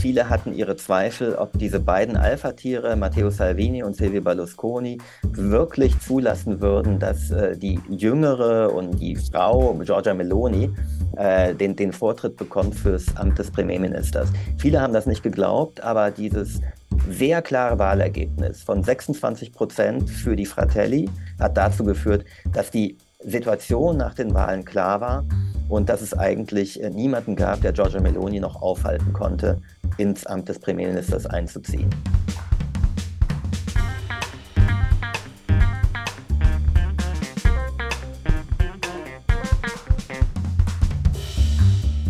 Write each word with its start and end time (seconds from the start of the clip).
Viele 0.00 0.30
hatten 0.30 0.54
ihre 0.54 0.76
Zweifel, 0.76 1.34
ob 1.34 1.58
diese 1.58 1.78
beiden 1.78 2.16
Alpha-Tiere, 2.16 2.96
Matteo 2.96 3.28
Salvini 3.28 3.82
und 3.82 3.94
Silvio 3.94 4.22
Berlusconi, 4.22 4.96
wirklich 5.24 5.98
zulassen 6.00 6.62
würden, 6.62 6.98
dass 6.98 7.30
äh, 7.30 7.54
die 7.54 7.78
jüngere 7.90 8.72
und 8.72 8.98
die 8.98 9.14
Frau 9.16 9.74
Giorgia 9.74 10.14
Meloni 10.14 10.70
äh, 11.18 11.54
den, 11.54 11.76
den 11.76 11.92
Vortritt 11.92 12.38
bekommt 12.38 12.76
fürs 12.76 13.14
Amt 13.18 13.38
des 13.38 13.50
Premierministers. 13.50 14.30
Viele 14.56 14.80
haben 14.80 14.94
das 14.94 15.04
nicht 15.04 15.22
geglaubt, 15.22 15.82
aber 15.82 16.10
dieses 16.10 16.62
sehr 17.10 17.42
klare 17.42 17.78
Wahlergebnis 17.78 18.62
von 18.62 18.82
26 18.82 19.52
Prozent 19.52 20.08
für 20.08 20.34
die 20.34 20.46
Fratelli 20.46 21.10
hat 21.38 21.58
dazu 21.58 21.84
geführt, 21.84 22.24
dass 22.54 22.70
die 22.70 22.96
Situation 23.22 23.96
nach 23.96 24.14
den 24.14 24.34
Wahlen 24.34 24.64
klar 24.64 25.00
war 25.00 25.24
und 25.68 25.88
dass 25.88 26.00
es 26.00 26.14
eigentlich 26.16 26.82
äh, 26.82 26.90
niemanden 26.90 27.36
gab, 27.36 27.60
der 27.60 27.72
Giorgia 27.72 28.00
Meloni 28.00 28.40
noch 28.40 28.60
aufhalten 28.60 29.12
konnte, 29.12 29.60
ins 29.98 30.26
Amt 30.26 30.48
des 30.48 30.58
Premierministers 30.58 31.26
einzuziehen. 31.26 31.90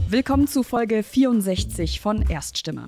Willkommen 0.09 0.49
zu 0.49 0.65
Folge 0.65 1.03
64 1.05 2.01
von 2.01 2.23
Erststimme. 2.29 2.87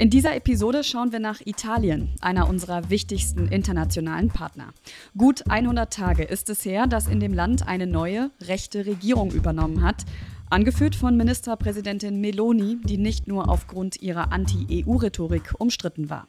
In 0.00 0.08
dieser 0.08 0.34
Episode 0.34 0.82
schauen 0.82 1.12
wir 1.12 1.20
nach 1.20 1.42
Italien, 1.44 2.08
einer 2.22 2.48
unserer 2.48 2.88
wichtigsten 2.88 3.48
internationalen 3.48 4.30
Partner. 4.30 4.72
Gut 5.14 5.44
100 5.50 5.92
Tage 5.92 6.22
ist 6.22 6.48
es 6.48 6.64
her, 6.64 6.86
dass 6.86 7.06
in 7.06 7.20
dem 7.20 7.34
Land 7.34 7.68
eine 7.68 7.86
neue, 7.86 8.30
rechte 8.40 8.86
Regierung 8.86 9.30
übernommen 9.30 9.82
hat, 9.82 10.06
angeführt 10.50 10.94
von 10.94 11.16
Ministerpräsidentin 11.16 12.20
Meloni, 12.20 12.78
die 12.84 12.98
nicht 12.98 13.28
nur 13.28 13.48
aufgrund 13.48 14.02
ihrer 14.02 14.32
Anti-EU-Rhetorik 14.32 15.54
umstritten 15.58 16.10
war. 16.10 16.26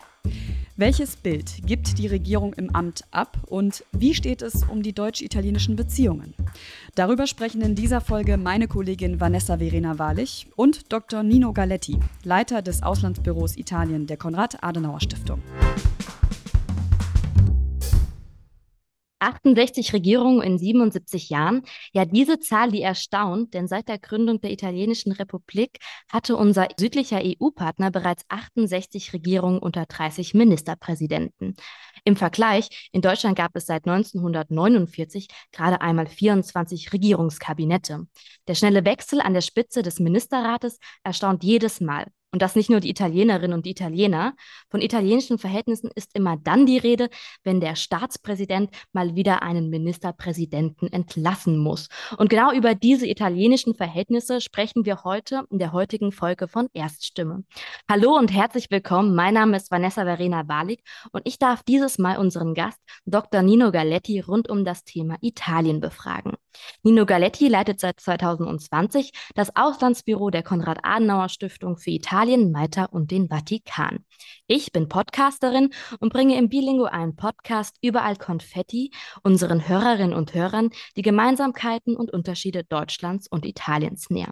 Welches 0.78 1.16
Bild 1.16 1.66
gibt 1.66 1.98
die 1.98 2.08
Regierung 2.08 2.54
im 2.54 2.74
Amt 2.76 3.04
ab 3.12 3.38
und 3.48 3.84
wie 3.92 4.14
steht 4.14 4.42
es 4.42 4.64
um 4.64 4.82
die 4.82 4.94
deutsch-italienischen 4.94 5.76
Beziehungen? 5.76 6.34
Darüber 6.96 7.28
sprechen 7.28 7.62
in 7.62 7.76
dieser 7.76 8.02
Folge 8.02 8.38
meine 8.38 8.68
Kollegin 8.68 9.20
Vanessa 9.20 9.58
Verena 9.58 10.00
Wahrlich 10.00 10.48
und 10.56 10.92
Dr. 10.92 11.24
Nino 11.24 11.54
Galetti, 11.54 12.00
Leiter 12.24 12.62
des 12.62 12.84
Auslandsbüros 12.84 13.58
Italien 13.58 14.08
der 14.08 14.18
Konrad-Adenauer-Stiftung. 14.18 15.42
68 19.22 19.94
Regierungen 19.94 20.42
in 20.42 20.58
77 20.58 21.30
Jahren. 21.30 21.62
Ja, 21.94 22.06
diese 22.06 22.40
Zahl, 22.40 22.72
die 22.72 22.82
erstaunt, 22.82 23.54
denn 23.54 23.68
seit 23.68 23.88
der 23.88 24.00
Gründung 24.00 24.42
der 24.42 24.52
Italienischen 24.52 25.12
Republik 25.12 25.78
hatte 26.12 26.36
unser 26.36 26.68
südlicher 26.78 27.22
EU-Partner 27.24 27.92
bereits 27.92 28.24
68 28.30 29.14
Regierungen 29.14 29.60
unter 29.60 29.86
30 29.86 30.34
Ministerpräsidenten. 30.34 31.56
Im 32.04 32.16
Vergleich, 32.16 32.90
in 32.92 33.02
Deutschland 33.02 33.38
gab 33.38 33.56
es 33.56 33.68
seit 33.68 33.88
1949 33.88 35.28
gerade 35.52 35.82
einmal 35.82 36.08
24 36.08 36.92
Regierungskabinette. 36.92 38.08
Der 38.48 38.56
schnelle 38.56 38.86
Wechsel 38.86 39.22
an 39.22 39.34
der 39.34 39.42
Spitze 39.42 39.84
des 39.84 40.00
Ministerrates 40.00 40.80
erstaunt 41.04 41.44
jedes 41.44 41.80
Mal. 41.80 42.08
Und 42.34 42.42
das 42.42 42.56
nicht 42.56 42.70
nur 42.70 42.80
die 42.80 42.90
Italienerinnen 42.90 43.54
und 43.54 43.66
die 43.66 43.72
Italiener. 43.72 44.34
Von 44.70 44.82
italienischen 44.82 45.38
Verhältnissen 45.38 45.90
ist 45.96 46.16
immer 46.16 46.38
dann 46.38 46.66
die 46.66 46.78
Rede, 46.78 47.10
wenn 47.44 47.60
der 47.60 47.76
Staatspräsident 47.76 48.72
mal 48.94 49.16
wieder 49.16 49.44
einen 49.44 49.70
Ministerpräsidenten 49.70 50.88
entlassen 50.94 51.58
muss. 51.58 51.90
Und 52.18 52.30
genau 52.30 52.54
über 52.54 52.74
diese 52.74 53.06
italienischen 53.06 53.76
Verhältnisse 53.76 54.40
sprechen 54.40 54.86
wir 54.86 55.04
heute 55.04 55.44
in 55.50 55.60
der 55.60 55.74
heutigen 55.74 56.14
Folge 56.14 56.48
von 56.48 56.70
Erststimme. 56.72 57.44
Hallo 57.90 58.18
und 58.18 58.32
herzlich 58.32 58.72
willkommen. 58.72 59.14
Mein 59.14 59.34
Name 59.34 59.58
ist 59.58 59.70
Vanessa 59.70 60.06
Verena 60.06 60.44
Balik 60.44 60.84
und 61.12 61.28
ich 61.28 61.38
darf 61.38 61.64
dieses 61.64 61.98
Mal 61.98 62.18
unseren 62.18 62.54
Gast 62.54 62.80
Dr. 63.06 63.42
Nino 63.42 63.74
Galetti 63.74 64.22
rund 64.22 64.50
um 64.50 64.64
das 64.64 64.86
Thema 64.86 65.18
Italien 65.20 65.82
befragen. 65.82 66.38
Nino 66.84 67.06
Galetti 67.06 67.48
leitet 67.48 67.80
seit 67.80 68.00
2020 68.00 69.12
das 69.36 69.56
Auslandsbüro 69.56 70.30
der 70.30 70.44
Konrad-Adenauer-Stiftung 70.44 71.78
für 71.78 71.92
Italien, 71.92 72.52
Malta 72.52 72.86
und 72.86 73.12
den 73.12 73.30
Vatikan. 73.30 74.06
Ich 74.48 74.72
bin 74.72 74.88
Podcasterin 74.88 75.70
und 76.00 76.12
bringe 76.12 76.38
im 76.38 76.50
bilingualen 76.50 77.16
Podcast 77.16 77.78
Überall 77.82 78.16
Konfetti 78.16 78.92
unseren 79.24 79.68
Hörerinnen 79.68 80.14
und 80.14 80.34
Hörern 80.34 80.70
die 80.98 81.02
Gemeinsamkeiten 81.02 81.96
und 81.96 82.12
Unterschiede 82.12 82.64
Deutschlands 82.64 83.28
und 83.28 83.46
Italiens 83.46 84.10
näher. 84.10 84.32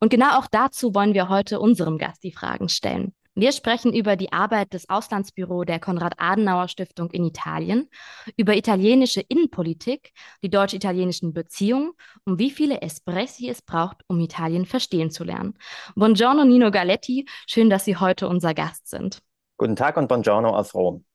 Und 0.00 0.10
genau 0.10 0.38
auch 0.38 0.46
dazu 0.50 0.94
wollen 0.94 1.14
wir 1.14 1.28
heute 1.28 1.60
unserem 1.60 1.98
Gast 1.98 2.22
die 2.22 2.32
Fragen 2.32 2.68
stellen. 2.68 3.14
Wir 3.40 3.52
sprechen 3.52 3.94
über 3.94 4.16
die 4.16 4.34
Arbeit 4.34 4.74
des 4.74 4.90
Auslandsbüros 4.90 5.64
der 5.64 5.80
Konrad-Adenauer-Stiftung 5.80 7.10
in 7.10 7.24
Italien, 7.24 7.88
über 8.36 8.54
italienische 8.54 9.22
Innenpolitik, 9.22 10.12
die 10.42 10.50
deutsch-italienischen 10.50 11.32
Beziehungen 11.32 11.92
und 12.26 12.38
wie 12.38 12.50
viele 12.50 12.82
Espressi 12.82 13.48
es 13.48 13.62
braucht, 13.62 14.02
um 14.08 14.20
Italien 14.20 14.66
verstehen 14.66 15.10
zu 15.10 15.24
lernen. 15.24 15.54
Buongiorno 15.96 16.44
Nino 16.44 16.70
Galetti, 16.70 17.24
schön, 17.46 17.70
dass 17.70 17.86
Sie 17.86 17.96
heute 17.96 18.28
unser 18.28 18.52
Gast 18.52 18.88
sind. 18.88 19.22
Guten 19.56 19.74
Tag 19.74 19.96
und 19.96 20.08
Buongiorno 20.08 20.50
aus 20.50 20.74
Rom. 20.74 21.06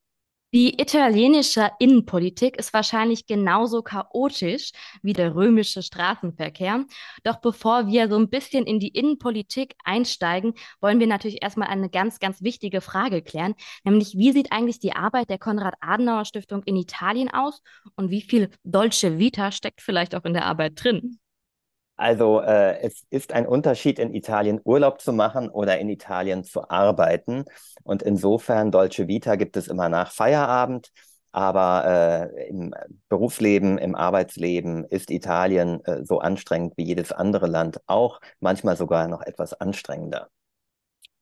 Die 0.54 0.80
italienische 0.80 1.70
Innenpolitik 1.80 2.56
ist 2.56 2.72
wahrscheinlich 2.72 3.26
genauso 3.26 3.82
chaotisch 3.82 4.70
wie 5.02 5.12
der 5.12 5.34
römische 5.34 5.82
Straßenverkehr. 5.82 6.84
Doch 7.24 7.40
bevor 7.40 7.88
wir 7.88 8.08
so 8.08 8.16
ein 8.16 8.30
bisschen 8.30 8.64
in 8.64 8.78
die 8.78 8.88
Innenpolitik 8.88 9.74
einsteigen, 9.84 10.54
wollen 10.80 11.00
wir 11.00 11.08
natürlich 11.08 11.42
erstmal 11.42 11.68
eine 11.68 11.90
ganz, 11.90 12.20
ganz 12.20 12.42
wichtige 12.42 12.80
Frage 12.80 13.22
klären, 13.22 13.54
nämlich 13.84 14.14
wie 14.16 14.32
sieht 14.32 14.52
eigentlich 14.52 14.78
die 14.78 14.94
Arbeit 14.94 15.30
der 15.30 15.38
Konrad-Adenauer-Stiftung 15.38 16.62
in 16.62 16.76
Italien 16.76 17.28
aus 17.28 17.60
und 17.96 18.10
wie 18.10 18.22
viel 18.22 18.50
Dolce 18.62 19.18
Vita 19.18 19.50
steckt 19.50 19.80
vielleicht 19.82 20.14
auch 20.14 20.24
in 20.24 20.32
der 20.32 20.46
Arbeit 20.46 20.82
drin? 20.82 21.18
Also 21.96 22.40
äh, 22.40 22.78
es 22.80 23.04
ist 23.10 23.32
ein 23.32 23.46
Unterschied, 23.46 23.98
in 23.98 24.14
Italien 24.14 24.60
Urlaub 24.64 25.00
zu 25.00 25.12
machen 25.12 25.48
oder 25.48 25.78
in 25.78 25.88
Italien 25.88 26.44
zu 26.44 26.68
arbeiten. 26.68 27.44
Und 27.84 28.02
insofern, 28.02 28.70
Dolce 28.70 29.08
Vita 29.08 29.36
gibt 29.36 29.56
es 29.56 29.68
immer 29.68 29.88
nach 29.88 30.12
Feierabend. 30.12 30.90
Aber 31.32 32.30
äh, 32.34 32.48
im 32.48 32.74
Berufsleben, 33.10 33.76
im 33.76 33.94
Arbeitsleben 33.94 34.84
ist 34.84 35.10
Italien 35.10 35.84
äh, 35.84 36.02
so 36.04 36.18
anstrengend 36.20 36.74
wie 36.76 36.84
jedes 36.84 37.12
andere 37.12 37.46
Land 37.46 37.80
auch, 37.86 38.20
manchmal 38.40 38.76
sogar 38.76 39.06
noch 39.08 39.20
etwas 39.20 39.52
anstrengender. 39.52 40.30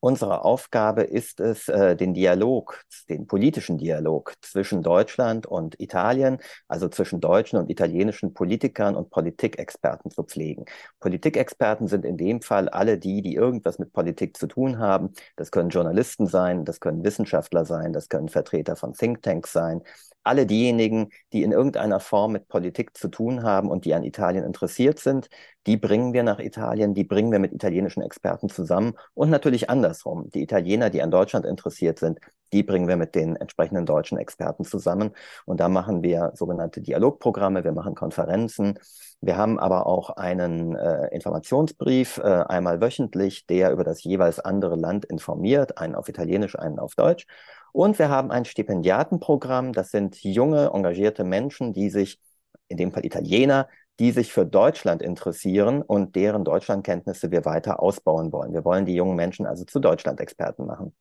Unsere 0.04 0.44
Aufgabe 0.44 1.00
ist 1.00 1.40
es, 1.40 1.66
äh, 1.66 1.96
den 1.96 2.12
Dialog, 2.12 2.84
den 3.08 3.26
politischen 3.26 3.78
Dialog 3.78 4.34
zwischen 4.42 4.82
Deutschland 4.82 5.46
und 5.46 5.80
Italien, 5.80 6.40
also 6.68 6.90
zwischen 6.90 7.22
deutschen 7.22 7.58
und 7.58 7.70
italienischen 7.70 8.34
Politikern 8.34 8.96
und 8.96 9.08
Politikexperten 9.08 10.10
zu 10.10 10.22
pflegen. 10.22 10.66
Politikexperten 11.00 11.88
sind 11.88 12.04
in 12.04 12.18
dem 12.18 12.42
Fall 12.42 12.68
alle 12.68 12.98
die, 12.98 13.22
die 13.22 13.34
irgendwas 13.34 13.78
mit 13.78 13.94
Politik 13.94 14.36
zu 14.36 14.46
tun 14.46 14.78
haben. 14.78 15.14
Das 15.36 15.50
können 15.50 15.70
Journalisten 15.70 16.26
sein, 16.26 16.66
das 16.66 16.80
können 16.80 17.02
Wissenschaftler 17.02 17.64
sein, 17.64 17.94
das 17.94 18.10
können 18.10 18.28
Vertreter 18.28 18.76
von 18.76 18.92
Thinktanks 18.92 19.52
sein. 19.54 19.80
Alle 20.24 20.46
diejenigen, 20.46 21.10
die 21.32 21.42
in 21.42 21.52
irgendeiner 21.52 22.00
Form 22.00 22.32
mit 22.32 22.48
Politik 22.48 22.96
zu 22.96 23.08
tun 23.08 23.42
haben 23.42 23.70
und 23.70 23.84
die 23.84 23.94
an 23.94 24.02
Italien 24.04 24.44
interessiert 24.44 24.98
sind, 24.98 25.28
die 25.66 25.76
bringen 25.76 26.12
wir 26.12 26.22
nach 26.22 26.40
Italien, 26.40 26.94
die 26.94 27.04
bringen 27.04 27.30
wir 27.30 27.38
mit 27.38 27.52
italienischen 27.52 28.02
Experten 28.02 28.48
zusammen 28.48 28.94
und 29.14 29.30
natürlich 29.30 29.70
andersrum. 29.70 30.30
Die 30.30 30.42
Italiener, 30.42 30.90
die 30.90 31.02
an 31.02 31.10
Deutschland 31.10 31.46
interessiert 31.46 31.98
sind, 31.98 32.18
die 32.52 32.62
bringen 32.62 32.86
wir 32.86 32.96
mit 32.96 33.14
den 33.14 33.36
entsprechenden 33.36 33.84
deutschen 33.84 34.16
Experten 34.16 34.64
zusammen. 34.64 35.10
Und 35.44 35.60
da 35.60 35.68
machen 35.68 36.02
wir 36.02 36.32
sogenannte 36.34 36.80
Dialogprogramme, 36.80 37.64
wir 37.64 37.72
machen 37.72 37.94
Konferenzen. 37.94 38.78
Wir 39.20 39.36
haben 39.36 39.58
aber 39.58 39.86
auch 39.86 40.10
einen 40.10 40.76
äh, 40.76 41.08
Informationsbrief, 41.08 42.18
äh, 42.18 42.22
einmal 42.22 42.80
wöchentlich, 42.80 43.46
der 43.46 43.72
über 43.72 43.82
das 43.84 44.04
jeweils 44.04 44.38
andere 44.38 44.76
Land 44.76 45.04
informiert, 45.04 45.78
einen 45.78 45.94
auf 45.96 46.08
Italienisch, 46.08 46.56
einen 46.58 46.78
auf 46.78 46.94
Deutsch. 46.94 47.26
Und 47.74 47.98
wir 47.98 48.08
haben 48.08 48.30
ein 48.30 48.44
Stipendiatenprogramm, 48.44 49.72
das 49.72 49.90
sind 49.90 50.22
junge, 50.22 50.70
engagierte 50.72 51.24
Menschen, 51.24 51.72
die 51.72 51.90
sich, 51.90 52.20
in 52.68 52.76
dem 52.76 52.92
Fall 52.92 53.04
Italiener, 53.04 53.68
die 53.98 54.12
sich 54.12 54.32
für 54.32 54.46
Deutschland 54.46 55.02
interessieren 55.02 55.82
und 55.82 56.14
deren 56.14 56.44
Deutschlandkenntnisse 56.44 57.32
wir 57.32 57.44
weiter 57.44 57.82
ausbauen 57.82 58.30
wollen. 58.30 58.52
Wir 58.52 58.64
wollen 58.64 58.86
die 58.86 58.94
jungen 58.94 59.16
Menschen 59.16 59.44
also 59.44 59.64
zu 59.64 59.80
Deutschland-Experten 59.80 60.66
machen. 60.66 60.94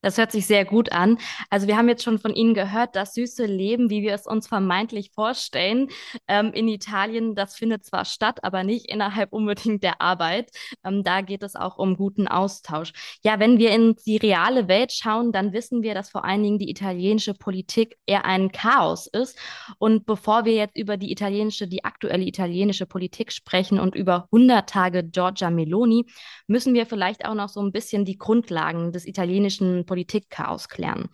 Das 0.00 0.16
hört 0.16 0.30
sich 0.30 0.46
sehr 0.46 0.64
gut 0.64 0.92
an. 0.92 1.18
Also 1.50 1.66
wir 1.66 1.76
haben 1.76 1.88
jetzt 1.88 2.04
schon 2.04 2.20
von 2.20 2.32
Ihnen 2.32 2.54
gehört, 2.54 2.94
das 2.94 3.14
süße 3.14 3.46
Leben, 3.46 3.90
wie 3.90 4.02
wir 4.02 4.14
es 4.14 4.26
uns 4.26 4.46
vermeintlich 4.46 5.10
vorstellen, 5.12 5.88
ähm, 6.28 6.52
in 6.52 6.68
Italien, 6.68 7.34
das 7.34 7.56
findet 7.56 7.84
zwar 7.84 8.04
statt, 8.04 8.44
aber 8.44 8.62
nicht 8.62 8.88
innerhalb 8.88 9.32
unbedingt 9.32 9.82
der 9.82 10.00
Arbeit. 10.00 10.50
Ähm, 10.84 11.02
da 11.02 11.20
geht 11.20 11.42
es 11.42 11.56
auch 11.56 11.78
um 11.78 11.96
guten 11.96 12.28
Austausch. 12.28 12.92
Ja, 13.24 13.40
wenn 13.40 13.58
wir 13.58 13.72
in 13.72 13.96
die 14.06 14.18
reale 14.18 14.68
Welt 14.68 14.92
schauen, 14.92 15.32
dann 15.32 15.52
wissen 15.52 15.82
wir, 15.82 15.94
dass 15.94 16.10
vor 16.10 16.24
allen 16.24 16.44
Dingen 16.44 16.58
die 16.58 16.70
italienische 16.70 17.34
Politik 17.34 17.96
eher 18.06 18.24
ein 18.24 18.52
Chaos 18.52 19.08
ist. 19.08 19.36
Und 19.78 20.06
bevor 20.06 20.44
wir 20.44 20.54
jetzt 20.54 20.76
über 20.76 20.96
die 20.96 21.10
italienische, 21.10 21.66
die 21.66 21.84
aktuelle 21.84 22.24
italienische 22.24 22.86
Politik 22.86 23.32
sprechen 23.32 23.80
und 23.80 23.96
über 23.96 24.28
100 24.30 24.68
Tage 24.68 25.02
Giorgia 25.02 25.50
Meloni, 25.50 26.06
müssen 26.46 26.72
wir 26.74 26.86
vielleicht 26.86 27.24
auch 27.26 27.34
noch 27.34 27.48
so 27.48 27.60
ein 27.60 27.72
bisschen 27.72 28.04
die 28.04 28.16
Grundlagen 28.16 28.92
des 28.92 29.04
italienischen 29.04 29.87
Politikchaos 29.88 30.68
klären. 30.68 31.08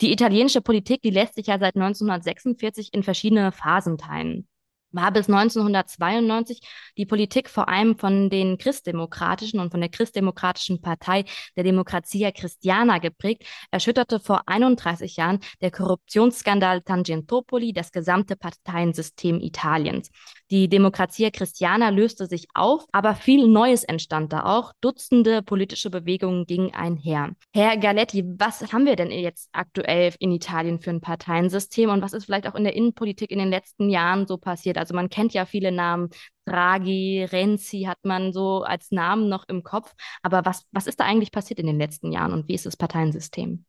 Die 0.00 0.12
italienische 0.12 0.62
Politik, 0.62 1.02
die 1.02 1.10
lässt 1.10 1.34
sich 1.34 1.48
ja 1.48 1.58
seit 1.58 1.76
1946 1.76 2.94
in 2.94 3.02
verschiedene 3.02 3.52
Phasen 3.52 3.98
teilen 3.98 4.48
war 4.92 5.12
bis 5.12 5.28
1992 5.28 6.60
die 6.96 7.06
Politik 7.06 7.48
vor 7.48 7.68
allem 7.68 7.96
von 7.96 8.30
den 8.30 8.58
christdemokratischen 8.58 9.60
und 9.60 9.70
von 9.70 9.80
der 9.80 9.90
christdemokratischen 9.90 10.80
Partei 10.80 11.24
der 11.56 11.64
Democrazia 11.64 12.30
Cristiana 12.32 12.98
geprägt, 12.98 13.44
erschütterte 13.70 14.20
vor 14.20 14.42
31 14.46 15.16
Jahren 15.16 15.40
der 15.60 15.70
Korruptionsskandal 15.70 16.82
Tangentopoli 16.82 17.72
das 17.72 17.92
gesamte 17.92 18.36
Parteiensystem 18.36 19.40
Italiens. 19.40 20.10
Die 20.50 20.68
Democrazia 20.68 21.30
Cristiana 21.30 21.90
löste 21.90 22.26
sich 22.26 22.48
auf, 22.54 22.84
aber 22.90 23.14
viel 23.14 23.46
Neues 23.46 23.84
entstand 23.84 24.32
da 24.32 24.44
auch. 24.44 24.72
Dutzende 24.80 25.42
politische 25.42 25.90
Bewegungen 25.90 26.44
gingen 26.44 26.74
einher. 26.74 27.36
Herr 27.54 27.76
Galetti, 27.76 28.24
was 28.26 28.72
haben 28.72 28.84
wir 28.84 28.96
denn 28.96 29.12
jetzt 29.12 29.48
aktuell 29.52 30.12
in 30.18 30.32
Italien 30.32 30.80
für 30.80 30.90
ein 30.90 31.00
Parteiensystem 31.00 31.88
und 31.90 32.02
was 32.02 32.14
ist 32.14 32.24
vielleicht 32.24 32.48
auch 32.48 32.56
in 32.56 32.64
der 32.64 32.74
Innenpolitik 32.74 33.30
in 33.30 33.38
den 33.38 33.50
letzten 33.50 33.90
Jahren 33.90 34.26
so 34.26 34.38
passiert? 34.38 34.76
Also 34.76 34.92
man 34.92 35.08
kennt 35.08 35.34
ja 35.34 35.44
viele 35.44 35.70
Namen. 35.70 36.10
Draghi, 36.46 37.28
Renzi 37.30 37.82
hat 37.82 37.98
man 38.02 38.32
so 38.32 38.62
als 38.62 38.90
Namen 38.90 39.28
noch 39.28 39.44
im 39.48 39.62
Kopf. 39.62 39.94
Aber 40.22 40.44
was, 40.44 40.64
was 40.72 40.88
ist 40.88 40.98
da 40.98 41.04
eigentlich 41.04 41.30
passiert 41.30 41.60
in 41.60 41.66
den 41.66 41.78
letzten 41.78 42.10
Jahren 42.10 42.32
und 42.32 42.48
wie 42.48 42.54
ist 42.54 42.66
das 42.66 42.76
Parteiensystem? 42.76 43.64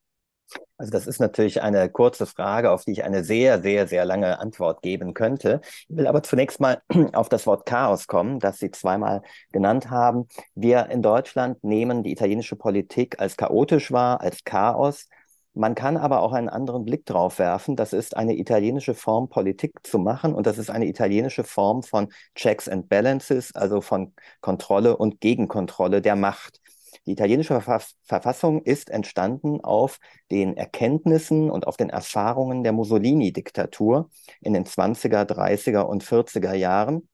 Also 0.77 0.92
das 0.92 1.06
ist 1.06 1.19
natürlich 1.19 1.62
eine 1.62 1.89
kurze 1.89 2.25
Frage, 2.25 2.71
auf 2.71 2.86
die 2.86 2.92
ich 2.92 3.03
eine 3.03 3.24
sehr, 3.24 3.62
sehr, 3.62 3.88
sehr 3.88 4.03
lange 4.03 4.39
Antwort 4.39 4.81
geben 4.81 5.13
könnte. 5.13 5.62
Ich 5.88 5.95
will 5.95 6.07
aber 6.07 6.24
zunächst 6.24 6.59
mal 6.59 6.81
auf 7.13 7.30
das 7.30 7.45
Wort 7.45 7.65
Chaos 7.65 8.07
kommen, 8.07 8.39
das 8.39 8.57
Sie 8.57 8.71
zweimal 8.71 9.21
genannt 9.51 9.89
haben. 9.89 10.27
Wir 10.56 10.88
in 10.89 11.01
Deutschland 11.01 11.63
nehmen 11.63 12.03
die 12.03 12.12
italienische 12.12 12.56
Politik 12.56 13.19
als 13.19 13.38
chaotisch 13.38 13.92
wahr, 13.92 14.21
als 14.21 14.44
Chaos. 14.44 15.07
Man 15.53 15.75
kann 15.75 15.98
aber 15.98 16.21
auch 16.21 16.31
einen 16.31 16.48
anderen 16.48 16.86
Blick 16.86 17.06
drauf 17.06 17.38
werfen. 17.38 17.75
Das 17.75 17.92
ist 17.92 18.15
eine 18.15 18.38
italienische 18.38 18.95
Form, 18.95 19.27
Politik 19.30 19.74
zu 19.83 20.00
machen 20.00 20.33
und 20.33 20.47
das 20.47 20.57
ist 20.57 20.69
eine 20.69 20.88
italienische 20.88 21.44
Form 21.44 21.83
von 21.83 22.07
Checks 22.36 22.69
and 22.69 22.88
Balances, 22.88 23.54
also 23.54 23.81
von 23.81 24.13
Kontrolle 24.39 24.95
und 24.95 25.19
Gegenkontrolle 25.19 26.01
der 26.01 26.15
Macht. 26.15 26.62
Die 27.07 27.13
italienische 27.13 27.62
Verfassung 27.62 28.62
ist 28.63 28.89
entstanden 28.89 29.62
auf 29.62 30.00
den 30.30 30.56
Erkenntnissen 30.56 31.50
und 31.50 31.65
auf 31.65 31.75
den 31.75 31.89
Erfahrungen 31.89 32.63
der 32.63 32.74
Mussolini-Diktatur 32.74 34.09
in 34.39 34.53
den 34.53 34.65
20er, 34.65 35.25
30er 35.25 35.81
und 35.81 36.03
40er 36.03 36.53
Jahren. 36.53 37.07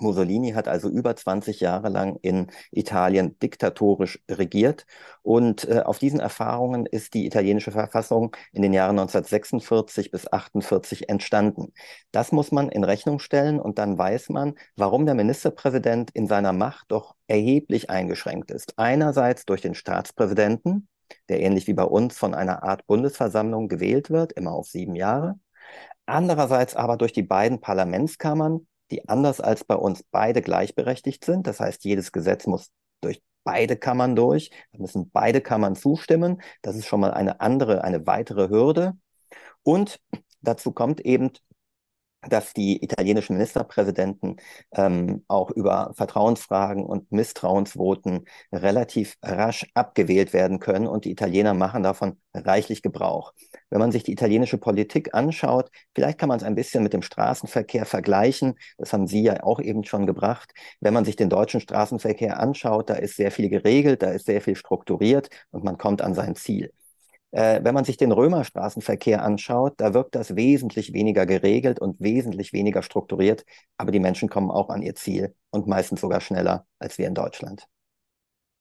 Mussolini 0.00 0.52
hat 0.52 0.68
also 0.68 0.88
über 0.88 1.14
20 1.16 1.60
Jahre 1.60 1.88
lang 1.88 2.16
in 2.22 2.48
Italien 2.70 3.38
diktatorisch 3.38 4.22
regiert 4.30 4.86
und 5.22 5.68
äh, 5.68 5.80
auf 5.80 5.98
diesen 5.98 6.20
Erfahrungen 6.20 6.86
ist 6.86 7.14
die 7.14 7.26
italienische 7.26 7.72
Verfassung 7.72 8.36
in 8.52 8.62
den 8.62 8.72
Jahren 8.72 8.98
1946 8.98 10.10
bis 10.10 10.30
48 10.32 11.08
entstanden. 11.08 11.72
Das 12.12 12.32
muss 12.32 12.52
man 12.52 12.68
in 12.68 12.84
Rechnung 12.84 13.18
stellen 13.18 13.60
und 13.60 13.78
dann 13.78 13.98
weiß 13.98 14.30
man, 14.30 14.54
warum 14.76 15.06
der 15.06 15.14
Ministerpräsident 15.14 16.10
in 16.12 16.26
seiner 16.26 16.52
Macht 16.52 16.86
doch 16.88 17.14
erheblich 17.26 17.90
eingeschränkt 17.90 18.50
ist. 18.50 18.74
Einerseits 18.78 19.44
durch 19.44 19.60
den 19.60 19.74
Staatspräsidenten, 19.74 20.88
der 21.28 21.40
ähnlich 21.40 21.66
wie 21.66 21.74
bei 21.74 21.84
uns 21.84 22.16
von 22.16 22.34
einer 22.34 22.62
Art 22.62 22.86
Bundesversammlung 22.86 23.68
gewählt 23.68 24.10
wird, 24.10 24.32
immer 24.32 24.52
auf 24.52 24.68
sieben 24.68 24.94
Jahre. 24.94 25.38
Andererseits 26.06 26.74
aber 26.74 26.96
durch 26.96 27.12
die 27.12 27.22
beiden 27.22 27.60
Parlamentskammern, 27.60 28.66
die 28.90 29.08
anders 29.08 29.40
als 29.40 29.64
bei 29.64 29.74
uns 29.74 30.02
beide 30.10 30.42
gleichberechtigt 30.42 31.24
sind. 31.24 31.46
Das 31.46 31.60
heißt, 31.60 31.84
jedes 31.84 32.12
Gesetz 32.12 32.46
muss 32.46 32.70
durch 33.00 33.22
beide 33.44 33.76
Kammern 33.76 34.16
durch. 34.16 34.50
Da 34.72 34.78
müssen 34.78 35.10
beide 35.10 35.40
Kammern 35.40 35.76
zustimmen. 35.76 36.42
Das 36.62 36.76
ist 36.76 36.86
schon 36.86 37.00
mal 37.00 37.12
eine 37.12 37.40
andere, 37.40 37.84
eine 37.84 38.06
weitere 38.06 38.48
Hürde. 38.48 38.96
Und 39.62 40.00
dazu 40.40 40.72
kommt 40.72 41.00
eben, 41.00 41.30
dass 42.28 42.52
die 42.52 42.82
italienischen 42.82 43.34
Ministerpräsidenten 43.34 44.36
ähm, 44.72 45.24
auch 45.28 45.50
über 45.50 45.92
Vertrauensfragen 45.94 46.84
und 46.84 47.10
Misstrauensvoten 47.12 48.26
relativ 48.52 49.16
rasch 49.22 49.66
abgewählt 49.74 50.32
werden 50.32 50.58
können 50.60 50.86
und 50.86 51.04
die 51.04 51.10
Italiener 51.12 51.54
machen 51.54 51.82
davon 51.82 52.18
reichlich 52.34 52.82
Gebrauch. 52.82 53.32
Wenn 53.70 53.80
man 53.80 53.92
sich 53.92 54.02
die 54.02 54.12
italienische 54.12 54.58
Politik 54.58 55.14
anschaut, 55.14 55.70
vielleicht 55.94 56.18
kann 56.18 56.28
man 56.28 56.38
es 56.38 56.44
ein 56.44 56.54
bisschen 56.54 56.82
mit 56.82 56.92
dem 56.92 57.02
Straßenverkehr 57.02 57.86
vergleichen. 57.86 58.58
Das 58.78 58.92
haben 58.92 59.06
Sie 59.06 59.22
ja 59.22 59.42
auch 59.42 59.60
eben 59.60 59.84
schon 59.84 60.06
gebracht. 60.06 60.52
Wenn 60.80 60.94
man 60.94 61.04
sich 61.04 61.16
den 61.16 61.30
deutschen 61.30 61.60
Straßenverkehr 61.60 62.38
anschaut, 62.38 62.90
da 62.90 62.94
ist 62.94 63.16
sehr 63.16 63.30
viel 63.30 63.48
geregelt, 63.48 64.02
da 64.02 64.10
ist 64.10 64.26
sehr 64.26 64.40
viel 64.40 64.56
strukturiert 64.56 65.30
und 65.50 65.64
man 65.64 65.78
kommt 65.78 66.02
an 66.02 66.14
sein 66.14 66.34
Ziel. 66.36 66.72
Äh, 67.32 67.60
wenn 67.62 67.74
man 67.74 67.84
sich 67.84 67.96
den 67.96 68.12
Römerstraßenverkehr 68.12 69.22
anschaut, 69.22 69.74
da 69.78 69.94
wirkt 69.94 70.14
das 70.14 70.36
wesentlich 70.36 70.92
weniger 70.92 71.26
geregelt 71.26 71.80
und 71.80 72.00
wesentlich 72.00 72.52
weniger 72.52 72.82
strukturiert, 72.82 73.44
aber 73.76 73.92
die 73.92 74.00
Menschen 74.00 74.28
kommen 74.28 74.50
auch 74.50 74.68
an 74.68 74.82
ihr 74.82 74.94
Ziel 74.94 75.34
und 75.50 75.66
meistens 75.66 76.00
sogar 76.00 76.20
schneller 76.20 76.66
als 76.78 76.98
wir 76.98 77.06
in 77.06 77.14
Deutschland. 77.14 77.66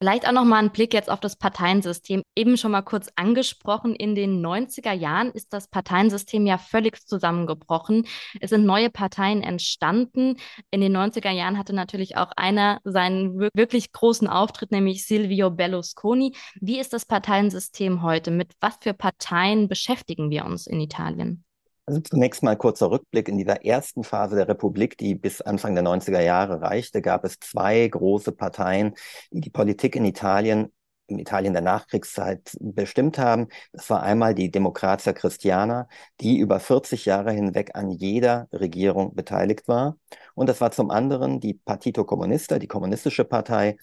Vielleicht 0.02 0.26
auch 0.26 0.32
noch 0.32 0.46
mal 0.46 0.64
ein 0.64 0.72
Blick 0.72 0.94
jetzt 0.94 1.10
auf 1.10 1.20
das 1.20 1.36
Parteiensystem. 1.36 2.24
Eben 2.34 2.56
schon 2.56 2.72
mal 2.72 2.84
kurz 2.84 3.10
angesprochen, 3.18 3.96
in 3.96 4.16
den 4.16 4.42
90er 4.46 4.94
Jahren 4.94 5.30
ist 5.32 5.52
das 5.52 5.68
Parteiensystem 5.68 6.48
ja 6.48 6.58
völlig 6.58 7.06
zusammengebrochen. 7.06 8.08
Es 8.40 8.52
sind 8.52 8.66
neue 8.66 8.90
Parteien 8.90 9.44
entstanden. 9.44 10.38
In 10.72 10.80
den 10.80 10.96
90er 10.96 11.32
Jahren 11.32 11.58
hatte 11.58 11.74
natürlich 11.74 12.16
auch 12.16 12.32
einer 12.38 12.80
seinen 12.86 13.50
wirklich 13.54 13.92
großen 13.92 14.30
Auftritt, 14.30 14.72
nämlich 14.72 15.06
Silvio 15.06 15.52
Berlusconi. 15.52 16.34
Wie 16.62 16.80
ist 16.80 16.94
das 16.94 17.06
Parteiensystem 17.06 18.02
heute? 18.02 18.32
Mit 18.32 18.54
was 18.62 18.78
für 18.80 18.94
Parteien 18.94 19.68
beschäftigen 19.68 20.30
wir 20.30 20.46
uns 20.46 20.66
in 20.66 20.80
Italien? 20.80 21.44
Also 21.90 22.02
zunächst 22.02 22.44
mal 22.44 22.56
kurzer 22.56 22.92
Rückblick. 22.92 23.28
In 23.30 23.40
dieser 23.40 23.66
ersten 23.66 24.04
Phase 24.04 24.36
der 24.36 24.48
Republik, 24.48 24.96
die 25.00 25.16
bis 25.16 25.42
Anfang 25.42 25.74
der 25.74 25.84
90er 25.84 26.22
Jahre 26.22 26.62
reichte, 26.62 27.02
gab 27.02 27.26
es 27.26 27.40
zwei 27.40 27.88
große 27.88 28.32
Parteien, 28.32 28.94
die 29.32 29.42
die 29.42 29.50
Politik 29.50 29.96
in 29.96 30.06
Italien 30.06 30.72
in 31.08 31.18
Italien 31.18 31.54
der 31.54 31.64
Nachkriegszeit 31.64 32.56
bestimmt 32.60 33.18
haben. 33.18 33.48
Das 33.74 33.90
war 33.90 34.04
einmal 34.04 34.36
die 34.36 34.52
Democrazia 34.52 35.14
Christiana, 35.14 35.88
die 36.22 36.38
über 36.38 36.60
40 36.60 37.06
Jahre 37.06 37.32
hinweg 37.32 37.72
an 37.74 37.90
jeder 37.90 38.48
Regierung 38.54 39.16
beteiligt 39.16 39.68
war. 39.68 39.98
Und 40.36 40.50
das 40.50 40.62
war 40.62 40.70
zum 40.70 40.92
anderen 40.92 41.40
die 41.40 41.56
Partito 41.56 42.06
Comunista, 42.06 42.60
die 42.60 42.68
kommunistische 42.68 43.26
Partei, 43.26 43.78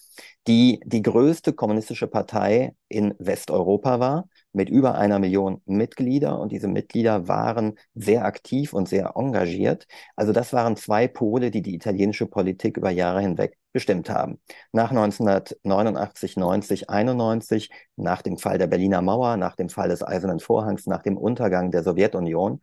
die 0.47 0.79
die 0.85 1.03
größte 1.03 1.53
kommunistische 1.55 2.07
Partei 2.07 2.77
in 2.89 3.13
Westeuropa 3.19 3.99
war 3.99 4.29
mit 4.57 4.71
über 4.71 4.95
einer 4.97 5.19
Million 5.19 5.61
Mitglieder 5.67 6.41
und 6.41 6.51
diese 6.51 6.67
Mitglieder 6.67 7.29
waren 7.29 7.79
sehr 7.95 8.25
aktiv 8.25 8.73
und 8.73 8.89
sehr 8.89 9.13
engagiert. 9.15 9.87
Also 10.17 10.33
das 10.33 10.53
waren 10.55 10.77
zwei 10.77 11.09
Pole, 11.09 11.51
die 11.51 11.61
die 11.61 11.75
italienische 11.75 12.27
Politik 12.27 12.79
über 12.79 12.91
Jahre 12.91 13.21
hinweg 13.21 13.59
bestimmt 13.73 14.09
haben. 14.09 14.41
Nach 14.73 14.91
1989, 14.91 16.39
90, 16.39 16.89
91, 16.89 17.71
nach 17.97 18.23
dem 18.23 18.39
Fall 18.39 18.57
der 18.57 18.67
Berliner 18.67 19.03
Mauer, 19.03 19.37
nach 19.37 19.57
dem 19.57 19.69
Fall 19.69 19.91
des 19.91 20.03
Eisernen 20.03 20.41
Vorhangs, 20.41 20.87
nach 20.87 21.03
dem 21.03 21.19
Untergang 21.19 21.71
der 21.71 21.83
Sowjetunion, 21.83 22.61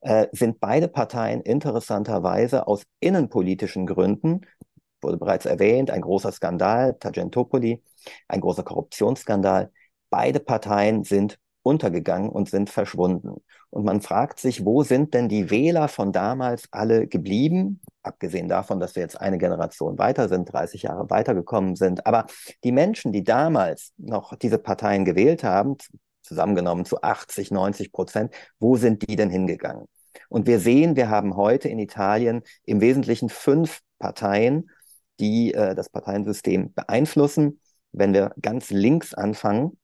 äh, 0.00 0.26
sind 0.32 0.60
beide 0.60 0.88
Parteien 0.88 1.40
interessanterweise 1.40 2.66
aus 2.66 2.82
innenpolitischen 3.00 3.86
Gründen 3.86 4.42
wurde 5.02 5.16
bereits 5.16 5.46
erwähnt, 5.46 5.90
ein 5.90 6.00
großer 6.00 6.30
Skandal, 6.30 6.94
Tagentopoli, 6.98 7.82
ein 8.28 8.40
großer 8.40 8.62
Korruptionsskandal, 8.62 9.72
Beide 10.12 10.40
Parteien 10.40 11.04
sind 11.04 11.38
untergegangen 11.62 12.28
und 12.28 12.50
sind 12.50 12.68
verschwunden. 12.68 13.36
Und 13.70 13.86
man 13.86 14.02
fragt 14.02 14.40
sich, 14.40 14.66
wo 14.66 14.82
sind 14.82 15.14
denn 15.14 15.30
die 15.30 15.48
Wähler 15.48 15.88
von 15.88 16.12
damals 16.12 16.64
alle 16.70 17.06
geblieben? 17.06 17.80
Abgesehen 18.02 18.46
davon, 18.46 18.78
dass 18.78 18.94
wir 18.94 19.02
jetzt 19.02 19.18
eine 19.18 19.38
Generation 19.38 19.96
weiter 19.96 20.28
sind, 20.28 20.52
30 20.52 20.82
Jahre 20.82 21.08
weitergekommen 21.08 21.74
sind. 21.74 22.06
Aber 22.06 22.26
die 22.62 22.72
Menschen, 22.72 23.10
die 23.10 23.24
damals 23.24 23.94
noch 23.96 24.36
diese 24.36 24.58
Parteien 24.58 25.06
gewählt 25.06 25.44
haben, 25.44 25.78
zusammengenommen 26.20 26.84
zu 26.84 27.00
80, 27.00 27.50
90 27.50 27.90
Prozent, 27.90 28.34
wo 28.58 28.76
sind 28.76 29.08
die 29.08 29.16
denn 29.16 29.30
hingegangen? 29.30 29.86
Und 30.28 30.46
wir 30.46 30.60
sehen, 30.60 30.94
wir 30.94 31.08
haben 31.08 31.36
heute 31.36 31.70
in 31.70 31.78
Italien 31.78 32.42
im 32.64 32.82
Wesentlichen 32.82 33.30
fünf 33.30 33.80
Parteien, 33.98 34.68
die 35.18 35.54
äh, 35.54 35.74
das 35.74 35.88
Parteiensystem 35.88 36.74
beeinflussen. 36.74 37.60
Wenn 37.92 38.12
wir 38.12 38.34
ganz 38.42 38.68
links 38.68 39.14
anfangen, 39.14 39.78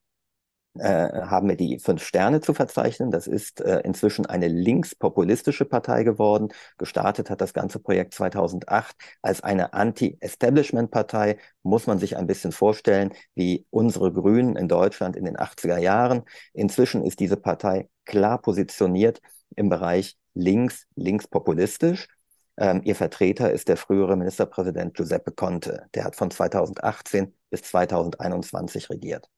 äh, 0.78 1.22
haben 1.22 1.48
wir 1.48 1.56
die 1.56 1.78
Fünf 1.78 2.02
Sterne 2.02 2.40
zu 2.40 2.54
verzeichnen. 2.54 3.10
Das 3.10 3.26
ist 3.26 3.60
äh, 3.60 3.80
inzwischen 3.80 4.26
eine 4.26 4.48
linkspopulistische 4.48 5.64
Partei 5.64 6.04
geworden. 6.04 6.48
Gestartet 6.78 7.30
hat 7.30 7.40
das 7.40 7.52
ganze 7.52 7.78
Projekt 7.78 8.14
2008 8.14 8.96
als 9.22 9.42
eine 9.42 9.72
Anti-Establishment-Partei. 9.72 11.38
Muss 11.62 11.86
man 11.86 11.98
sich 11.98 12.16
ein 12.16 12.26
bisschen 12.26 12.52
vorstellen, 12.52 13.12
wie 13.34 13.66
unsere 13.70 14.12
Grünen 14.12 14.56
in 14.56 14.68
Deutschland 14.68 15.16
in 15.16 15.24
den 15.24 15.36
80er 15.36 15.78
Jahren. 15.78 16.22
Inzwischen 16.52 17.02
ist 17.02 17.20
diese 17.20 17.36
Partei 17.36 17.88
klar 18.04 18.40
positioniert 18.40 19.20
im 19.56 19.68
Bereich 19.68 20.16
links, 20.34 20.86
linkspopulistisch. 20.94 22.08
Ähm, 22.56 22.82
ihr 22.84 22.96
Vertreter 22.96 23.52
ist 23.52 23.68
der 23.68 23.76
frühere 23.76 24.16
Ministerpräsident 24.16 24.94
Giuseppe 24.94 25.32
Conte. 25.32 25.86
Der 25.94 26.04
hat 26.04 26.16
von 26.16 26.30
2018 26.30 27.34
bis 27.50 27.62
2021 27.62 28.90
regiert. 28.90 29.28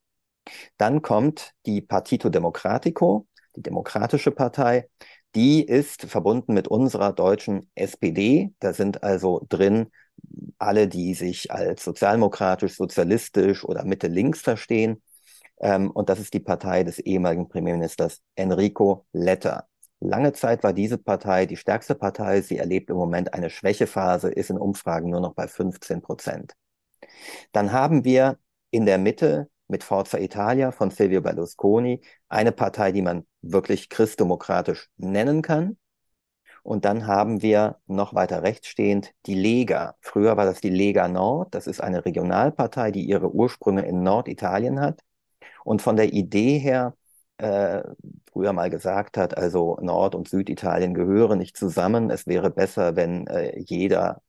Dann 0.77 1.01
kommt 1.01 1.53
die 1.65 1.81
Partito 1.81 2.29
Democratico, 2.29 3.27
die 3.55 3.61
Demokratische 3.61 4.31
Partei. 4.31 4.89
Die 5.35 5.63
ist 5.63 6.03
verbunden 6.03 6.53
mit 6.53 6.67
unserer 6.67 7.13
deutschen 7.13 7.69
SPD. 7.75 8.53
Da 8.59 8.73
sind 8.73 9.03
also 9.03 9.45
drin 9.47 9.87
alle, 10.57 10.87
die 10.87 11.13
sich 11.13 11.51
als 11.51 11.83
sozialdemokratisch, 11.83 12.75
sozialistisch 12.75 13.63
oder 13.63 13.85
Mitte-Links 13.85 14.41
verstehen. 14.41 15.01
Ähm, 15.59 15.91
und 15.91 16.09
das 16.09 16.19
ist 16.19 16.33
die 16.33 16.39
Partei 16.39 16.83
des 16.83 16.99
ehemaligen 16.99 17.47
Premierministers 17.47 18.21
Enrico 18.35 19.05
Letta. 19.13 19.67
Lange 19.99 20.33
Zeit 20.33 20.63
war 20.63 20.73
diese 20.73 20.97
Partei 20.97 21.45
die 21.45 21.57
stärkste 21.57 21.95
Partei. 21.95 22.41
Sie 22.41 22.57
erlebt 22.57 22.89
im 22.89 22.97
Moment 22.97 23.33
eine 23.33 23.49
Schwächephase, 23.49 24.29
ist 24.31 24.49
in 24.49 24.57
Umfragen 24.57 25.11
nur 25.11 25.21
noch 25.21 25.35
bei 25.35 25.47
15 25.47 26.01
Prozent. 26.01 26.53
Dann 27.51 27.71
haben 27.71 28.03
wir 28.03 28.37
in 28.71 28.85
der 28.85 28.97
Mitte 28.97 29.49
mit 29.71 29.83
Forza 29.83 30.19
Italia 30.19 30.71
von 30.71 30.91
Silvio 30.91 31.21
Berlusconi 31.21 32.01
eine 32.29 32.51
Partei, 32.51 32.91
die 32.91 33.01
man 33.01 33.25
wirklich 33.41 33.89
christdemokratisch 33.89 34.89
nennen 34.97 35.41
kann. 35.41 35.77
Und 36.63 36.85
dann 36.85 37.07
haben 37.07 37.41
wir 37.41 37.77
noch 37.87 38.13
weiter 38.13 38.43
rechts 38.43 38.67
stehend 38.67 39.13
die 39.25 39.33
Lega. 39.33 39.95
Früher 40.01 40.37
war 40.37 40.45
das 40.45 40.61
die 40.61 40.69
Lega 40.69 41.07
Nord. 41.07 41.55
Das 41.55 41.65
ist 41.65 41.81
eine 41.81 42.05
Regionalpartei, 42.05 42.91
die 42.91 43.03
ihre 43.03 43.33
Ursprünge 43.33 43.81
in 43.83 44.03
Norditalien 44.03 44.79
hat. 44.79 45.01
Und 45.63 45.81
von 45.81 45.95
der 45.95 46.13
Idee 46.13 46.59
her 46.59 46.95
äh, 47.37 47.81
früher 48.31 48.53
mal 48.53 48.69
gesagt 48.69 49.17
hat, 49.17 49.37
also 49.37 49.77
Nord- 49.81 50.15
und 50.15 50.27
Süditalien 50.27 50.93
gehören 50.93 51.39
nicht 51.39 51.57
zusammen. 51.57 52.11
Es 52.11 52.27
wäre 52.27 52.51
besser, 52.51 52.95
wenn 52.95 53.25
äh, 53.27 53.59
jeder 53.59 54.21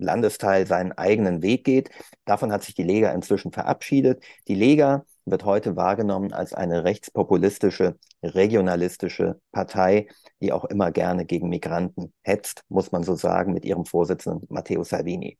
Landesteil 0.00 0.66
seinen 0.66 0.92
eigenen 0.92 1.42
Weg 1.42 1.64
geht. 1.64 1.90
Davon 2.24 2.52
hat 2.52 2.62
sich 2.62 2.74
die 2.74 2.82
Lega 2.82 3.12
inzwischen 3.12 3.52
verabschiedet. 3.52 4.22
Die 4.48 4.54
Lega 4.54 5.04
wird 5.24 5.44
heute 5.44 5.76
wahrgenommen 5.76 6.32
als 6.32 6.54
eine 6.54 6.84
rechtspopulistische, 6.84 7.98
regionalistische 8.22 9.40
Partei, 9.52 10.08
die 10.40 10.52
auch 10.52 10.64
immer 10.64 10.90
gerne 10.90 11.24
gegen 11.24 11.48
Migranten 11.48 12.12
hetzt, 12.22 12.62
muss 12.68 12.92
man 12.92 13.02
so 13.02 13.14
sagen, 13.14 13.52
mit 13.52 13.64
ihrem 13.64 13.84
Vorsitzenden 13.84 14.46
Matteo 14.48 14.84
Salvini. 14.84 15.38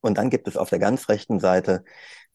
Und 0.00 0.18
dann 0.18 0.30
gibt 0.30 0.48
es 0.48 0.56
auf 0.56 0.68
der 0.68 0.78
ganz 0.80 1.08
rechten 1.08 1.38
Seite 1.38 1.84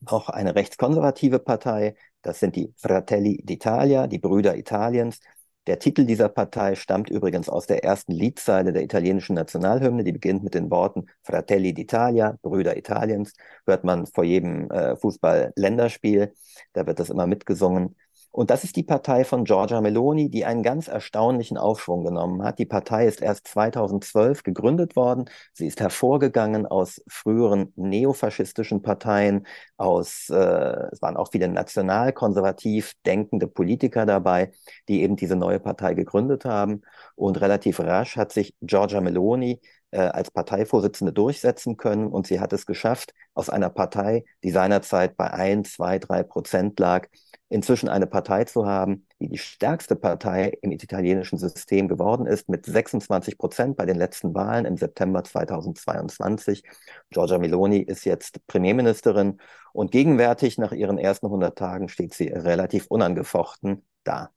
auch 0.05 0.29
eine 0.29 0.55
rechtskonservative 0.55 1.39
Partei. 1.39 1.95
Das 2.21 2.39
sind 2.39 2.55
die 2.55 2.73
Fratelli 2.77 3.43
d'Italia, 3.45 4.07
die 4.07 4.19
Brüder 4.19 4.55
Italiens. 4.55 5.19
Der 5.67 5.79
Titel 5.79 6.05
dieser 6.05 6.29
Partei 6.29 6.75
stammt 6.75 7.09
übrigens 7.09 7.49
aus 7.49 7.67
der 7.67 7.83
ersten 7.83 8.13
Liedzeile 8.13 8.71
der 8.71 8.83
italienischen 8.83 9.35
Nationalhymne. 9.35 10.05
Die 10.05 10.13
beginnt 10.13 10.43
mit 10.43 10.53
den 10.53 10.71
Worten 10.71 11.07
Fratelli 11.23 11.71
d'Italia, 11.71 12.37
Brüder 12.41 12.77
Italiens. 12.77 13.33
Hört 13.65 13.83
man 13.83 14.07
vor 14.07 14.23
jedem 14.23 14.71
äh, 14.71 14.95
Fußball-Länderspiel. 14.95 16.33
Da 16.71 16.87
wird 16.87 16.99
das 16.99 17.09
immer 17.09 17.27
mitgesungen. 17.27 17.95
Und 18.37 18.51
das 18.51 18.63
ist 18.63 18.75
die 18.75 18.83
Partei 18.83 19.23
von 19.23 19.45
Giorgia 19.45 19.81
Meloni, 19.81 20.29
die 20.29 20.45
einen 20.45 20.61
ganz 20.61 20.87
erstaunlichen 20.87 21.57
Aufschwung 21.57 22.03
genommen 22.03 22.43
hat. 22.43 22.59
Die 22.59 22.67
Partei 22.67 23.07
ist 23.07 23.19
erst 23.19 23.47
2012 23.47 24.43
gegründet 24.43 24.95
worden. 24.95 25.25
Sie 25.53 25.65
ist 25.65 25.79
hervorgegangen 25.79 26.67
aus 26.67 27.01
früheren 27.07 27.73
neofaschistischen 27.75 28.83
Parteien, 28.83 29.47
aus, 29.77 30.29
äh, 30.29 30.35
es 30.35 31.01
waren 31.01 31.17
auch 31.17 31.31
viele 31.31 31.47
nationalkonservativ 31.47 32.93
denkende 33.07 33.47
Politiker 33.47 34.05
dabei, 34.05 34.51
die 34.87 35.01
eben 35.01 35.15
diese 35.15 35.35
neue 35.35 35.59
Partei 35.59 35.95
gegründet 35.95 36.45
haben. 36.45 36.83
Und 37.15 37.41
relativ 37.41 37.79
rasch 37.79 38.17
hat 38.17 38.31
sich 38.31 38.53
Giorgia 38.61 39.01
Meloni 39.01 39.61
äh, 39.89 39.97
als 39.97 40.29
Parteivorsitzende 40.29 41.11
durchsetzen 41.11 41.75
können 41.75 42.05
und 42.07 42.27
sie 42.27 42.39
hat 42.39 42.53
es 42.53 42.67
geschafft, 42.67 43.15
aus 43.33 43.49
einer 43.49 43.69
Partei, 43.69 44.25
die 44.43 44.51
seinerzeit 44.51 45.17
bei 45.17 45.31
ein, 45.31 45.63
zwei, 45.63 45.97
drei 45.97 46.21
Prozent 46.23 46.79
lag, 46.79 47.07
inzwischen 47.49 47.89
eine 47.89 48.07
Partei 48.07 48.43
zu 48.43 48.65
haben, 48.65 49.05
die 49.19 49.29
die 49.29 49.37
stärkste 49.37 49.95
Partei 49.95 50.57
im 50.61 50.71
italienischen 50.71 51.37
System 51.37 51.87
geworden 51.87 52.25
ist, 52.25 52.49
mit 52.49 52.65
26 52.65 53.37
Prozent 53.37 53.77
bei 53.77 53.85
den 53.85 53.97
letzten 53.97 54.33
Wahlen 54.33 54.65
im 54.65 54.77
September 54.77 55.23
2022. 55.23 56.63
Giorgia 57.09 57.37
Meloni 57.37 57.79
ist 57.79 58.05
jetzt 58.05 58.45
Premierministerin 58.47 59.39
und 59.73 59.91
gegenwärtig 59.91 60.57
nach 60.57 60.71
ihren 60.71 60.97
ersten 60.97 61.27
100 61.27 61.57
Tagen 61.57 61.89
steht 61.89 62.13
sie 62.13 62.27
relativ 62.27 62.87
unangefochten 62.87 63.85
da. 64.03 64.31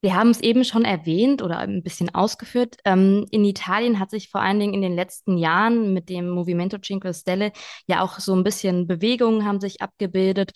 Wir 0.00 0.14
haben 0.14 0.30
es 0.30 0.40
eben 0.40 0.62
schon 0.64 0.84
erwähnt 0.84 1.42
oder 1.42 1.58
ein 1.58 1.82
bisschen 1.82 2.14
ausgeführt. 2.14 2.76
Ähm, 2.84 3.26
in 3.32 3.44
Italien 3.44 3.98
hat 3.98 4.10
sich 4.10 4.30
vor 4.30 4.40
allen 4.40 4.60
Dingen 4.60 4.74
in 4.74 4.82
den 4.82 4.94
letzten 4.94 5.36
Jahren 5.36 5.92
mit 5.92 6.08
dem 6.08 6.28
Movimento 6.30 6.78
Cinque 6.78 7.12
Stelle 7.12 7.50
ja 7.88 8.02
auch 8.02 8.20
so 8.20 8.32
ein 8.34 8.44
bisschen 8.44 8.86
Bewegungen 8.86 9.44
haben 9.44 9.60
sich 9.60 9.82
abgebildet. 9.82 10.52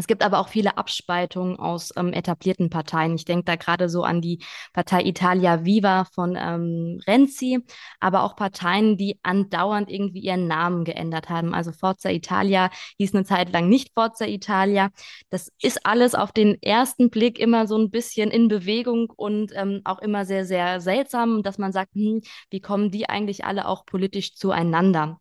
Es 0.00 0.06
gibt 0.06 0.22
aber 0.22 0.38
auch 0.38 0.48
viele 0.48 0.78
Abspaltungen 0.78 1.58
aus 1.58 1.92
ähm, 1.94 2.14
etablierten 2.14 2.70
Parteien. 2.70 3.14
Ich 3.16 3.26
denke 3.26 3.44
da 3.44 3.56
gerade 3.56 3.90
so 3.90 4.02
an 4.02 4.22
die 4.22 4.42
Partei 4.72 5.02
Italia 5.04 5.66
Viva 5.66 6.06
von 6.06 6.38
ähm, 6.40 7.00
Renzi, 7.06 7.58
aber 8.00 8.22
auch 8.22 8.34
Parteien, 8.34 8.96
die 8.96 9.18
andauernd 9.22 9.90
irgendwie 9.90 10.20
ihren 10.20 10.46
Namen 10.46 10.84
geändert 10.84 11.28
haben. 11.28 11.52
Also 11.52 11.70
Forza 11.72 12.08
Italia 12.08 12.70
hieß 12.96 13.14
eine 13.14 13.26
Zeit 13.26 13.52
lang 13.52 13.68
nicht 13.68 13.92
Forza 13.92 14.24
Italia. 14.24 14.88
Das 15.28 15.52
ist 15.60 15.84
alles 15.84 16.14
auf 16.14 16.32
den 16.32 16.56
ersten 16.62 17.10
Blick 17.10 17.38
immer 17.38 17.66
so 17.66 17.76
ein 17.76 17.90
bisschen 17.90 18.30
in 18.30 18.48
Bewegung 18.48 19.10
und 19.14 19.52
ähm, 19.54 19.82
auch 19.84 19.98
immer 19.98 20.24
sehr, 20.24 20.46
sehr 20.46 20.80
seltsam, 20.80 21.42
dass 21.42 21.58
man 21.58 21.72
sagt, 21.72 21.94
hm, 21.94 22.22
wie 22.48 22.60
kommen 22.60 22.90
die 22.90 23.06
eigentlich 23.10 23.44
alle 23.44 23.68
auch 23.68 23.84
politisch 23.84 24.34
zueinander? 24.34 25.20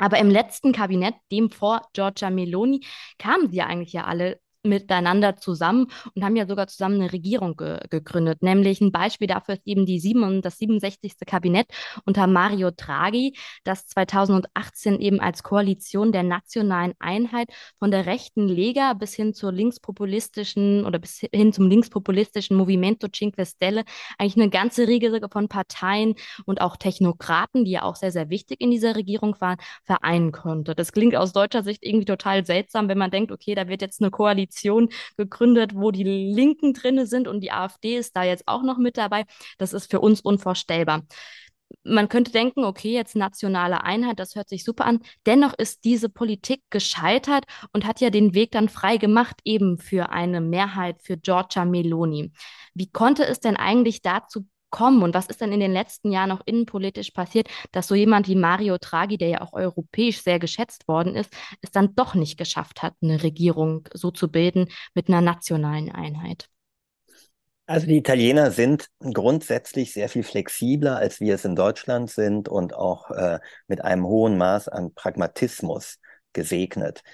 Aber 0.00 0.18
im 0.18 0.30
letzten 0.30 0.72
Kabinett, 0.72 1.14
dem 1.30 1.50
vor 1.50 1.82
Giorgia 1.92 2.30
Meloni, 2.30 2.84
kamen 3.18 3.50
sie 3.50 3.58
ja 3.58 3.66
eigentlich 3.66 3.92
ja 3.92 4.04
alle 4.04 4.40
miteinander 4.62 5.36
zusammen 5.36 5.86
und 6.14 6.24
haben 6.24 6.36
ja 6.36 6.46
sogar 6.46 6.66
zusammen 6.66 6.96
eine 6.96 7.12
Regierung 7.12 7.56
ge 7.56 7.80
gegründet. 7.88 8.42
Nämlich 8.42 8.80
ein 8.80 8.92
Beispiel 8.92 9.26
dafür 9.26 9.54
ist 9.54 9.66
eben 9.66 9.86
die 9.86 9.98
7, 9.98 10.42
das 10.42 10.58
67. 10.58 11.12
Kabinett 11.26 11.68
unter 12.04 12.26
Mario 12.26 12.70
Draghi, 12.70 13.34
das 13.64 13.86
2018 13.86 15.00
eben 15.00 15.20
als 15.20 15.42
Koalition 15.42 16.12
der 16.12 16.22
nationalen 16.22 16.92
Einheit 16.98 17.48
von 17.78 17.90
der 17.90 18.06
rechten 18.06 18.48
Lega 18.48 18.92
bis 18.92 19.14
hin 19.14 19.32
zur 19.34 19.52
linkspopulistischen 19.52 20.84
oder 20.84 20.98
bis 20.98 21.20
hin 21.32 21.52
zum 21.52 21.68
linkspopulistischen 21.68 22.56
Movimento 22.56 23.08
Cinque 23.08 23.46
Stelle 23.46 23.84
eigentlich 24.18 24.36
eine 24.36 24.50
ganze 24.50 24.86
Riege 24.86 25.20
von 25.30 25.48
Parteien 25.48 26.14
und 26.44 26.60
auch 26.60 26.76
Technokraten, 26.76 27.64
die 27.64 27.72
ja 27.72 27.82
auch 27.82 27.96
sehr, 27.96 28.12
sehr 28.12 28.28
wichtig 28.28 28.60
in 28.60 28.70
dieser 28.70 28.94
Regierung 28.94 29.36
waren, 29.40 29.56
vereinen 29.84 30.32
konnte. 30.32 30.74
Das 30.74 30.92
klingt 30.92 31.16
aus 31.16 31.32
deutscher 31.32 31.62
Sicht 31.62 31.82
irgendwie 31.82 32.04
total 32.04 32.44
seltsam, 32.44 32.88
wenn 32.88 32.98
man 32.98 33.10
denkt, 33.10 33.32
okay, 33.32 33.54
da 33.54 33.68
wird 33.68 33.80
jetzt 33.82 34.02
eine 34.02 34.10
Koalition 34.10 34.49
Koalition 34.50 34.88
gegründet, 35.16 35.74
wo 35.74 35.90
die 35.90 36.04
Linken 36.04 36.74
drinne 36.74 37.06
sind 37.06 37.28
und 37.28 37.40
die 37.40 37.52
AfD 37.52 37.96
ist 37.96 38.16
da 38.16 38.24
jetzt 38.24 38.44
auch 38.46 38.62
noch 38.62 38.78
mit 38.78 38.96
dabei. 38.96 39.24
Das 39.58 39.72
ist 39.72 39.90
für 39.90 40.00
uns 40.00 40.20
unvorstellbar 40.20 41.02
man 41.84 42.08
könnte 42.08 42.32
denken, 42.32 42.64
okay, 42.64 42.92
jetzt 42.92 43.14
nationale 43.14 43.84
Einheit, 43.84 44.18
das 44.18 44.34
hört 44.34 44.48
sich 44.48 44.64
super 44.64 44.86
an. 44.86 44.98
Dennoch 45.24 45.54
ist 45.56 45.84
diese 45.84 46.08
Politik 46.08 46.62
gescheitert 46.68 47.44
und 47.72 47.86
hat 47.86 48.00
ja 48.00 48.10
den 48.10 48.34
Weg 48.34 48.50
dann 48.50 48.68
frei 48.68 48.96
gemacht, 48.96 49.36
eben 49.44 49.78
für 49.78 50.10
eine 50.10 50.40
Mehrheit 50.40 51.00
für 51.00 51.16
Giorgia 51.16 51.64
Meloni. 51.64 52.32
Wie 52.74 52.90
konnte 52.90 53.24
es 53.24 53.38
denn 53.38 53.56
eigentlich 53.56 54.02
dazu 54.02 54.46
kommen? 54.70 55.02
Und 55.02 55.14
was 55.14 55.26
ist 55.26 55.40
denn 55.40 55.52
in 55.52 55.60
den 55.60 55.72
letzten 55.72 56.10
Jahren 56.12 56.30
auch 56.30 56.40
innenpolitisch 56.46 57.10
passiert, 57.10 57.48
dass 57.72 57.88
so 57.88 57.94
jemand 57.94 58.28
wie 58.28 58.36
Mario 58.36 58.78
Draghi, 58.80 59.18
der 59.18 59.28
ja 59.28 59.40
auch 59.40 59.52
europäisch 59.52 60.22
sehr 60.22 60.38
geschätzt 60.38 60.88
worden 60.88 61.14
ist, 61.14 61.32
es 61.60 61.70
dann 61.70 61.94
doch 61.94 62.14
nicht 62.14 62.38
geschafft 62.38 62.82
hat, 62.82 62.94
eine 63.02 63.22
Regierung 63.22 63.88
so 63.92 64.10
zu 64.10 64.30
bilden 64.30 64.68
mit 64.94 65.08
einer 65.08 65.20
nationalen 65.20 65.90
Einheit? 65.90 66.48
Also 67.66 67.86
die 67.86 67.98
Italiener 67.98 68.50
sind 68.50 68.88
grundsätzlich 68.98 69.92
sehr 69.92 70.08
viel 70.08 70.24
flexibler, 70.24 70.96
als 70.96 71.20
wir 71.20 71.36
es 71.36 71.44
in 71.44 71.54
Deutschland 71.54 72.10
sind 72.10 72.48
und 72.48 72.74
auch 72.74 73.12
äh, 73.12 73.38
mit 73.68 73.84
einem 73.84 74.04
hohen 74.06 74.36
Maß 74.36 74.66
an 74.66 74.92
Pragmatismus 74.92 76.00
gesegnet. 76.32 77.04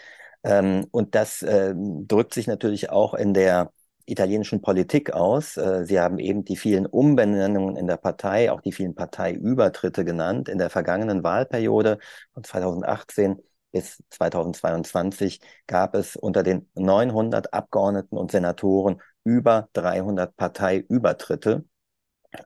Ähm, 0.45 0.87
und 0.93 1.15
das 1.15 1.43
äh, 1.43 1.75
drückt 1.77 2.33
sich 2.33 2.47
natürlich 2.47 2.89
auch 2.89 3.13
in 3.13 3.35
der 3.35 3.71
italienischen 4.07 4.63
Politik 4.63 5.13
aus. 5.13 5.57
Äh, 5.57 5.85
Sie 5.85 6.01
haben 6.01 6.19
eben 6.19 6.45
die 6.45 6.57
vielen 6.57 6.87
Umbenennungen 6.87 7.77
in 7.77 7.87
der 7.87 7.97
Partei, 7.97 8.51
auch 8.51 8.61
die 8.61 8.73
vielen 8.73 8.95
Parteiübertritte 8.95 10.05
genannt. 10.05 10.49
In 10.49 10.59
der 10.59 10.71
vergangenen 10.71 11.23
Wahlperiode 11.23 11.99
von 12.33 12.45
2018 12.45 13.43
bis 13.73 14.03
2022 14.11 15.41
gab 15.67 15.95
es 15.95 16.17
unter 16.17 16.43
den 16.43 16.69
900 16.75 17.53
Abgeordneten 17.53 18.17
und 18.17 18.31
Senatoren 18.31 19.03
über 19.25 19.69
300 19.75 20.37
Parteiübertritte. 20.37 21.65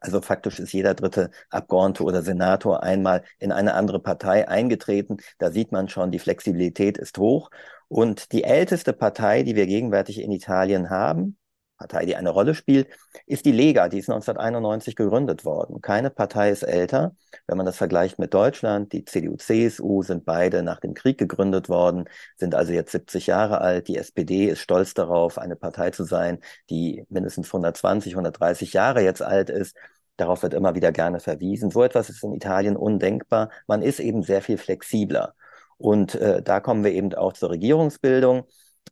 Also 0.01 0.21
faktisch 0.21 0.59
ist 0.61 0.73
jeder 0.73 0.95
dritte 0.95 1.31
Abgeordnete 1.51 2.05
oder 2.05 2.23
Senator 2.23 2.83
einmal 2.83 3.25
in 3.39 3.53
eine 3.53 3.75
andere 3.75 4.01
Partei 4.01 4.49
eingetreten. 4.49 5.19
Da 5.39 5.51
sieht 5.51 5.73
man 5.73 5.89
schon, 5.89 6.11
die 6.11 6.19
Flexibilität 6.19 6.99
ist 6.99 7.19
hoch. 7.19 7.51
Und 7.89 8.33
die 8.33 8.45
älteste 8.45 8.93
Partei, 8.93 9.43
die 9.43 9.57
wir 9.57 9.67
gegenwärtig 9.67 10.21
in 10.21 10.31
Italien 10.33 10.91
haben, 10.91 11.37
Partei, 11.81 12.05
die 12.05 12.15
eine 12.15 12.29
Rolle 12.29 12.55
spielt, 12.55 12.89
ist 13.27 13.47
die 13.47 13.53
Lega. 13.53 13.89
Die 13.89 13.99
ist 13.99 14.11
1991 14.11 14.97
gegründet 14.97 15.47
worden. 15.47 15.81
Keine 15.81 16.11
Partei 16.11 16.51
ist 16.51 16.63
älter. 16.63 17.17
Wenn 17.47 17.57
man 17.57 17.65
das 17.65 17.79
vergleicht 17.79 18.19
mit 18.19 18.35
Deutschland, 18.35 18.93
die 18.93 19.05
CDU, 19.07 19.37
CSU 19.37 20.03
sind 20.03 20.27
beide 20.27 20.63
nach 20.63 20.79
dem 20.81 20.93
Krieg 20.93 21.17
gegründet 21.17 21.71
worden, 21.71 22.05
sind 22.37 22.55
also 22.55 22.73
jetzt 22.73 22.93
70 22.93 23.27
Jahre 23.27 23.63
alt. 23.63 23.89
Die 23.89 23.97
SPD 23.97 24.47
ist 24.47 24.61
stolz 24.61 24.93
darauf, 24.93 25.39
eine 25.39 25.57
Partei 25.57 25.91
zu 25.91 26.05
sein, 26.05 26.41
die 26.69 27.05
mindestens 27.09 27.47
120, 27.49 28.13
130 28.13 28.75
Jahre 28.75 29.03
jetzt 29.03 29.23
alt 29.23 29.49
ist. 29.49 29.75
Darauf 30.19 30.43
wird 30.43 30.53
immer 30.53 30.75
wieder 30.75 30.93
gerne 30.93 31.19
verwiesen. 31.19 31.71
So 31.71 31.83
etwas 31.83 32.11
ist 32.11 32.23
in 32.23 32.35
Italien 32.35 32.77
undenkbar. 32.77 33.49
Man 33.67 33.81
ist 33.81 34.01
eben 34.01 34.23
sehr 34.23 34.43
viel 34.43 34.59
flexibler. 34.59 35.35
Und 35.79 36.15
äh, 36.15 36.43
da 36.43 36.61
kommen 36.61 36.85
wir 36.85 36.93
eben 36.93 37.15
auch 37.15 37.33
zur 37.33 37.49
Regierungsbildung. 37.49 38.45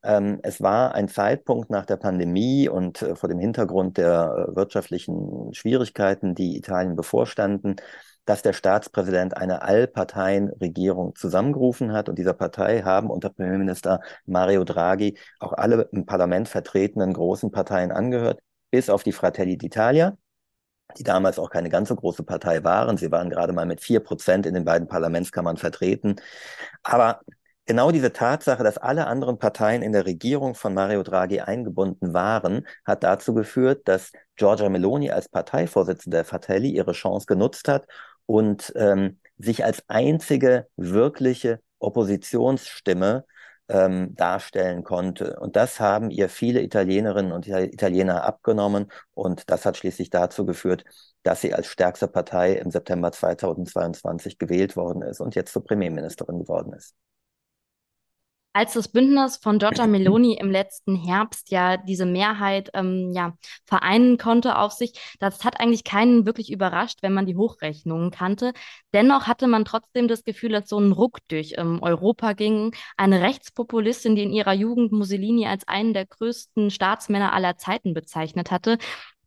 Ähm, 0.02 0.38
es 0.42 0.61
war 0.61 0.95
ein 0.95 1.09
Zeitpunkt 1.09 1.71
nach 1.71 1.85
der 1.85 1.97
Pandemie 1.97 2.68
und 2.68 3.02
äh, 3.02 3.16
vor 3.16 3.28
dem 3.28 3.38
Hintergrund 3.38 3.99
der 3.99 4.49
äh, 4.50 4.57
wirtschaftlichen 4.57 5.52
Schwierigkeiten, 5.54 6.35
die 6.35 6.57
Italien 6.57 6.95
bevorstanden, 6.95 7.76
dass 8.25 8.42
der 8.42 8.52
Staatspräsident 8.52 9.37
eine 9.37 9.62
Allparteienregierung 9.62 11.16
zusammengerufen 11.16 11.92
hat. 11.92 12.09
Und 12.09 12.18
dieser 12.18 12.35
Partei 12.35 12.83
haben 12.83 13.11
unter 13.11 13.30
Premierminister 13.30 14.00
Mario 14.26 14.64
Draghi 14.64 15.18
auch 15.40 15.52
alle 15.54 15.88
im 15.92 16.07
Parlament 16.07 16.49
vertretenen 16.49 17.14
großen 17.14 17.50
Parteien 17.50 17.90
angehört, 17.90 18.40
bis 18.71 18.90
auf 18.90 19.02
die 19.02 19.12
Fratelli 19.12 19.57
d'Italia, 19.57 20.16
die 20.99 21.04
damals 21.04 21.38
auch 21.38 21.50
keine 21.50 21.71
ganz 21.71 21.88
so 21.88 21.97
große 21.97 22.23
Partei 22.23 22.62
waren. 22.64 22.99
Sie 22.99 23.11
waren 23.11 23.30
gerade 23.30 23.52
mal 23.52 23.66
mit 23.66 23.80
vier 23.80 24.00
Prozent 24.00 24.47
in 24.47 24.54
den 24.54 24.64
beiden 24.64 24.88
Parlamentskammern 24.88 25.57
vertreten. 25.57 26.16
Aber 26.83 27.21
Genau 27.68 27.90
diese 27.90 28.14
Tatsache, 28.14 28.64
dass 28.64 28.78
alle 28.78 29.06
anderen 29.08 29.38
Parteien 29.38 29.82
in 29.82 29.92
der 29.92 30.06
Regierung 30.06 30.54
von 30.54 30.72
Mario 30.72 31.02
Draghi 31.02 31.40
eingebunden 31.40 32.14
waren, 32.14 32.66
hat 32.87 33.02
dazu 33.04 33.34
geführt, 33.34 33.82
dass 33.84 34.10
Giorgia 34.37 34.70
Meloni 34.70 35.10
als 35.10 35.28
Parteivorsitzende 35.28 36.16
der 36.16 36.25
Fratelli 36.25 36.70
ihre 36.70 36.92
Chance 36.92 37.26
genutzt 37.26 37.68
hat 37.68 37.87
und 38.25 38.72
ähm, 38.75 39.20
sich 39.37 39.66
als 39.66 39.82
einzige 39.87 40.66
wirkliche 40.76 41.60
Oppositionsstimme 41.78 43.26
ähm, 43.68 44.14
darstellen 44.16 44.82
konnte. 44.82 45.38
Und 45.38 45.54
das 45.54 45.78
haben 45.78 46.10
ihr 46.10 46.30
viele 46.30 46.62
Italienerinnen 46.62 47.32
und 47.32 47.46
Italiener 47.48 48.25
abgenommen. 48.25 48.90
Und 49.12 49.50
das 49.50 49.66
hat 49.66 49.76
schließlich 49.76 50.08
dazu 50.08 50.46
geführt, 50.46 50.84
dass 51.22 51.42
sie 51.42 51.52
als 51.52 51.66
stärkste 51.66 52.08
Partei 52.08 52.54
im 52.54 52.70
September 52.70 53.12
2022 53.12 54.38
gewählt 54.38 54.75
worden 54.75 55.02
ist 55.02 55.20
und 55.20 55.34
jetzt 55.34 55.52
zur 55.52 55.64
Premierministerin 55.64 56.38
geworden 56.38 56.72
ist 56.72 56.94
als 58.58 58.72
das 58.72 58.88
Bündnis 58.88 59.36
von 59.36 59.60
Giorgia 59.60 59.86
Meloni 59.86 60.34
im 60.34 60.50
letzten 60.50 60.96
Herbst 60.96 61.52
ja 61.52 61.76
diese 61.76 62.06
Mehrheit 62.06 62.70
ähm, 62.74 63.12
ja, 63.12 63.36
vereinen 63.66 64.18
konnte 64.18 64.58
auf 64.58 64.72
sich, 64.72 64.94
das 65.20 65.44
hat 65.44 65.60
eigentlich 65.60 65.84
keinen 65.84 66.26
wirklich 66.26 66.50
überrascht, 66.50 66.98
wenn 67.02 67.12
man 67.12 67.24
die 67.24 67.36
Hochrechnungen 67.36 68.10
kannte. 68.10 68.52
Dennoch 68.92 69.28
hatte 69.28 69.46
man 69.46 69.64
trotzdem 69.64 70.08
das 70.08 70.24
Gefühl, 70.24 70.50
dass 70.50 70.68
so 70.68 70.76
ein 70.76 70.90
Ruck 70.90 71.18
durch 71.28 71.54
ähm, 71.56 71.78
Europa 71.82 72.32
ging. 72.32 72.74
Eine 72.96 73.22
Rechtspopulistin, 73.22 74.16
die 74.16 74.24
in 74.24 74.32
ihrer 74.32 74.54
Jugend 74.54 74.90
Mussolini 74.90 75.46
als 75.46 75.68
einen 75.68 75.94
der 75.94 76.06
größten 76.06 76.72
Staatsmänner 76.72 77.32
aller 77.32 77.58
Zeiten 77.58 77.94
bezeichnet 77.94 78.50
hatte, 78.50 78.78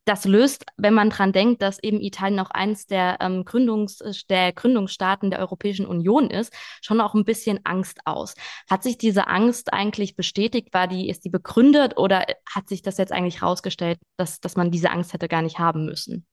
das 0.05 0.25
löst, 0.25 0.65
wenn 0.77 0.93
man 0.93 1.09
dran 1.09 1.31
denkt, 1.31 1.61
dass 1.61 1.81
eben 1.81 2.01
Italien 2.01 2.39
auch 2.39 2.49
eins 2.49 2.87
der, 2.87 3.17
ähm, 3.21 3.43
Gründungs-, 3.43 4.01
äh, 4.03 4.13
der 4.29 4.51
Gründungsstaaten 4.51 5.29
der 5.29 5.39
Europäischen 5.39 5.85
Union 5.85 6.29
ist, 6.29 6.53
schon 6.81 7.01
auch 7.01 7.13
ein 7.13 7.25
bisschen 7.25 7.59
Angst 7.63 7.99
aus. 8.05 8.33
Hat 8.69 8.83
sich 8.83 8.97
diese 8.97 9.27
Angst 9.27 9.73
eigentlich 9.73 10.15
bestätigt? 10.15 10.73
War 10.73 10.87
die, 10.87 11.09
ist 11.09 11.23
die 11.23 11.29
begründet 11.29 11.97
oder 11.97 12.25
hat 12.49 12.67
sich 12.67 12.81
das 12.81 12.97
jetzt 12.97 13.11
eigentlich 13.11 13.41
herausgestellt, 13.41 13.99
dass, 14.17 14.39
dass 14.39 14.55
man 14.55 14.71
diese 14.71 14.89
Angst 14.89 15.13
hätte 15.13 15.27
gar 15.27 15.43
nicht 15.43 15.59
haben 15.59 15.85
müssen? 15.85 16.25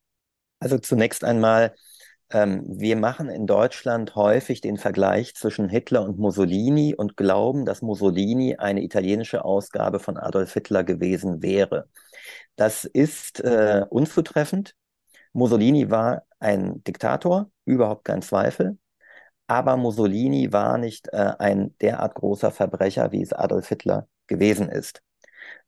Also 0.61 0.79
zunächst 0.79 1.23
einmal, 1.23 1.75
ähm, 2.31 2.65
wir 2.67 2.97
machen 2.97 3.29
in 3.29 3.47
Deutschland 3.47 4.17
häufig 4.17 4.61
den 4.61 4.79
Vergleich 4.79 5.35
zwischen 5.35 5.69
Hitler 5.69 6.03
und 6.03 6.19
Mussolini 6.19 6.95
und 6.95 7.17
glauben, 7.17 7.65
dass 7.65 7.83
Mussolini 7.83 8.57
eine 8.57 8.83
italienische 8.83 9.45
Ausgabe 9.45 9.99
von 9.99 10.17
Adolf 10.17 10.55
Hitler 10.55 10.85
gewesen 10.85 11.43
wäre. 11.43 11.87
Das 12.59 12.85
ist 12.85 13.39
äh, 13.41 13.87
unzutreffend. 13.89 14.75
Mussolini 15.33 15.91
war 15.91 16.25
ein 16.41 16.83
Diktator, 16.83 17.53
überhaupt 17.65 18.05
kein 18.05 18.21
Zweifel. 18.21 18.79
Aber 19.47 19.77
Mussolini 19.77 20.53
war 20.53 20.77
nicht 20.77 21.09
äh, 21.13 21.35
ein 21.39 21.77
derart 21.81 22.17
großer 22.17 22.51
Verbrecher, 22.51 23.13
wie 23.13 23.23
es 23.23 23.33
Adolf 23.33 23.69
Hitler 23.69 24.09
gewesen 24.27 24.69
ist. 24.71 25.03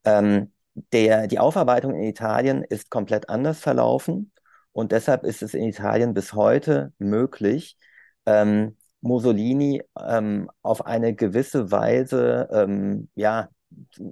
Ähm, 0.03 0.51
der, 0.93 1.27
die 1.27 1.39
Aufarbeitung 1.39 1.95
in 1.95 2.03
Italien 2.03 2.63
ist 2.63 2.89
komplett 2.89 3.29
anders 3.29 3.59
verlaufen 3.61 4.33
und 4.73 4.91
deshalb 4.91 5.23
ist 5.23 5.43
es 5.43 5.53
in 5.53 5.63
Italien 5.63 6.13
bis 6.13 6.33
heute 6.33 6.93
möglich, 6.99 7.77
ähm, 8.25 8.77
Mussolini 9.01 9.81
ähm, 9.97 10.49
auf 10.61 10.85
eine 10.85 11.15
gewisse 11.15 11.71
Weise 11.71 12.49
ähm, 12.51 13.09
ja, 13.15 13.49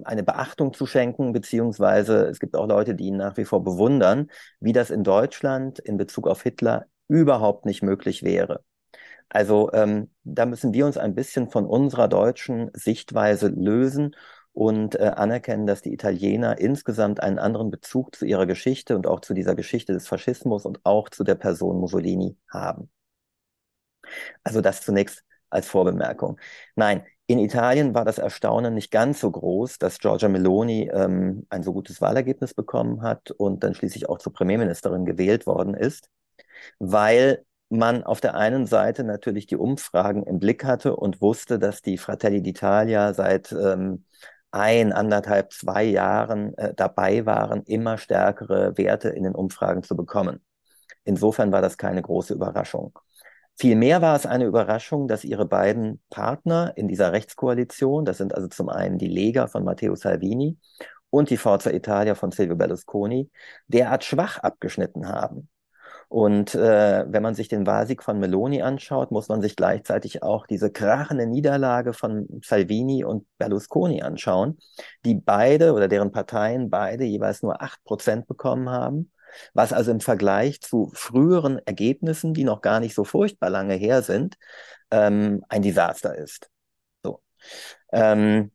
eine 0.04 0.22
Beachtung 0.22 0.72
zu 0.72 0.86
schenken, 0.86 1.32
beziehungsweise 1.32 2.26
es 2.26 2.40
gibt 2.40 2.56
auch 2.56 2.66
Leute, 2.66 2.94
die 2.94 3.06
ihn 3.06 3.16
nach 3.16 3.36
wie 3.36 3.44
vor 3.44 3.62
bewundern, 3.64 4.30
wie 4.60 4.72
das 4.72 4.90
in 4.90 5.04
Deutschland 5.04 5.78
in 5.78 5.96
Bezug 5.96 6.26
auf 6.26 6.42
Hitler 6.42 6.86
überhaupt 7.08 7.66
nicht 7.66 7.82
möglich 7.82 8.22
wäre. 8.22 8.64
Also 9.28 9.70
ähm, 9.72 10.10
da 10.24 10.46
müssen 10.46 10.72
wir 10.74 10.86
uns 10.86 10.96
ein 10.96 11.14
bisschen 11.14 11.50
von 11.50 11.66
unserer 11.66 12.08
deutschen 12.08 12.70
Sichtweise 12.74 13.48
lösen 13.48 14.16
und 14.52 14.96
äh, 14.96 15.12
anerkennen, 15.14 15.66
dass 15.66 15.82
die 15.82 15.92
Italiener 15.92 16.58
insgesamt 16.58 17.22
einen 17.22 17.38
anderen 17.38 17.70
Bezug 17.70 18.16
zu 18.16 18.24
ihrer 18.26 18.46
Geschichte 18.46 18.96
und 18.96 19.06
auch 19.06 19.20
zu 19.20 19.34
dieser 19.34 19.54
Geschichte 19.54 19.92
des 19.92 20.08
Faschismus 20.08 20.66
und 20.66 20.80
auch 20.84 21.08
zu 21.08 21.22
der 21.24 21.36
Person 21.36 21.78
Mussolini 21.78 22.36
haben. 22.48 22.90
Also 24.42 24.60
das 24.60 24.82
zunächst 24.82 25.24
als 25.50 25.68
Vorbemerkung. 25.68 26.38
Nein, 26.76 27.04
in 27.30 27.38
Italien 27.38 27.94
war 27.94 28.04
das 28.04 28.18
Erstaunen 28.18 28.74
nicht 28.74 28.90
ganz 28.90 29.20
so 29.20 29.30
groß, 29.30 29.78
dass 29.78 30.00
Giorgia 30.00 30.28
Meloni 30.28 30.90
ähm, 30.92 31.46
ein 31.48 31.62
so 31.62 31.72
gutes 31.72 32.00
Wahlergebnis 32.00 32.54
bekommen 32.54 33.02
hat 33.02 33.30
und 33.30 33.62
dann 33.62 33.72
schließlich 33.74 34.08
auch 34.08 34.18
zur 34.18 34.32
Premierministerin 34.32 35.04
gewählt 35.04 35.46
worden 35.46 35.74
ist, 35.74 36.10
weil 36.80 37.44
man 37.68 38.02
auf 38.02 38.20
der 38.20 38.34
einen 38.34 38.66
Seite 38.66 39.04
natürlich 39.04 39.46
die 39.46 39.54
Umfragen 39.56 40.24
im 40.24 40.40
Blick 40.40 40.64
hatte 40.64 40.96
und 40.96 41.20
wusste, 41.20 41.60
dass 41.60 41.82
die 41.82 41.98
Fratelli 41.98 42.38
d'Italia 42.40 43.14
seit 43.14 43.52
ähm, 43.52 44.06
ein, 44.50 44.92
anderthalb, 44.92 45.52
zwei 45.52 45.84
Jahren 45.84 46.58
äh, 46.58 46.74
dabei 46.74 47.26
waren, 47.26 47.62
immer 47.62 47.96
stärkere 47.96 48.76
Werte 48.76 49.10
in 49.10 49.22
den 49.22 49.36
Umfragen 49.36 49.84
zu 49.84 49.94
bekommen. 49.94 50.40
Insofern 51.04 51.52
war 51.52 51.62
das 51.62 51.78
keine 51.78 52.02
große 52.02 52.34
Überraschung. 52.34 52.98
Vielmehr 53.60 54.00
war 54.00 54.16
es 54.16 54.24
eine 54.24 54.46
Überraschung, 54.46 55.06
dass 55.06 55.22
ihre 55.22 55.44
beiden 55.44 56.00
Partner 56.08 56.72
in 56.76 56.88
dieser 56.88 57.12
Rechtskoalition, 57.12 58.06
das 58.06 58.16
sind 58.16 58.34
also 58.34 58.48
zum 58.48 58.70
einen 58.70 58.96
die 58.96 59.06
Lega 59.06 59.48
von 59.48 59.64
Matteo 59.64 59.94
Salvini 59.96 60.56
und 61.10 61.28
die 61.28 61.36
Forza 61.36 61.70
Italia 61.70 62.14
von 62.14 62.30
Silvio 62.30 62.56
Berlusconi, 62.56 63.30
derart 63.68 64.02
schwach 64.04 64.38
abgeschnitten 64.38 65.08
haben. 65.08 65.50
Und 66.08 66.54
äh, 66.54 67.04
wenn 67.06 67.22
man 67.22 67.34
sich 67.34 67.48
den 67.48 67.66
Wahlsieg 67.66 68.02
von 68.02 68.18
Meloni 68.18 68.62
anschaut, 68.62 69.10
muss 69.10 69.28
man 69.28 69.42
sich 69.42 69.56
gleichzeitig 69.56 70.22
auch 70.22 70.46
diese 70.46 70.70
krachende 70.70 71.26
Niederlage 71.26 71.92
von 71.92 72.28
Salvini 72.42 73.04
und 73.04 73.26
Berlusconi 73.36 74.00
anschauen, 74.00 74.56
die 75.04 75.16
beide 75.16 75.74
oder 75.74 75.86
deren 75.86 76.12
Parteien 76.12 76.70
beide 76.70 77.04
jeweils 77.04 77.42
nur 77.42 77.60
acht 77.60 77.84
Prozent 77.84 78.26
bekommen 78.26 78.70
haben 78.70 79.10
was 79.54 79.72
also 79.72 79.90
im 79.90 80.00
Vergleich 80.00 80.60
zu 80.60 80.90
früheren 80.94 81.58
Ergebnissen, 81.66 82.34
die 82.34 82.44
noch 82.44 82.60
gar 82.60 82.80
nicht 82.80 82.94
so 82.94 83.04
furchtbar 83.04 83.50
lange 83.50 83.74
her 83.74 84.02
sind, 84.02 84.36
ähm, 84.90 85.44
ein 85.48 85.62
Desaster 85.62 86.16
ist. 86.16 86.50
So. 87.02 87.22
Ähm, 87.92 88.50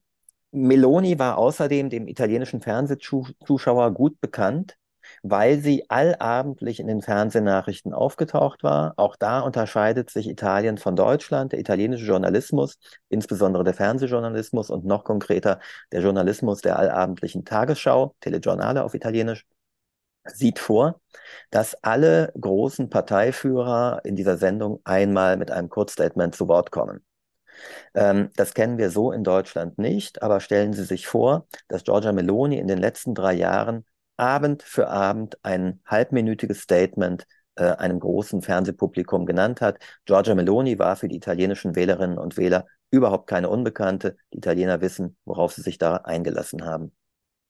Meloni 0.52 1.20
war 1.20 1.38
außerdem 1.38 1.90
dem 1.90 2.08
italienischen 2.08 2.62
Fernsehzuschauer 2.62 3.94
gut 3.94 4.22
bekannt, 4.22 4.78
weil 5.22 5.60
sie 5.60 5.90
allabendlich 5.90 6.80
in 6.80 6.88
den 6.88 7.02
Fernsehnachrichten 7.02 7.94
aufgetaucht 7.94 8.64
war. 8.64 8.94
Auch 8.98 9.16
da 9.18 9.42
unterscheidet 9.42 10.10
sich 10.10 10.28
Italien 10.28 10.78
von 10.78 10.96
Deutschland. 10.96 11.52
Der 11.52 11.60
italienische 11.60 12.06
Journalismus, 12.06 12.78
insbesondere 13.10 13.64
der 13.64 13.74
Fernsehjournalismus 13.74 14.70
und 14.70 14.86
noch 14.86 15.04
konkreter 15.04 15.60
der 15.92 16.02
Journalismus 16.02 16.62
der 16.62 16.80
allabendlichen 16.80 17.46
Tagesschau, 17.46 18.16
Telegiornale 18.22 18.84
auf 18.84 18.94
Italienisch, 18.94 19.46
sieht 20.26 20.60
vor, 20.60 21.02
dass 21.52 21.76
alle 21.84 22.32
großen 22.40 22.90
Parteiführer 22.90 24.02
in 24.04 24.16
dieser 24.16 24.38
Sendung 24.38 24.82
einmal 24.84 25.38
mit 25.38 25.52
einem 25.52 25.70
Kurzstatement 25.70 26.36
zu 26.36 26.48
Wort 26.48 26.72
kommen. 26.72 27.06
Ähm, 27.94 28.30
das 28.36 28.54
kennen 28.54 28.78
wir 28.78 28.90
so 28.90 29.12
in 29.12 29.24
Deutschland 29.24 29.78
nicht, 29.78 30.22
aber 30.22 30.40
stellen 30.40 30.74
Sie 30.74 30.84
sich 30.84 31.08
vor, 31.08 31.48
dass 31.68 31.84
Giorgia 31.84 32.12
Meloni 32.12 32.58
in 32.58 32.68
den 32.68 32.80
letzten 32.80 33.16
drei 33.16 33.34
Jahren 33.34 33.86
Abend 34.18 34.64
für 34.64 34.88
Abend 34.90 35.38
ein 35.44 35.82
halbminütiges 35.86 36.62
Statement 36.62 37.26
äh, 37.56 37.66
einem 37.66 38.00
großen 38.00 38.42
Fernsehpublikum 38.42 39.26
genannt 39.26 39.62
hat. 39.62 39.80
Giorgia 40.06 40.36
Meloni 40.36 40.80
war 40.80 40.96
für 40.96 41.08
die 41.08 41.16
italienischen 41.16 41.76
Wählerinnen 41.76 42.18
und 42.18 42.38
Wähler 42.38 42.66
überhaupt 42.92 43.28
keine 43.28 43.50
Unbekannte. 43.50 44.18
Die 44.34 44.38
Italiener 44.38 44.82
wissen, 44.82 45.18
worauf 45.26 45.54
sie 45.54 45.62
sich 45.62 45.78
da 45.78 45.98
eingelassen 45.98 46.66
haben. 46.66 46.94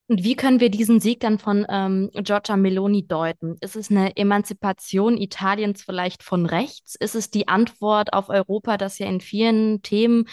Und 0.07 0.23
wie 0.23 0.35
können 0.35 0.59
wir 0.59 0.69
diesen 0.69 0.99
Sieg 0.99 1.19
dann 1.21 1.39
von 1.39 1.65
ähm, 1.67 2.11
Giorgia 2.13 2.57
Meloni 2.57 3.07
deuten? 3.07 3.57
Ist 3.61 3.75
es 3.75 3.89
eine 3.89 4.15
Emanzipation 4.15 5.17
Italiens 5.17 5.81
vielleicht 5.81 6.21
von 6.21 6.45
rechts? 6.45 6.93
Ist 6.93 7.15
es 7.15 7.31
die 7.31 7.47
Antwort 7.47 8.13
auf 8.13 8.29
Europa, 8.29 8.77
das 8.77 8.99
ja 8.99 9.07
in 9.07 9.19
vielen 9.19 9.81
Themen 9.81 10.25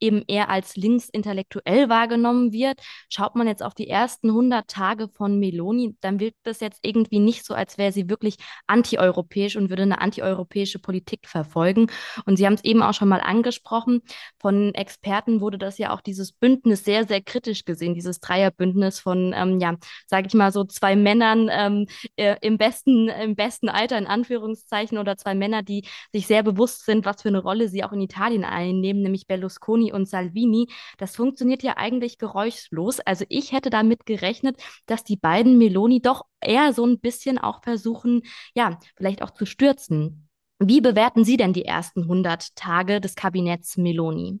eben 0.00 0.24
eher 0.26 0.48
als 0.48 0.74
linksintellektuell 0.74 1.88
wahrgenommen 1.88 2.52
wird? 2.52 2.80
Schaut 3.08 3.36
man 3.36 3.46
jetzt 3.46 3.62
auf 3.62 3.72
die 3.72 3.88
ersten 3.88 4.30
100 4.30 4.66
Tage 4.66 5.08
von 5.08 5.38
Meloni, 5.38 5.96
dann 6.00 6.18
wirkt 6.18 6.38
das 6.42 6.58
jetzt 6.58 6.80
irgendwie 6.82 7.20
nicht 7.20 7.46
so, 7.46 7.54
als 7.54 7.78
wäre 7.78 7.92
sie 7.92 8.10
wirklich 8.10 8.34
antieuropäisch 8.66 9.54
und 9.54 9.70
würde 9.70 9.82
eine 9.82 10.00
antieuropäische 10.00 10.80
Politik 10.80 11.28
verfolgen. 11.28 11.86
Und 12.26 12.36
Sie 12.36 12.46
haben 12.46 12.54
es 12.54 12.64
eben 12.64 12.82
auch 12.82 12.94
schon 12.94 13.08
mal 13.08 13.20
angesprochen. 13.20 14.02
Von 14.40 14.74
Experten 14.74 15.40
wurde 15.40 15.58
das 15.58 15.78
ja 15.78 15.92
auch 15.94 16.00
dieses 16.00 16.32
Bündnis 16.32 16.82
sehr, 16.82 17.06
sehr 17.06 17.22
kritisch 17.22 17.64
gesehen, 17.64 17.94
dieses 17.94 18.18
Dreierbündnis 18.18 18.98
von 18.98 19.19
von, 19.20 19.34
ähm, 19.36 19.60
ja, 19.60 19.76
sage 20.06 20.26
ich 20.28 20.34
mal 20.34 20.52
so 20.52 20.64
zwei 20.64 20.96
Männern 20.96 21.48
ähm, 21.50 21.86
äh, 22.16 22.36
im 22.40 22.58
besten, 22.58 23.08
im 23.08 23.36
besten 23.36 23.68
Alter 23.68 23.98
in 23.98 24.06
Anführungszeichen 24.06 24.98
oder 24.98 25.16
zwei 25.16 25.34
Männer, 25.34 25.62
die 25.62 25.84
sich 26.12 26.26
sehr 26.26 26.42
bewusst 26.42 26.84
sind, 26.84 27.04
was 27.04 27.22
für 27.22 27.28
eine 27.28 27.42
Rolle 27.42 27.68
sie 27.68 27.84
auch 27.84 27.92
in 27.92 28.00
Italien 28.00 28.44
einnehmen, 28.44 29.02
nämlich 29.02 29.26
Berlusconi 29.26 29.92
und 29.92 30.08
Salvini. 30.08 30.68
Das 30.98 31.16
funktioniert 31.16 31.62
ja 31.62 31.76
eigentlich 31.76 32.18
geräuschlos. 32.18 33.00
Also 33.00 33.24
ich 33.28 33.52
hätte 33.52 33.70
damit 33.70 34.06
gerechnet, 34.06 34.60
dass 34.86 35.04
die 35.04 35.16
beiden 35.16 35.58
Meloni 35.58 36.00
doch 36.00 36.24
eher 36.40 36.72
so 36.72 36.86
ein 36.86 37.00
bisschen 37.00 37.38
auch 37.38 37.62
versuchen, 37.62 38.22
ja, 38.54 38.78
vielleicht 38.96 39.22
auch 39.22 39.30
zu 39.30 39.46
stürzen. 39.46 40.28
Wie 40.58 40.80
bewerten 40.80 41.24
Sie 41.24 41.36
denn 41.36 41.54
die 41.54 41.64
ersten 41.64 42.02
100 42.02 42.54
Tage 42.54 43.00
des 43.00 43.14
Kabinetts 43.14 43.78
Meloni? 43.78 44.40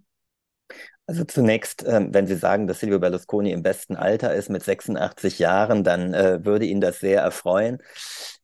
Also 1.06 1.24
zunächst, 1.24 1.84
ähm, 1.86 2.14
wenn 2.14 2.26
Sie 2.28 2.36
sagen, 2.36 2.66
dass 2.68 2.80
Silvio 2.80 3.00
Berlusconi 3.00 3.50
im 3.50 3.62
besten 3.64 3.96
Alter 3.96 4.32
ist 4.34 4.48
mit 4.48 4.62
86 4.62 5.40
Jahren, 5.40 5.82
dann 5.82 6.14
äh, 6.14 6.44
würde 6.44 6.66
ihn 6.66 6.80
das 6.80 7.00
sehr 7.00 7.20
erfreuen. 7.22 7.78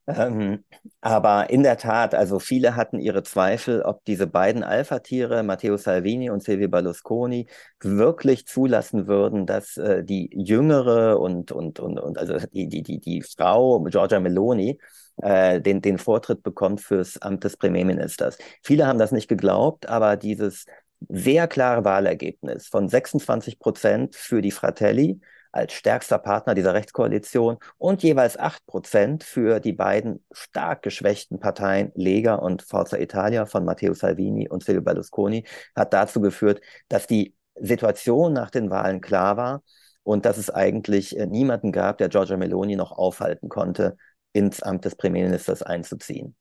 Ähm, 0.09 0.65
aber 1.01 1.51
in 1.51 1.62
der 1.65 1.79
Tat, 1.79 2.15
also 2.15 2.39
viele 2.39 2.77
hatten 2.77 3.01
ihre 3.01 3.25
Zweifel, 3.25 3.83
ob 3.83 4.05
diese 4.05 4.27
beiden 4.27 4.62
Alpha-Tiere, 4.62 5.43
Matteo 5.43 5.77
Salvini 5.77 6.31
und 6.31 6.45
Silvio 6.45 6.69
Berlusconi, 6.69 7.47
wirklich 7.81 8.47
zulassen 8.47 9.09
würden, 9.09 9.47
dass 9.47 9.77
äh, 9.77 10.05
die 10.05 10.31
jüngere 10.33 11.19
und, 11.19 11.51
und, 11.51 11.81
und, 11.81 11.99
und 11.99 12.19
also 12.19 12.39
die, 12.53 12.69
die, 12.69 12.83
die, 12.83 13.01
die 13.01 13.23
Frau 13.23 13.83
Giorgia 13.85 14.21
Meloni 14.21 14.79
äh, 15.23 15.61
den, 15.61 15.83
den 15.83 15.99
Vortritt 15.99 16.43
bekommt 16.43 16.81
fürs 16.81 17.21
Amt 17.21 17.45
des 17.45 17.57
Premierministers. 17.57 18.39
Viele 18.62 18.87
haben 18.87 18.99
das 18.99 19.12
nicht 19.12 19.29
geglaubt, 19.29 19.89
aber 19.89 20.17
dieses 20.17 20.67
sehr 21.09 21.49
klare 21.49 21.85
Wahlergebnis 21.85 22.67
von 22.69 22.89
26 22.89 23.59
Prozent 23.59 24.15
für 24.15 24.43
die 24.43 24.51
Fratelli 24.51 25.21
als 25.53 25.73
stärkster 25.73 26.19
Partner 26.19 26.55
dieser 26.55 26.75
Rechtskoalition 26.75 27.57
und 27.79 28.03
jeweils 28.03 28.39
8 28.39 28.67
Prozent 28.67 29.25
für 29.25 29.59
die 29.59 29.73
beiden 29.73 30.25
stark 30.31 30.83
geschwächten 30.83 31.41
Parteien 31.41 31.93
Lega 31.95 32.35
und 32.35 32.63
Forza 32.63 32.99
Italia 32.99 33.47
von 33.47 33.65
Matteo 33.65 33.95
Salvini 33.95 34.49
und 34.49 34.63
Silvio 34.63 34.83
Berlusconi 34.83 35.45
hat 35.75 35.93
dazu 35.93 36.21
geführt, 36.21 36.61
dass 36.89 37.07
die 37.07 37.35
Situation 37.55 38.35
nach 38.35 38.51
den 38.51 38.71
Wahlen 38.71 39.01
klar 39.01 39.37
war 39.37 39.63
und 40.03 40.27
dass 40.27 40.37
es 40.37 40.51
eigentlich 40.51 41.19
äh, 41.19 41.27
niemanden 41.27 41.73
gab, 41.73 41.99
der 41.99 42.11
Giorgia 42.11 42.37
Meloni 42.37 42.77
noch 42.77 42.93
aufhalten 42.93 43.49
konnte, 43.49 43.97
ins 44.33 44.63
Amt 44.63 44.85
des 44.85 44.95
Premierministers 44.95 45.63
einzuziehen. 45.63 46.37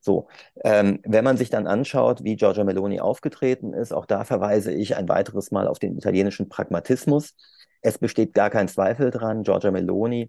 So, 0.00 0.28
ähm, 0.64 1.00
wenn 1.04 1.24
man 1.24 1.36
sich 1.36 1.50
dann 1.50 1.66
anschaut, 1.66 2.24
wie 2.24 2.36
Giorgia 2.36 2.64
Meloni 2.64 3.00
aufgetreten 3.00 3.72
ist, 3.74 3.92
auch 3.92 4.06
da 4.06 4.24
verweise 4.24 4.72
ich 4.72 4.96
ein 4.96 5.08
weiteres 5.08 5.50
Mal 5.50 5.66
auf 5.68 5.78
den 5.78 5.96
italienischen 5.96 6.48
Pragmatismus. 6.48 7.34
Es 7.82 7.98
besteht 7.98 8.34
gar 8.34 8.50
kein 8.50 8.68
Zweifel 8.68 9.10
dran, 9.10 9.42
Giorgia 9.42 9.70
Meloni, 9.70 10.28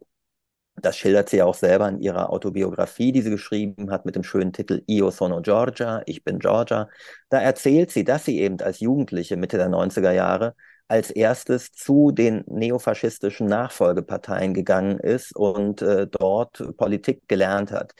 das 0.75 0.97
schildert 0.97 1.29
sie 1.29 1.37
ja 1.37 1.45
auch 1.45 1.53
selber 1.55 1.89
in 1.89 1.99
ihrer 2.01 2.29
Autobiografie, 2.31 3.11
die 3.11 3.21
sie 3.21 3.29
geschrieben 3.29 3.91
hat 3.91 4.05
mit 4.05 4.15
dem 4.15 4.23
schönen 4.23 4.53
Titel 4.53 4.83
Io 4.87 5.11
sono 5.11 5.41
Giorgia, 5.41 6.01
ich 6.05 6.23
bin 6.23 6.39
Giorgia. 6.39 6.89
Da 7.29 7.39
erzählt 7.39 7.91
sie, 7.91 8.03
dass 8.03 8.25
sie 8.25 8.39
eben 8.39 8.59
als 8.61 8.79
Jugendliche 8.79 9.37
Mitte 9.37 9.57
der 9.57 9.69
90er 9.69 10.11
Jahre 10.11 10.55
als 10.91 11.09
erstes 11.09 11.71
zu 11.71 12.11
den 12.11 12.43
neofaschistischen 12.47 13.47
Nachfolgeparteien 13.47 14.53
gegangen 14.53 14.99
ist 14.99 15.33
und 15.33 15.81
äh, 15.81 16.05
dort 16.05 16.75
Politik 16.75 17.29
gelernt 17.29 17.71
hat. 17.71 17.93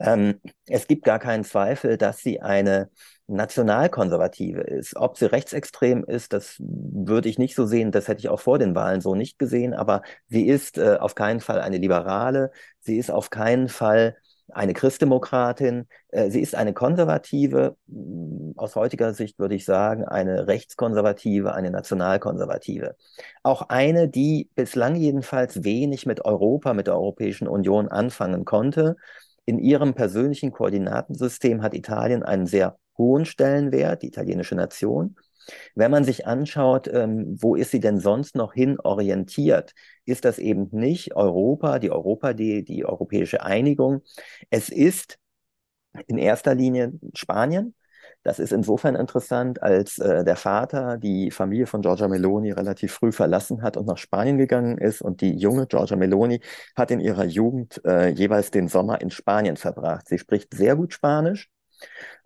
Ähm, 0.00 0.40
es 0.66 0.86
gibt 0.86 1.04
gar 1.04 1.18
keinen 1.18 1.44
Zweifel, 1.44 1.98
dass 1.98 2.18
sie 2.18 2.40
eine 2.40 2.88
nationalkonservative 3.26 4.62
ist. 4.62 4.96
Ob 4.96 5.18
sie 5.18 5.30
rechtsextrem 5.30 6.04
ist, 6.04 6.32
das 6.32 6.56
würde 6.58 7.28
ich 7.28 7.38
nicht 7.38 7.54
so 7.54 7.66
sehen. 7.66 7.92
Das 7.92 8.08
hätte 8.08 8.20
ich 8.20 8.30
auch 8.30 8.40
vor 8.40 8.58
den 8.58 8.74
Wahlen 8.74 9.02
so 9.02 9.14
nicht 9.14 9.38
gesehen. 9.38 9.74
Aber 9.74 10.00
sie 10.28 10.48
ist 10.48 10.78
äh, 10.78 10.96
auf 10.98 11.14
keinen 11.14 11.40
Fall 11.40 11.60
eine 11.60 11.76
Liberale. 11.76 12.50
Sie 12.80 12.96
ist 12.96 13.10
auf 13.10 13.28
keinen 13.28 13.68
Fall 13.68 14.16
eine 14.48 14.74
Christdemokratin. 14.74 15.86
Äh, 16.08 16.30
sie 16.30 16.40
ist 16.40 16.54
eine 16.54 16.72
konservative, 16.72 17.76
aus 18.56 18.76
heutiger 18.76 19.14
Sicht 19.14 19.38
würde 19.38 19.54
ich 19.54 19.64
sagen, 19.64 20.04
eine 20.04 20.46
rechtskonservative, 20.46 21.54
eine 21.54 21.70
nationalkonservative. 21.70 22.96
Auch 23.42 23.62
eine, 23.68 24.08
die 24.08 24.50
bislang 24.54 24.96
jedenfalls 24.96 25.64
wenig 25.64 26.06
mit 26.06 26.24
Europa, 26.24 26.74
mit 26.74 26.86
der 26.86 26.94
Europäischen 26.94 27.48
Union 27.48 27.88
anfangen 27.88 28.44
konnte 28.44 28.96
in 29.44 29.58
ihrem 29.58 29.94
persönlichen 29.94 30.52
Koordinatensystem 30.52 31.62
hat 31.62 31.74
Italien 31.74 32.22
einen 32.22 32.46
sehr 32.46 32.78
hohen 32.96 33.24
Stellenwert, 33.24 34.02
die 34.02 34.08
italienische 34.08 34.54
Nation. 34.54 35.16
Wenn 35.74 35.90
man 35.90 36.04
sich 36.04 36.26
anschaut, 36.26 36.88
ähm, 36.88 37.36
wo 37.40 37.54
ist 37.54 37.70
sie 37.70 37.80
denn 37.80 37.98
sonst 37.98 38.36
noch 38.36 38.54
hin 38.54 38.78
orientiert, 38.80 39.72
ist 40.04 40.24
das 40.24 40.38
eben 40.38 40.68
nicht 40.72 41.14
Europa, 41.14 41.78
die 41.78 41.90
Europa, 41.90 42.32
die, 42.32 42.64
die 42.64 42.84
europäische 42.84 43.42
Einigung. 43.42 44.02
Es 44.50 44.68
ist 44.68 45.18
in 46.06 46.18
erster 46.18 46.54
Linie 46.54 46.92
Spanien, 47.14 47.74
das 48.22 48.38
ist 48.38 48.52
insofern 48.52 48.94
interessant, 48.94 49.62
als 49.62 49.98
äh, 49.98 50.24
der 50.24 50.36
Vater 50.36 50.96
die 50.96 51.30
Familie 51.30 51.66
von 51.66 51.82
Giorgia 51.82 52.06
Meloni 52.08 52.52
relativ 52.52 52.92
früh 52.92 53.10
verlassen 53.12 53.62
hat 53.62 53.76
und 53.76 53.86
nach 53.86 53.98
Spanien 53.98 54.38
gegangen 54.38 54.78
ist. 54.78 55.02
Und 55.02 55.20
die 55.20 55.36
junge 55.36 55.66
Giorgia 55.66 55.96
Meloni 55.96 56.40
hat 56.76 56.90
in 56.90 57.00
ihrer 57.00 57.24
Jugend 57.24 57.80
äh, 57.84 58.08
jeweils 58.08 58.50
den 58.50 58.68
Sommer 58.68 59.00
in 59.00 59.10
Spanien 59.10 59.56
verbracht. 59.56 60.08
Sie 60.08 60.18
spricht 60.18 60.54
sehr 60.54 60.76
gut 60.76 60.92
Spanisch. 60.92 61.50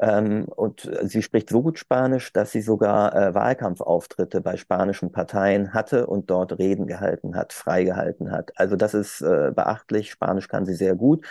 Ähm, 0.01 0.47
und 0.57 0.91
sie 1.03 1.23
spricht 1.23 1.49
so 1.49 1.63
gut 1.63 1.79
Spanisch, 1.79 2.33
dass 2.33 2.53
sie 2.53 2.61
sogar 2.61 3.15
äh, 3.15 3.35
Wahlkampfauftritte 3.35 4.41
bei 4.41 4.57
spanischen 4.57 5.13
Parteien 5.13 5.75
hatte 5.75 6.07
und 6.07 6.31
dort 6.31 6.59
Reden 6.59 6.87
gehalten 6.87 7.37
hat, 7.37 7.53
freigehalten 7.53 8.31
hat. 8.31 8.53
Also 8.57 8.77
das 8.77 8.95
ist 8.95 9.21
äh, 9.23 9.53
beachtlich. 9.55 10.11
Spanisch 10.11 10.49
kann 10.49 10.67
sie 10.67 10.75
sehr 10.75 10.95
gut 10.95 11.27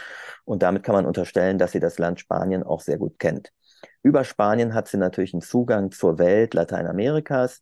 und 0.45 0.63
damit 0.63 0.83
kann 0.83 0.95
man 0.95 1.05
unterstellen, 1.05 1.57
dass 1.57 1.71
sie 1.71 1.79
das 1.79 1.99
Land 1.99 2.19
Spanien 2.19 2.63
auch 2.63 2.81
sehr 2.81 2.97
gut 2.97 3.19
kennt. 3.19 3.51
Über 4.03 4.23
Spanien 4.23 4.73
hat 4.73 4.87
sie 4.87 4.97
natürlich 4.97 5.33
einen 5.33 5.41
Zugang 5.41 5.91
zur 5.91 6.19
Welt 6.19 6.53
Lateinamerikas. 6.53 7.61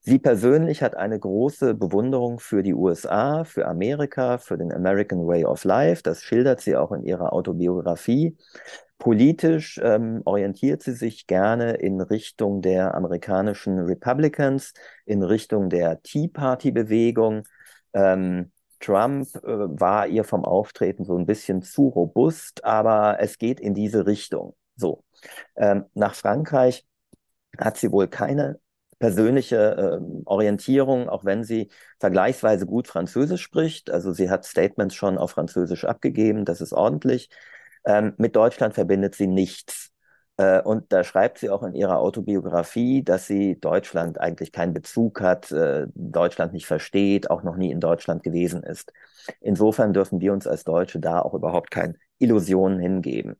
Sie 0.00 0.18
persönlich 0.18 0.82
hat 0.82 0.96
eine 0.96 1.18
große 1.18 1.74
Bewunderung 1.74 2.40
für 2.40 2.62
die 2.62 2.74
USA, 2.74 3.44
für 3.44 3.66
Amerika, 3.66 4.38
für 4.38 4.58
den 4.58 4.72
American 4.72 5.26
Way 5.26 5.44
of 5.44 5.64
Life. 5.64 6.02
Das 6.02 6.22
schildert 6.22 6.60
sie 6.60 6.76
auch 6.76 6.92
in 6.92 7.04
ihrer 7.04 7.32
Autobiografie. 7.32 8.36
Politisch 8.98 9.80
ähm, 9.82 10.22
orientiert 10.24 10.82
sie 10.82 10.92
sich 10.92 11.26
gerne 11.26 11.72
in 11.74 12.00
Richtung 12.00 12.62
der 12.62 12.94
amerikanischen 12.94 13.78
Republicans, 13.78 14.72
in 15.04 15.22
Richtung 15.22 15.68
der 15.68 16.02
Tea 16.02 16.28
Party-Bewegung. 16.28 17.42
Ähm, 17.92 18.52
Trump 18.80 19.28
äh, 19.36 19.40
war 19.46 20.06
ihr 20.06 20.24
vom 20.24 20.44
Auftreten 20.44 21.04
so 21.04 21.16
ein 21.16 21.26
bisschen 21.26 21.62
zu 21.62 21.88
robust, 21.88 22.64
aber 22.64 23.18
es 23.20 23.38
geht 23.38 23.60
in 23.60 23.74
diese 23.74 24.06
Richtung. 24.06 24.54
So. 24.76 25.04
Ähm, 25.56 25.84
nach 25.94 26.14
Frankreich 26.14 26.86
hat 27.58 27.76
sie 27.76 27.90
wohl 27.90 28.08
keine 28.08 28.58
persönliche 28.98 30.00
äh, 30.00 30.22
Orientierung, 30.24 31.08
auch 31.08 31.24
wenn 31.24 31.44
sie 31.44 31.70
vergleichsweise 31.98 32.66
gut 32.66 32.88
Französisch 32.88 33.42
spricht. 33.42 33.90
Also 33.90 34.12
sie 34.12 34.30
hat 34.30 34.44
Statements 34.44 34.94
schon 34.94 35.18
auf 35.18 35.32
Französisch 35.32 35.84
abgegeben, 35.84 36.44
das 36.44 36.60
ist 36.60 36.72
ordentlich. 36.72 37.28
Ähm, 37.84 38.14
mit 38.18 38.36
Deutschland 38.36 38.74
verbindet 38.74 39.14
sie 39.14 39.26
nichts. 39.26 39.90
Äh, 40.36 40.60
und 40.62 40.92
da 40.92 41.04
schreibt 41.04 41.38
sie 41.38 41.50
auch 41.50 41.62
in 41.62 41.74
ihrer 41.74 41.98
Autobiografie, 41.98 43.02
dass 43.04 43.26
sie 43.26 43.58
Deutschland 43.60 44.20
eigentlich 44.20 44.52
keinen 44.52 44.74
Bezug 44.74 45.20
hat, 45.20 45.52
äh, 45.52 45.86
Deutschland 45.94 46.52
nicht 46.52 46.66
versteht, 46.66 47.30
auch 47.30 47.42
noch 47.42 47.56
nie 47.56 47.70
in 47.70 47.80
Deutschland 47.80 48.22
gewesen 48.22 48.62
ist. 48.62 48.92
Insofern 49.40 49.92
dürfen 49.92 50.20
wir 50.20 50.32
uns 50.32 50.46
als 50.46 50.64
Deutsche 50.64 50.98
da 51.00 51.20
auch 51.20 51.34
überhaupt 51.34 51.70
keine 51.70 51.94
Illusionen 52.18 52.80
hingeben. 52.80 53.36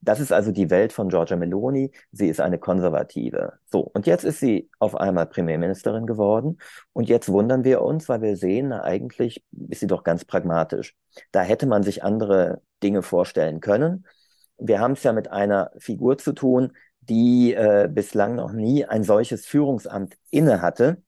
Das 0.00 0.20
ist 0.20 0.32
also 0.32 0.50
die 0.52 0.70
Welt 0.70 0.92
von 0.92 1.08
Giorgia 1.08 1.36
Meloni. 1.36 1.92
Sie 2.12 2.28
ist 2.28 2.40
eine 2.40 2.58
Konservative. 2.58 3.54
So, 3.66 3.80
und 3.80 4.06
jetzt 4.06 4.24
ist 4.24 4.40
sie 4.40 4.70
auf 4.78 4.96
einmal 4.96 5.26
Premierministerin 5.26 6.06
geworden. 6.06 6.58
Und 6.92 7.08
jetzt 7.08 7.28
wundern 7.28 7.64
wir 7.64 7.82
uns, 7.82 8.08
weil 8.08 8.22
wir 8.22 8.36
sehen, 8.36 8.68
na, 8.68 8.82
eigentlich 8.82 9.44
ist 9.68 9.80
sie 9.80 9.86
doch 9.86 10.02
ganz 10.04 10.24
pragmatisch. 10.24 10.94
Da 11.32 11.42
hätte 11.42 11.66
man 11.66 11.82
sich 11.82 12.02
andere 12.02 12.62
Dinge 12.82 13.02
vorstellen 13.02 13.60
können. 13.60 14.06
Wir 14.58 14.80
haben 14.80 14.92
es 14.92 15.02
ja 15.02 15.12
mit 15.12 15.30
einer 15.30 15.70
Figur 15.78 16.18
zu 16.18 16.32
tun, 16.32 16.72
die 17.00 17.54
äh, 17.54 17.88
bislang 17.90 18.34
noch 18.34 18.52
nie 18.52 18.84
ein 18.84 19.02
solches 19.04 19.46
Führungsamt 19.46 20.16
inne 20.30 20.60
hatte. 20.62 21.02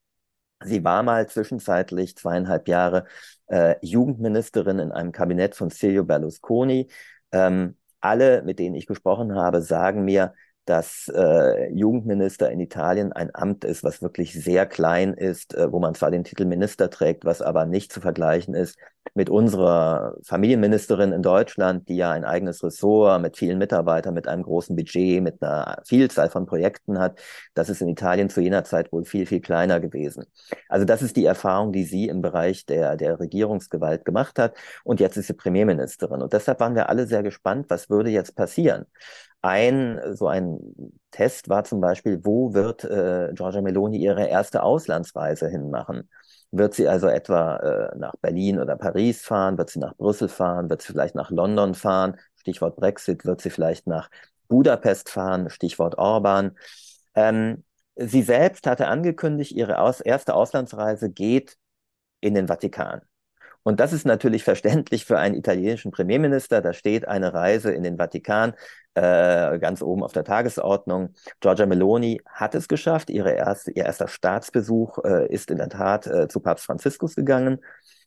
Sie 0.63 0.85
war 0.85 1.03
mal 1.03 1.29
zwischenzeitlich 1.29 2.17
zweieinhalb 2.17 2.69
Jahre 2.69 3.07
äh, 3.47 3.77
Jugendministerin 3.83 4.79
in 4.79 4.93
einem 4.93 5.13
Kabinett 5.13 5.55
von 5.55 5.71
Silvio 5.71 6.05
Berlusconi. 6.05 6.91
Ähm, 7.33 7.77
alle, 8.01 8.43
mit 8.43 8.59
denen 8.59 8.75
ich 8.75 8.87
gesprochen 8.87 9.35
habe, 9.35 9.63
sagen 9.63 10.05
mir, 10.05 10.35
dass 10.65 11.11
äh, 11.15 11.73
Jugendminister 11.73 12.51
in 12.51 12.61
Italien 12.61 13.13
ein 13.13 13.35
Amt 13.35 13.65
ist, 13.65 13.83
was 13.83 14.03
wirklich 14.03 14.33
sehr 14.33 14.67
klein 14.67 15.15
ist, 15.15 15.55
äh, 15.55 15.73
wo 15.73 15.81
man 15.81 15.95
zwar 15.95 16.11
den 16.11 16.25
Titel 16.25 16.45
Minister 16.45 16.91
trägt, 16.91 17.25
was 17.25 17.43
aber 17.43 17.67
nicht 17.67 17.93
zu 17.93 18.01
vergleichen 18.01 18.55
ist 18.55 18.79
mit 19.15 19.31
unserer 19.31 20.17
Familienministerin 20.23 21.13
in 21.13 21.23
Deutschland, 21.23 21.89
die 21.89 21.97
ja 21.97 22.13
ein 22.13 22.25
eigenes 22.25 22.63
Ressort 22.63 23.21
mit 23.21 23.37
vielen 23.37 23.59
Mitarbeitern, 23.59 24.15
mit 24.15 24.29
einem 24.29 24.43
großen 24.43 24.77
Budget, 24.77 25.23
mit 25.23 25.43
einer 25.43 25.83
Vielzahl 25.85 26.31
von 26.31 26.47
Projekten 26.47 26.99
hat. 26.99 27.19
Das 27.55 27.69
ist 27.69 27.81
in 27.81 27.89
Italien 27.89 28.29
zu 28.29 28.41
jener 28.41 28.63
Zeit 28.65 28.93
wohl 28.93 29.05
viel, 29.05 29.27
viel 29.27 29.41
kleiner 29.41 29.81
gewesen. 29.81 30.27
Also 30.69 30.85
das 30.85 31.03
ist 31.03 31.17
die 31.17 31.25
Erfahrung, 31.25 31.73
die 31.73 31.85
sie 31.85 32.09
im 32.09 32.23
Bereich 32.23 32.67
der, 32.67 32.97
der 32.97 33.19
Regierungsgewalt 33.19 34.05
gemacht 34.05 34.39
hat. 34.39 34.57
Und 34.85 35.01
jetzt 35.01 35.17
ist 35.17 35.27
sie 35.27 35.35
Premierministerin. 35.35 36.23
Und 36.23 36.33
deshalb 36.33 36.61
waren 36.61 36.75
wir 36.75 36.89
alle 36.89 37.07
sehr 37.07 37.23
gespannt, 37.23 37.67
was 37.69 37.91
würde 37.91 38.11
jetzt 38.11 38.37
passieren. 38.37 38.87
Ein, 39.43 40.01
so 40.15 40.29
ein 40.29 40.59
Test 41.11 41.49
war 41.49 41.65
zum 41.65 41.81
Beispiel, 41.81 42.21
wo 42.25 42.53
wird 42.53 42.85
äh, 42.85 43.33
Giorgia 43.35 43.63
Meloni 43.63 43.97
ihre 43.97 44.27
erste 44.27 44.63
Auslandsreise 44.63 45.49
hinmachen? 45.49 46.09
Wird 46.51 46.75
sie 46.75 46.89
also 46.89 47.07
etwa 47.09 47.57
äh, 47.57 47.99
nach 47.99 48.17
Berlin 48.21 48.59
oder 48.59 48.77
Paris 48.77 49.23
fahren? 49.23 49.57
Wird 49.57 49.71
sie 49.71 49.79
nach 49.79 49.97
Brüssel 49.97 50.29
fahren? 50.29 50.69
Wird 50.69 50.83
sie 50.83 50.93
vielleicht 50.93 51.15
nach 51.15 51.31
London 51.31 51.75
fahren? 51.75 52.17
Stichwort 52.37 52.77
Brexit. 52.77 53.25
Wird 53.25 53.41
sie 53.41 53.51
vielleicht 53.51 53.87
nach 53.87 54.11
Budapest 54.49 55.09
fahren? 55.09 55.49
Stichwort 55.49 55.97
Orban. 55.97 56.57
Ähm, 57.15 57.65
sie 57.97 58.23
selbst 58.23 58.67
hatte 58.67 58.89
angekündigt, 58.89 59.53
ihre 59.53 59.79
aus 59.79 60.01
erste 60.01 60.35
Auslandsreise 60.35 61.11
geht 61.11 61.57
in 62.21 62.35
den 62.35 62.49
Vatikan. 62.49 63.03
Und 63.63 63.79
das 63.81 63.93
ist 63.93 64.07
natürlich 64.07 64.43
verständlich 64.45 65.05
für 65.05 65.19
einen 65.19 65.35
italienischen 65.35 65.91
Premierminister. 65.91 66.63
Da 66.63 66.73
steht 66.73 67.07
eine 67.07 67.35
Reise 67.35 67.73
in 67.73 67.83
den 67.83 67.99
Vatikan 67.99 68.55
äh, 68.95 69.59
ganz 69.59 69.83
oben 69.83 70.03
auf 70.03 70.13
der 70.13 70.25
Tagesordnung. 70.25 71.11
Giorgia 71.41 71.67
Meloni 71.67 72.21
hat 72.27 72.55
es 72.55 72.69
geschafft. 72.69 73.11
Ihre 73.11 73.33
erste, 73.33 73.71
ihr 73.71 73.85
erster 73.85 74.09
Staatsbesuch 74.09 74.99
äh, 75.05 75.33
ist 75.33 75.51
in 75.51 75.59
der 75.59 75.69
Tat 75.69 76.07
äh, 76.07 76.29
zu 76.29 76.41
Papst 76.41 76.67
Franziskus 76.67 77.15
gegangen. 77.15 77.59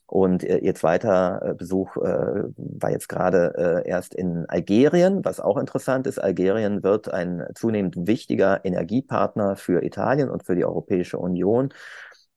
Und 0.06 0.44
äh, 0.44 0.58
ihr 0.58 0.76
zweiter 0.76 1.42
äh, 1.42 1.54
Besuch 1.54 1.96
war 1.96 2.92
jetzt 2.92 3.08
gerade 3.08 3.84
erst 3.86 4.14
in 4.14 4.46
Algerien, 4.48 5.24
was 5.24 5.40
auch 5.40 5.58
interessant 5.58 6.08
ist. 6.08 6.20
Algerien 6.20 6.84
wird 6.84 7.12
ein 7.12 7.46
zunehmend 7.56 7.96
wichtiger 8.06 8.64
Energiepartner 8.66 9.56
für 9.56 9.84
Italien 9.84 10.30
und 10.30 10.44
für 10.46 10.56
die 10.56 10.66
Europäische 10.66 11.18
Union. 11.18 11.74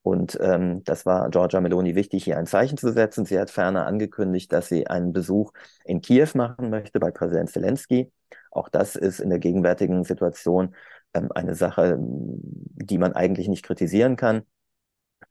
Und 0.06 0.38
ähm, 0.40 0.84
das 0.84 1.04
war 1.04 1.30
Giorgia 1.30 1.60
Meloni 1.60 1.96
wichtig, 1.96 2.22
hier 2.22 2.38
ein 2.38 2.46
Zeichen 2.46 2.78
zu 2.78 2.92
setzen. 2.92 3.24
Sie 3.24 3.40
hat 3.40 3.50
ferner 3.50 3.86
angekündigt, 3.86 4.52
dass 4.52 4.68
sie 4.68 4.86
einen 4.86 5.12
Besuch 5.12 5.52
in 5.84 6.00
Kiew 6.00 6.28
machen 6.34 6.70
möchte 6.70 7.00
bei 7.00 7.10
Präsident 7.10 7.50
Zelensky. 7.50 8.12
Auch 8.56 8.68
das 8.68 8.96
ist 8.96 9.20
in 9.20 9.30
der 9.30 9.38
gegenwärtigen 9.38 10.04
Situation 10.04 10.74
ähm, 11.14 11.30
eine 11.34 11.54
Sache, 11.54 11.98
die 12.00 12.98
man 12.98 13.12
eigentlich 13.12 13.48
nicht 13.48 13.64
kritisieren 13.64 14.16
kann. 14.16 14.42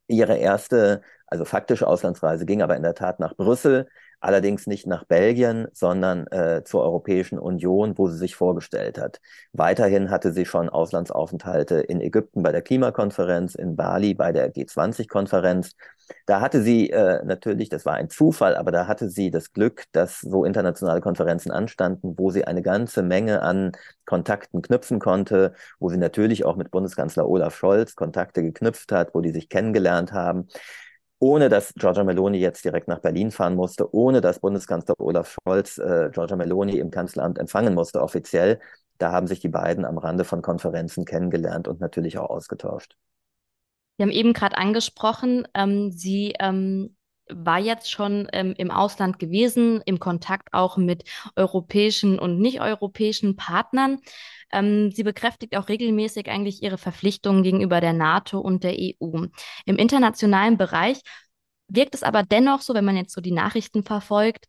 Ihre 0.08 0.38
erste, 0.38 1.02
also 1.28 1.46
faktische 1.46 1.88
Auslandsreise 1.88 2.46
ging 2.46 2.62
aber 2.62 2.76
in 2.78 2.84
der 2.84 2.96
Tat 2.96 3.20
nach 3.20 3.36
Brüssel 3.36 3.88
allerdings 4.20 4.68
nicht 4.68 4.88
nach 4.88 5.04
Belgien, 5.06 5.68
sondern 5.74 6.28
äh, 6.28 6.64
zur 6.64 6.84
Europäischen 6.84 7.40
Union, 7.40 7.98
wo 7.98 8.08
sie 8.08 8.18
sich 8.18 8.36
vorgestellt 8.36 8.98
hat. 8.98 9.20
Weiterhin 9.54 10.10
hatte 10.10 10.34
sie 10.34 10.46
schon 10.46 10.70
Auslandsaufenthalte 10.70 11.76
in 11.76 12.02
Ägypten 12.02 12.44
bei 12.44 12.52
der 12.52 12.62
Klimakonferenz, 12.62 13.56
in 13.56 13.76
Bali 13.76 14.14
bei 14.14 14.32
der 14.32 14.54
G20-Konferenz. 14.54 15.76
Da 16.26 16.42
hatte 16.42 16.62
sie 16.62 16.90
äh, 16.92 17.24
natürlich, 17.26 17.70
das 17.70 17.86
war 17.86 17.96
ein 17.96 18.10
Zufall, 18.10 18.56
aber 18.56 18.72
da 18.72 18.88
hatte 18.88 19.10
sie 19.10 19.32
das 19.32 19.54
Glück, 19.54 19.86
dass 19.92 20.20
so 20.20 20.46
internationale 20.46 21.02
Konferenzen 21.02 21.52
anstanden, 21.52 22.16
wo 22.18 22.30
sie 22.32 22.46
eine 22.46 22.62
ganze 22.62 23.02
Menge 23.02 23.42
an 23.42 23.72
Kontakten 24.06 24.62
knüpfen 24.62 25.00
konnte, 25.00 25.54
wo 25.80 25.90
sie 25.90 25.98
natürlich 25.98 26.46
auch 26.46 26.58
mit 26.58 26.72
Bundeskanzler 26.72 27.28
Olaf 27.28 27.56
Scholz 27.56 27.96
Kontakte 27.96 28.44
geknüpft 28.44 28.92
hat, 28.92 29.16
wo 29.16 29.22
die 29.22 29.32
sich 29.32 29.50
kennengelernt 29.50 30.12
haben 30.14 30.48
ohne 31.20 31.50
dass 31.50 31.74
Giorgia 31.76 32.04
Meloni 32.04 32.38
jetzt 32.38 32.64
direkt 32.66 32.88
nach 32.88 33.00
Berlin 33.00 33.32
fahren 33.32 33.56
musste, 33.56 33.94
ohne 33.94 34.22
dass 34.22 34.40
Bundeskanzler 34.40 34.96
Olaf 35.00 35.36
Scholz 35.44 35.78
äh, 35.78 36.10
Giorgia 36.12 36.36
Meloni 36.36 36.78
im 36.78 36.92
Kanzleramt 36.92 37.40
empfangen 37.40 37.74
musste, 37.74 38.02
offiziell. 38.02 38.60
Da 38.98 39.12
haben 39.12 39.28
sich 39.28 39.40
die 39.40 39.50
beiden 39.50 39.86
am 39.86 39.98
Rande 39.98 40.24
von 40.24 40.42
Konferenzen 40.42 41.06
kennengelernt 41.06 41.68
und 41.68 41.80
natürlich 41.80 42.18
auch 42.18 42.30
ausgetauscht. 42.30 42.96
Sie 43.98 44.04
haben 44.04 44.12
eben 44.12 44.34
gerade 44.34 44.58
angesprochen, 44.58 45.48
ähm, 45.54 45.92
sie 45.92 46.34
ähm, 46.40 46.96
war 47.30 47.60
jetzt 47.60 47.92
schon 47.92 48.28
ähm, 48.34 48.54
im 48.58 48.72
Ausland 48.72 49.20
gewesen, 49.20 49.82
im 49.86 50.00
Kontakt 50.00 50.54
auch 50.54 50.78
mit 50.78 51.04
europäischen 51.36 52.20
und 52.20 52.40
nicht-europäischen 52.40 53.36
Partnern. 53.36 54.00
Ähm, 54.52 54.92
sie 54.92 55.04
bekräftigt 55.04 55.58
auch 55.58 55.70
regelmäßig 55.70 56.30
eigentlich 56.30 56.62
ihre 56.62 56.78
Verpflichtungen 56.78 57.44
gegenüber 57.44 57.82
der 57.82 57.94
NATO 57.94 58.40
und 58.40 58.64
der 58.64 58.78
EU. 58.78 59.26
Im 59.66 59.76
internationalen 59.78 60.58
Bereich 60.58 61.02
wirkt 61.68 61.96
es 61.96 62.04
aber 62.04 62.24
dennoch 62.24 62.62
so, 62.62 62.74
wenn 62.74 62.86
man 62.86 62.98
jetzt 62.98 63.14
so 63.14 63.22
die 63.22 63.32
Nachrichten 63.32 63.84
verfolgt, 63.84 64.46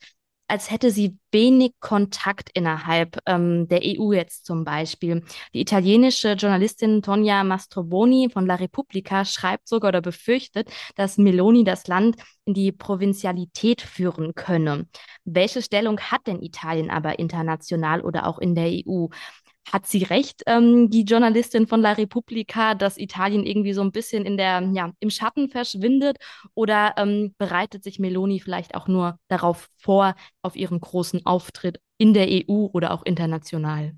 als 0.49 0.71
hätte 0.71 0.91
sie 0.91 1.19
wenig 1.33 1.73
Kontakt 1.81 2.51
innerhalb 2.55 3.19
ähm, 3.27 3.69
der 3.69 3.81
EU 3.85 4.13
jetzt 4.13 4.47
zum 4.47 4.65
Beispiel. 4.65 5.25
Die 5.55 5.61
italienische 5.61 6.33
Journalistin 6.33 7.03
Tonia 7.03 7.43
Mastroboni 7.45 8.31
von 8.33 8.47
La 8.47 8.55
Repubblica 8.55 9.25
schreibt 9.25 9.69
sogar 9.69 9.89
oder 9.89 10.01
befürchtet, 10.01 10.71
dass 10.95 11.19
Meloni 11.19 11.65
das 11.65 11.89
Land 11.89 12.17
in 12.45 12.55
die 12.55 12.73
Provinzialität 12.73 13.83
führen 13.83 14.35
könne. 14.35 14.87
Welche 15.25 15.63
Stellung 15.63 15.99
hat 16.01 16.27
denn 16.27 16.43
Italien 16.43 16.91
aber 16.91 17.19
international 17.19 18.01
oder 18.03 18.27
auch 18.27 18.39
in 18.39 18.55
der 18.55 18.69
EU? 18.87 19.09
Hat 19.73 19.87
sie 19.87 20.05
recht, 20.05 20.43
ähm, 20.47 20.91
die 20.91 21.05
Journalistin 21.05 21.67
von 21.67 21.81
La 21.81 21.93
Repubblica, 21.93 22.75
dass 22.75 22.99
Italien 22.99 23.45
irgendwie 23.45 23.73
so 23.73 23.83
ein 23.83 23.93
bisschen 23.93 24.25
in 24.25 24.37
der, 24.37 24.63
ja, 24.73 24.93
im 25.01 25.11
Schatten 25.11 25.49
verschwindet? 25.49 26.19
Oder 26.55 26.95
ähm, 26.97 27.35
bereitet 27.39 27.85
sich 27.85 27.99
Meloni 27.99 28.41
vielleicht 28.41 28.75
auch 28.75 28.89
nur 28.89 29.19
darauf 29.29 29.69
vor, 29.77 30.15
auf 30.43 30.57
ihren 30.57 30.81
großen 30.81 31.27
Auftritt 31.27 31.81
in 31.99 32.15
der 32.15 32.29
EU 32.31 32.69
oder 32.73 32.93
auch 32.93 33.05
international? 33.05 33.95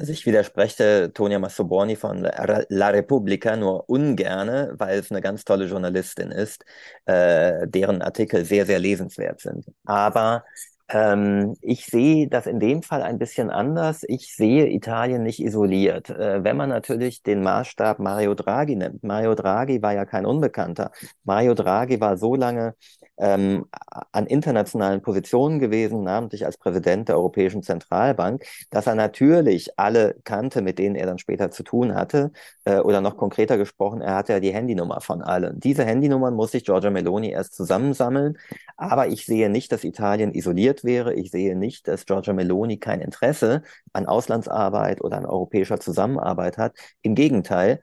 Also 0.00 0.12
ich 0.12 0.24
widerspreche 0.26 1.10
Tonia 1.12 1.40
Massoborni 1.40 1.96
von 1.96 2.22
La 2.22 2.88
Repubblica 2.88 3.56
nur 3.56 3.90
ungerne, 3.90 4.72
weil 4.78 5.00
es 5.00 5.10
eine 5.10 5.20
ganz 5.20 5.44
tolle 5.44 5.66
Journalistin 5.66 6.30
ist, 6.30 6.64
äh, 7.06 7.66
deren 7.66 8.00
Artikel 8.00 8.44
sehr, 8.44 8.64
sehr 8.64 8.78
lesenswert 8.78 9.40
sind. 9.40 9.66
Aber 9.84 10.44
ähm, 10.90 11.54
ich 11.60 11.86
sehe 11.86 12.28
das 12.28 12.46
in 12.46 12.60
dem 12.60 12.82
Fall 12.82 13.02
ein 13.02 13.18
bisschen 13.18 13.50
anders. 13.50 14.04
Ich 14.08 14.34
sehe 14.34 14.68
Italien 14.68 15.22
nicht 15.22 15.40
isoliert. 15.40 16.10
Äh, 16.10 16.42
wenn 16.44 16.56
man 16.56 16.70
natürlich 16.70 17.22
den 17.22 17.42
Maßstab 17.42 17.98
Mario 17.98 18.34
Draghi 18.34 18.76
nimmt. 18.76 19.04
Mario 19.04 19.34
Draghi 19.34 19.82
war 19.82 19.92
ja 19.92 20.06
kein 20.06 20.24
Unbekannter. 20.24 20.90
Mario 21.24 21.54
Draghi 21.54 22.00
war 22.00 22.16
so 22.16 22.34
lange 22.34 22.74
ähm, 23.18 23.66
an 24.12 24.26
internationalen 24.26 25.02
Positionen 25.02 25.58
gewesen, 25.58 26.04
namentlich 26.04 26.46
als 26.46 26.56
Präsident 26.56 27.08
der 27.08 27.16
Europäischen 27.16 27.62
Zentralbank, 27.62 28.44
dass 28.70 28.86
er 28.86 28.94
natürlich 28.94 29.78
alle 29.78 30.16
kannte, 30.24 30.62
mit 30.62 30.78
denen 30.78 30.94
er 30.94 31.06
dann 31.06 31.18
später 31.18 31.50
zu 31.50 31.62
tun 31.62 31.94
hatte. 31.94 32.32
Äh, 32.64 32.78
oder 32.78 33.00
noch 33.00 33.16
konkreter 33.16 33.58
gesprochen, 33.58 34.00
er 34.00 34.14
hatte 34.14 34.32
ja 34.34 34.40
die 34.40 34.54
Handynummer 34.54 35.00
von 35.00 35.22
allen. 35.22 35.58
Diese 35.60 35.84
Handynummern 35.84 36.34
muss 36.34 36.52
sich 36.52 36.64
Giorgia 36.64 36.90
Meloni 36.90 37.30
erst 37.30 37.54
zusammensammeln. 37.54 38.38
Aber 38.76 39.08
ich 39.08 39.26
sehe 39.26 39.50
nicht, 39.50 39.72
dass 39.72 39.84
Italien 39.84 40.32
isoliert 40.32 40.77
wäre. 40.84 41.14
Ich 41.14 41.30
sehe 41.30 41.56
nicht, 41.56 41.88
dass 41.88 42.06
Giorgia 42.06 42.32
Meloni 42.32 42.78
kein 42.78 43.00
Interesse 43.00 43.62
an 43.92 44.06
Auslandsarbeit 44.06 45.02
oder 45.02 45.18
an 45.18 45.26
europäischer 45.26 45.80
Zusammenarbeit 45.80 46.58
hat. 46.58 46.76
Im 47.02 47.14
Gegenteil, 47.14 47.82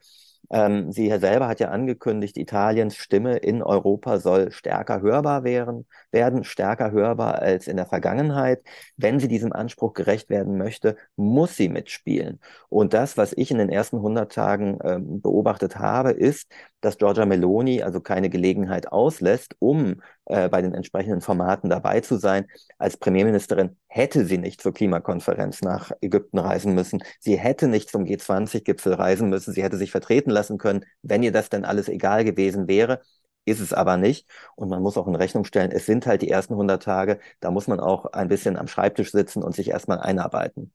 ähm, 0.51 0.91
sie 0.91 1.09
selber 1.19 1.47
hat 1.47 1.59
ja 1.59 1.69
angekündigt, 1.69 2.37
Italiens 2.37 2.95
Stimme 2.95 3.37
in 3.37 3.63
Europa 3.63 4.19
soll 4.19 4.51
stärker 4.51 5.01
hörbar 5.01 5.43
werden, 5.43 5.87
werden, 6.11 6.43
stärker 6.43 6.91
hörbar 6.91 7.39
als 7.39 7.67
in 7.67 7.77
der 7.77 7.85
Vergangenheit. 7.87 8.61
Wenn 8.97 9.19
sie 9.19 9.27
diesem 9.27 9.53
Anspruch 9.53 9.93
gerecht 9.93 10.29
werden 10.29 10.57
möchte, 10.57 10.97
muss 11.15 11.55
sie 11.55 11.69
mitspielen. 11.69 12.39
Und 12.69 12.93
das, 12.93 13.17
was 13.17 13.33
ich 13.33 13.51
in 13.51 13.57
den 13.57 13.69
ersten 13.69 13.97
100 13.97 14.31
Tagen 14.31 14.77
ähm, 14.83 15.21
beobachtet 15.21 15.77
habe, 15.79 16.11
ist, 16.11 16.47
dass 16.81 16.97
Giorgia 16.97 17.25
Meloni 17.25 17.81
also 17.81 17.99
keine 17.99 18.29
Gelegenheit 18.29 18.91
auslässt, 18.91 19.55
um 19.59 20.01
äh, 20.25 20.49
bei 20.49 20.61
den 20.61 20.73
entsprechenden 20.73 21.21
Formaten 21.21 21.69
dabei 21.69 22.01
zu 22.01 22.17
sein. 22.17 22.47
Als 22.77 22.97
Premierministerin 22.97 23.77
hätte 23.87 24.25
sie 24.25 24.37
nicht 24.37 24.61
zur 24.61 24.73
Klimakonferenz 24.73 25.61
nach 25.61 25.91
Ägypten 26.01 26.37
reisen 26.39 26.73
müssen. 26.75 27.03
Sie 27.19 27.37
hätte 27.37 27.67
nicht 27.67 27.89
zum 27.89 28.03
G20-Gipfel 28.05 28.93
reisen 28.93 29.29
müssen. 29.29 29.53
Sie 29.53 29.63
hätte 29.63 29.77
sich 29.77 29.91
vertreten 29.91 30.29
lassen 30.29 30.57
können, 30.57 30.85
wenn 31.01 31.23
ihr 31.23 31.31
das 31.31 31.49
denn 31.49 31.65
alles 31.65 31.89
egal 31.89 32.23
gewesen 32.23 32.67
wäre. 32.67 33.01
Ist 33.45 33.59
es 33.59 33.73
aber 33.73 33.97
nicht. 33.97 34.27
Und 34.55 34.69
man 34.69 34.81
muss 34.81 34.97
auch 34.97 35.07
in 35.07 35.15
Rechnung 35.15 35.45
stellen, 35.45 35.71
es 35.71 35.85
sind 35.85 36.07
halt 36.07 36.21
die 36.23 36.29
ersten 36.29 36.53
100 36.53 36.81
Tage. 36.81 37.19
Da 37.39 37.51
muss 37.51 37.67
man 37.67 37.79
auch 37.79 38.05
ein 38.05 38.27
bisschen 38.27 38.57
am 38.57 38.67
Schreibtisch 38.67 39.11
sitzen 39.11 39.43
und 39.43 39.55
sich 39.55 39.69
erstmal 39.69 39.99
einarbeiten. 39.99 40.73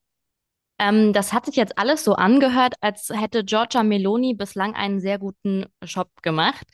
Ähm, 0.81 1.13
das 1.13 1.35
hat 1.35 1.45
sich 1.45 1.57
jetzt 1.57 1.79
alles 1.79 2.05
so 2.05 2.15
angehört, 2.15 2.75
als 2.81 3.11
hätte 3.11 3.45
Giorgia 3.45 3.83
Meloni 3.83 4.35
bislang 4.35 4.75
einen 4.75 4.99
sehr 5.01 5.19
guten 5.19 5.67
Job 5.85 6.09
gemacht. 6.23 6.67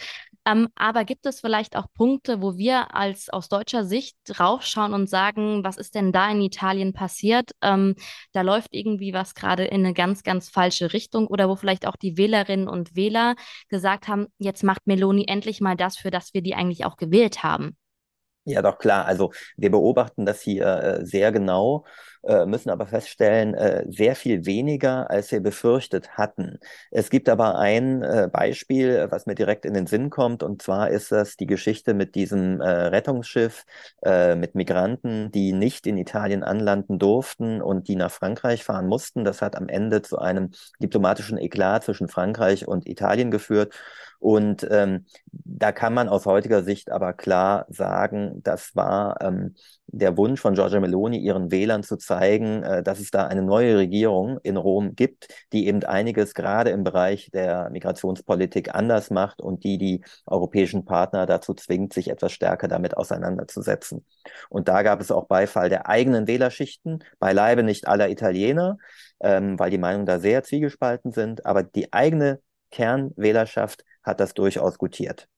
Ähm, 0.46 0.68
aber 0.76 1.04
gibt 1.04 1.26
es 1.26 1.40
vielleicht 1.40 1.76
auch 1.76 1.86
Punkte, 1.92 2.40
wo 2.40 2.56
wir 2.56 2.94
als 2.94 3.28
aus 3.30 3.48
deutscher 3.48 3.84
Sicht 3.84 4.16
draufschauen 4.24 4.94
und 4.94 5.08
sagen, 5.10 5.64
was 5.64 5.76
ist 5.76 5.96
denn 5.96 6.12
da 6.12 6.30
in 6.30 6.40
Italien 6.40 6.92
passiert? 6.92 7.50
Ähm, 7.62 7.96
da 8.32 8.42
läuft 8.42 8.68
irgendwie 8.70 9.12
was 9.12 9.34
gerade 9.34 9.64
in 9.64 9.84
eine 9.84 9.92
ganz, 9.92 10.22
ganz 10.22 10.48
falsche 10.50 10.92
Richtung 10.92 11.26
oder 11.26 11.48
wo 11.48 11.56
vielleicht 11.56 11.84
auch 11.86 11.96
die 11.96 12.16
Wählerinnen 12.16 12.68
und 12.68 12.94
Wähler 12.94 13.34
gesagt 13.68 14.06
haben, 14.06 14.26
jetzt 14.38 14.62
macht 14.62 14.86
Meloni 14.86 15.24
endlich 15.26 15.60
mal 15.60 15.76
das, 15.76 15.96
für 15.96 16.12
das 16.12 16.32
wir 16.32 16.42
die 16.42 16.54
eigentlich 16.54 16.84
auch 16.84 16.96
gewählt 16.96 17.42
haben. 17.42 17.76
Ja, 18.48 18.62
doch 18.62 18.78
klar. 18.78 19.06
Also 19.06 19.32
wir 19.56 19.70
beobachten 19.72 20.24
das 20.24 20.40
hier 20.40 20.66
äh, 20.66 21.04
sehr 21.04 21.32
genau, 21.32 21.84
äh, 22.22 22.46
müssen 22.46 22.70
aber 22.70 22.86
feststellen, 22.86 23.54
äh, 23.54 23.84
sehr 23.88 24.14
viel 24.14 24.46
weniger, 24.46 25.10
als 25.10 25.32
wir 25.32 25.40
befürchtet 25.40 26.10
hatten. 26.10 26.58
Es 26.92 27.10
gibt 27.10 27.28
aber 27.28 27.58
ein 27.58 28.04
äh, 28.04 28.28
Beispiel, 28.32 29.08
was 29.10 29.26
mir 29.26 29.34
direkt 29.34 29.64
in 29.64 29.74
den 29.74 29.88
Sinn 29.88 30.10
kommt, 30.10 30.44
und 30.44 30.62
zwar 30.62 30.90
ist 30.90 31.10
das 31.10 31.36
die 31.36 31.46
Geschichte 31.46 31.92
mit 31.92 32.14
diesem 32.14 32.60
äh, 32.60 32.68
Rettungsschiff 32.68 33.64
äh, 34.04 34.36
mit 34.36 34.54
Migranten, 34.54 35.32
die 35.32 35.52
nicht 35.52 35.84
in 35.88 35.98
Italien 35.98 36.44
anlanden 36.44 37.00
durften 37.00 37.60
und 37.60 37.88
die 37.88 37.96
nach 37.96 38.12
Frankreich 38.12 38.62
fahren 38.62 38.86
mussten. 38.86 39.24
Das 39.24 39.42
hat 39.42 39.56
am 39.56 39.68
Ende 39.68 40.02
zu 40.02 40.18
einem 40.18 40.50
diplomatischen 40.80 41.36
Eklat 41.38 41.82
zwischen 41.82 42.06
Frankreich 42.08 42.68
und 42.68 42.86
Italien 42.86 43.32
geführt. 43.32 43.74
Und 44.18 44.66
ähm, 44.70 45.06
da 45.30 45.72
kann 45.72 45.94
man 45.94 46.08
aus 46.08 46.26
heutiger 46.26 46.62
Sicht 46.62 46.90
aber 46.90 47.12
klar 47.12 47.66
sagen, 47.68 48.42
das 48.42 48.74
war 48.74 49.20
ähm, 49.20 49.54
der 49.86 50.16
Wunsch 50.16 50.40
von 50.40 50.54
Giorgia 50.54 50.80
Meloni, 50.80 51.18
ihren 51.18 51.50
Wählern 51.50 51.82
zu 51.82 51.96
zeigen, 51.96 52.62
äh, 52.62 52.82
dass 52.82 52.98
es 52.98 53.10
da 53.10 53.26
eine 53.26 53.42
neue 53.42 53.76
Regierung 53.78 54.38
in 54.42 54.56
Rom 54.56 54.94
gibt, 54.94 55.28
die 55.52 55.66
eben 55.66 55.84
einiges 55.84 56.34
gerade 56.34 56.70
im 56.70 56.84
Bereich 56.84 57.30
der 57.32 57.70
Migrationspolitik 57.70 58.74
anders 58.74 59.10
macht 59.10 59.40
und 59.40 59.64
die 59.64 59.78
die 59.78 60.02
europäischen 60.26 60.84
Partner 60.84 61.26
dazu 61.26 61.54
zwingt, 61.54 61.92
sich 61.92 62.08
etwas 62.08 62.32
stärker 62.32 62.68
damit 62.68 62.96
auseinanderzusetzen. 62.96 64.04
Und 64.48 64.68
da 64.68 64.82
gab 64.82 65.00
es 65.00 65.10
auch 65.10 65.26
Beifall 65.26 65.68
der 65.68 65.88
eigenen 65.88 66.26
Wählerschichten, 66.26 67.04
beileibe 67.18 67.62
nicht 67.62 67.86
aller 67.88 68.10
Italiener, 68.10 68.78
ähm, 69.20 69.58
weil 69.58 69.70
die 69.70 69.78
Meinungen 69.78 70.06
da 70.06 70.18
sehr 70.18 70.42
zwiegespalten 70.42 71.12
sind, 71.12 71.46
aber 71.46 71.62
die 71.62 71.92
eigene 71.92 72.40
Kernwählerschaft 72.70 73.84
hat 74.06 74.20
das 74.20 74.32
durchaus 74.32 74.78
gutiert. 74.78 75.28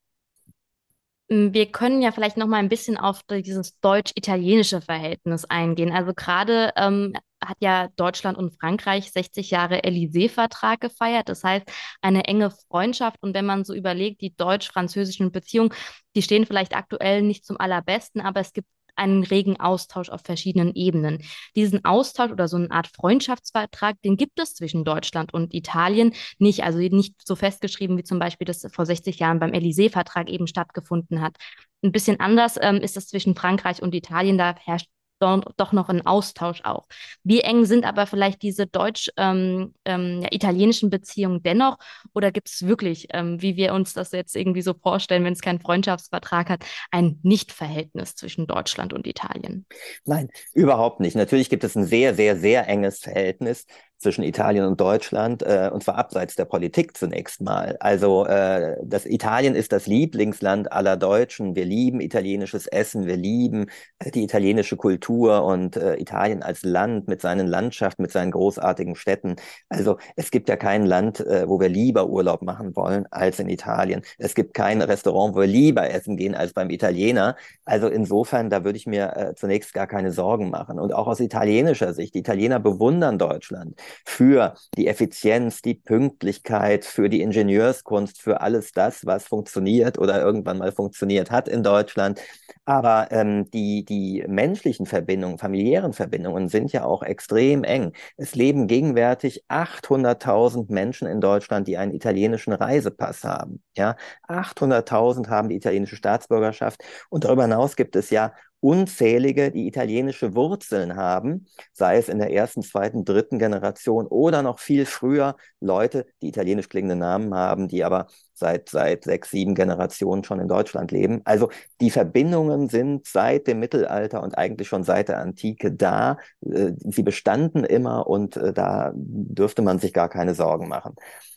Mm, 1.29 1.53
wir 1.53 1.71
können 1.71 2.01
ja 2.01 2.11
vielleicht 2.11 2.37
noch 2.37 2.47
mal 2.47 2.57
ein 2.57 2.69
bisschen 2.69 2.97
auf 2.97 3.21
dieses 3.23 3.79
deutsch-italienische 3.79 4.81
Verhältnis 4.81 5.45
eingehen. 5.45 5.91
Also 5.91 6.13
gerade 6.13 6.71
ähm, 6.75 7.13
hat 7.43 7.57
ja 7.61 7.87
Deutschland 7.95 8.37
und 8.37 8.51
Frankreich 8.59 9.11
60 9.11 9.49
Jahre 9.51 9.81
Élysée-Vertrag 9.83 10.81
gefeiert. 10.81 11.29
Das 11.29 11.43
heißt, 11.43 11.65
eine 12.01 12.25
enge 12.25 12.51
Freundschaft. 12.51 13.17
Und 13.21 13.33
wenn 13.33 13.45
man 13.45 13.63
so 13.65 13.73
überlegt, 13.73 14.21
die 14.21 14.35
deutsch-französischen 14.35 15.31
Beziehungen, 15.31 15.73
die 16.15 16.21
stehen 16.21 16.45
vielleicht 16.45 16.75
aktuell 16.75 17.21
nicht 17.21 17.45
zum 17.45 17.59
allerbesten, 17.59 18.21
aber 18.21 18.41
es 18.41 18.53
gibt 18.53 18.67
einen 18.99 19.23
regen 19.23 19.59
Austausch 19.59 20.09
auf 20.09 20.21
verschiedenen 20.23 20.75
Ebenen. 20.75 21.23
Diesen 21.55 21.85
Austausch 21.85 22.31
oder 22.31 22.47
so 22.47 22.57
eine 22.57 22.69
Art 22.71 22.87
Freundschaftsvertrag, 22.87 24.01
den 24.03 24.17
gibt 24.17 24.39
es 24.39 24.53
zwischen 24.53 24.83
Deutschland 24.83 25.33
und 25.33 25.53
Italien 25.53 26.13
nicht. 26.37 26.63
Also 26.63 26.77
nicht 26.79 27.15
so 27.25 27.35
festgeschrieben, 27.35 27.97
wie 27.97 28.03
zum 28.03 28.19
Beispiel 28.19 28.45
das 28.45 28.67
vor 28.71 28.85
60 28.85 29.19
Jahren 29.19 29.39
beim 29.39 29.51
Élysée-Vertrag 29.51 30.29
eben 30.29 30.47
stattgefunden 30.47 31.21
hat. 31.21 31.37
Ein 31.81 31.91
bisschen 31.91 32.19
anders 32.19 32.57
ähm, 32.61 32.77
ist 32.77 32.97
es 32.97 33.07
zwischen 33.07 33.35
Frankreich 33.35 33.81
und 33.81 33.95
Italien. 33.95 34.37
Da 34.37 34.55
herrscht 34.63 34.87
doch 35.19 35.71
noch 35.71 35.89
ein 35.89 36.05
Austausch 36.05 36.61
auch. 36.63 36.87
Wie 37.23 37.41
eng 37.41 37.65
sind 37.65 37.85
aber 37.85 38.07
vielleicht 38.07 38.41
diese 38.41 38.67
deutsch-italienischen 38.67 39.75
ähm, 39.85 40.87
ähm, 40.87 40.89
Beziehungen 40.89 41.43
dennoch? 41.43 41.77
Oder 42.13 42.31
gibt 42.31 42.49
es 42.49 42.65
wirklich, 42.65 43.07
ähm, 43.11 43.41
wie 43.41 43.55
wir 43.55 43.73
uns 43.73 43.93
das 43.93 44.11
jetzt 44.11 44.35
irgendwie 44.35 44.61
so 44.61 44.73
vorstellen, 44.73 45.23
wenn 45.23 45.33
es 45.33 45.41
keinen 45.41 45.59
Freundschaftsvertrag 45.59 46.49
hat, 46.49 46.65
ein 46.91 47.19
Nichtverhältnis 47.23 48.15
zwischen 48.15 48.47
Deutschland 48.47 48.93
und 48.93 49.05
Italien? 49.07 49.65
Nein, 50.05 50.29
überhaupt 50.53 50.99
nicht. 50.99 51.15
Natürlich 51.15 51.49
gibt 51.49 51.63
es 51.63 51.75
ein 51.75 51.85
sehr, 51.85 52.15
sehr, 52.15 52.35
sehr 52.37 52.67
enges 52.67 52.99
Verhältnis 52.99 53.65
zwischen 53.99 54.23
Italien 54.23 54.65
und 54.65 54.79
Deutschland, 54.79 55.43
äh, 55.43 55.69
und 55.71 55.83
zwar 55.83 55.97
abseits 55.97 56.35
der 56.35 56.45
Politik 56.45 56.95
zunächst 56.95 57.41
mal. 57.41 57.75
Also 57.81 58.25
äh, 58.25 58.77
das 58.83 59.05
Italien 59.05 59.55
ist 59.55 59.73
das 59.73 59.87
Lieblingsland 59.87 60.71
aller 60.71 60.95
Deutschen. 60.95 61.55
Wir 61.55 61.65
lieben 61.65 61.99
italienisches 61.99 62.67
Essen, 62.67 63.07
wir 63.07 63.17
lieben 63.17 63.67
äh, 63.99 64.11
die 64.11 64.23
italienische 64.23 64.77
Kultur 64.77 65.43
und 65.43 65.75
äh, 65.75 65.97
Italien 65.97 66.43
als 66.43 66.63
Land 66.63 67.09
mit 67.09 67.21
seinen 67.21 67.47
Landschaften, 67.47 68.01
mit 68.01 68.11
seinen 68.11 68.31
großartigen 68.31 68.95
Städten. 68.95 69.35
Also 69.67 69.97
es 70.15 70.31
gibt 70.31 70.47
ja 70.47 70.55
kein 70.55 70.85
Land, 70.85 71.19
äh, 71.19 71.47
wo 71.49 71.59
wir 71.59 71.69
lieber 71.69 72.07
Urlaub 72.07 72.41
machen 72.41 72.75
wollen 72.77 73.05
als 73.11 73.39
in 73.39 73.49
Italien. 73.49 74.01
Es 74.17 74.33
gibt 74.33 74.53
kein 74.53 74.81
Restaurant, 74.81 75.35
wo 75.35 75.41
wir 75.41 75.47
lieber 75.47 75.89
essen 75.89 76.15
gehen 76.15 76.35
als 76.35 76.53
beim 76.53 76.69
Italiener. 76.69 77.35
Also 77.65 77.89
insofern, 77.89 78.49
da 78.49 78.63
würde 78.63 78.77
ich 78.77 78.87
mir 78.87 79.15
äh, 79.17 79.35
zunächst 79.35 79.73
gar 79.73 79.87
keine 79.87 80.13
Sorgen 80.13 80.49
machen. 80.49 80.79
Und 80.79 80.93
auch 80.93 81.07
aus 81.07 81.19
italienischer 81.19 81.93
Sicht, 81.93 82.13
die 82.15 82.19
Italiener 82.19 82.59
bewundern 82.61 83.17
Deutschland 83.17 83.75
für 84.05 84.55
die 84.77 84.87
Effizienz, 84.87 85.61
die 85.61 85.75
Pünktlichkeit, 85.75 86.85
für 86.85 87.09
die 87.09 87.21
Ingenieurskunst, 87.21 88.21
für 88.21 88.41
alles 88.41 88.71
das, 88.71 89.05
was 89.05 89.25
funktioniert 89.27 89.97
oder 89.97 90.21
irgendwann 90.21 90.57
mal 90.57 90.71
funktioniert 90.71 91.31
hat 91.31 91.47
in 91.47 91.63
Deutschland. 91.63 92.19
Aber 92.65 93.07
ähm, 93.11 93.49
die, 93.51 93.83
die 93.83 94.23
menschlichen 94.27 94.85
Verbindungen, 94.85 95.39
familiären 95.39 95.93
Verbindungen 95.93 96.49
sind 96.49 96.71
ja 96.71 96.85
auch 96.85 97.01
extrem 97.01 97.63
eng. 97.63 97.93
Es 98.15 98.35
leben 98.35 98.67
gegenwärtig 98.67 99.43
800.000 99.49 100.71
Menschen 100.71 101.07
in 101.07 101.19
Deutschland, 101.19 101.67
die 101.67 101.77
einen 101.77 101.93
italienischen 101.93 102.53
Reisepass 102.53 103.23
haben. 103.23 103.63
Ja, 103.75 103.95
800.000 104.27 105.29
haben 105.29 105.49
die 105.49 105.55
italienische 105.55 105.95
Staatsbürgerschaft. 105.95 106.83
Und 107.09 107.23
darüber 107.23 107.43
hinaus 107.43 107.75
gibt 107.75 107.95
es 107.95 108.09
ja 108.11 108.33
unzählige, 108.61 109.51
die 109.51 109.67
italienische 109.67 110.35
Wurzeln 110.35 110.95
haben, 110.95 111.47
sei 111.73 111.97
es 111.97 112.09
in 112.09 112.19
der 112.19 112.33
ersten, 112.33 112.61
zweiten, 112.61 113.05
dritten 113.05 113.39
Generation 113.39 114.07
oder 114.07 114.41
noch 114.41 114.59
viel 114.59 114.85
früher 114.85 115.35
Leute, 115.59 116.05
die 116.21 116.29
italienisch 116.29 116.69
klingende 116.69 116.95
Namen 116.95 117.33
haben, 117.33 117.67
die 117.67 117.83
aber 117.83 118.07
seit, 118.33 118.69
seit 118.69 119.03
sechs, 119.03 119.31
sieben 119.31 119.55
Generationen 119.55 120.23
schon 120.23 120.39
in 120.39 120.47
Deutschland 120.47 120.91
leben. 120.91 121.21
Also 121.25 121.49
die 121.81 121.91
Verbindungen 121.91 122.69
sind 122.69 123.07
seit 123.07 123.47
dem 123.47 123.59
Mittelalter 123.59 124.23
und 124.23 124.37
eigentlich 124.37 124.67
schon 124.67 124.83
seit 124.83 125.09
der 125.09 125.19
Antike 125.19 125.71
da. 125.71 126.17
Äh, 126.41 126.71
sie 126.77 127.03
bestanden 127.03 127.63
immer 127.63 128.07
und 128.07 128.37
äh, 128.37 128.53
da 128.53 128.91
dürfte 128.95 129.61
man 129.61 129.79
sich 129.79 129.93
gar 129.93 130.09
keine 130.09 130.35
Sorgen 130.35 130.67
machen. 130.67 130.95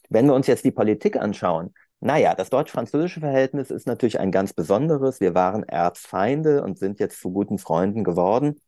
Wenn 0.09 0.27
wir 0.27 0.35
uns 0.35 0.47
jetzt 0.47 0.65
die 0.65 0.71
Politik 0.71 1.17
anschauen, 1.17 1.73
naja, 2.03 2.35
das 2.35 2.51
deutsch-französische 2.51 3.21
Verhältnis 3.21 3.71
ist 3.71 3.87
natürlich 3.87 4.19
ein 4.19 4.33
ganz 4.33 4.53
besonderes. 4.53 5.21
Wir 5.21 5.35
waren 5.37 5.63
Erzfeinde 5.63 6.65
und 6.65 6.77
sind 6.77 6.99
jetzt 6.99 7.21
zu 7.21 7.31
guten 7.33 7.59
Freunden 7.59 8.03
geworden. 8.03 8.61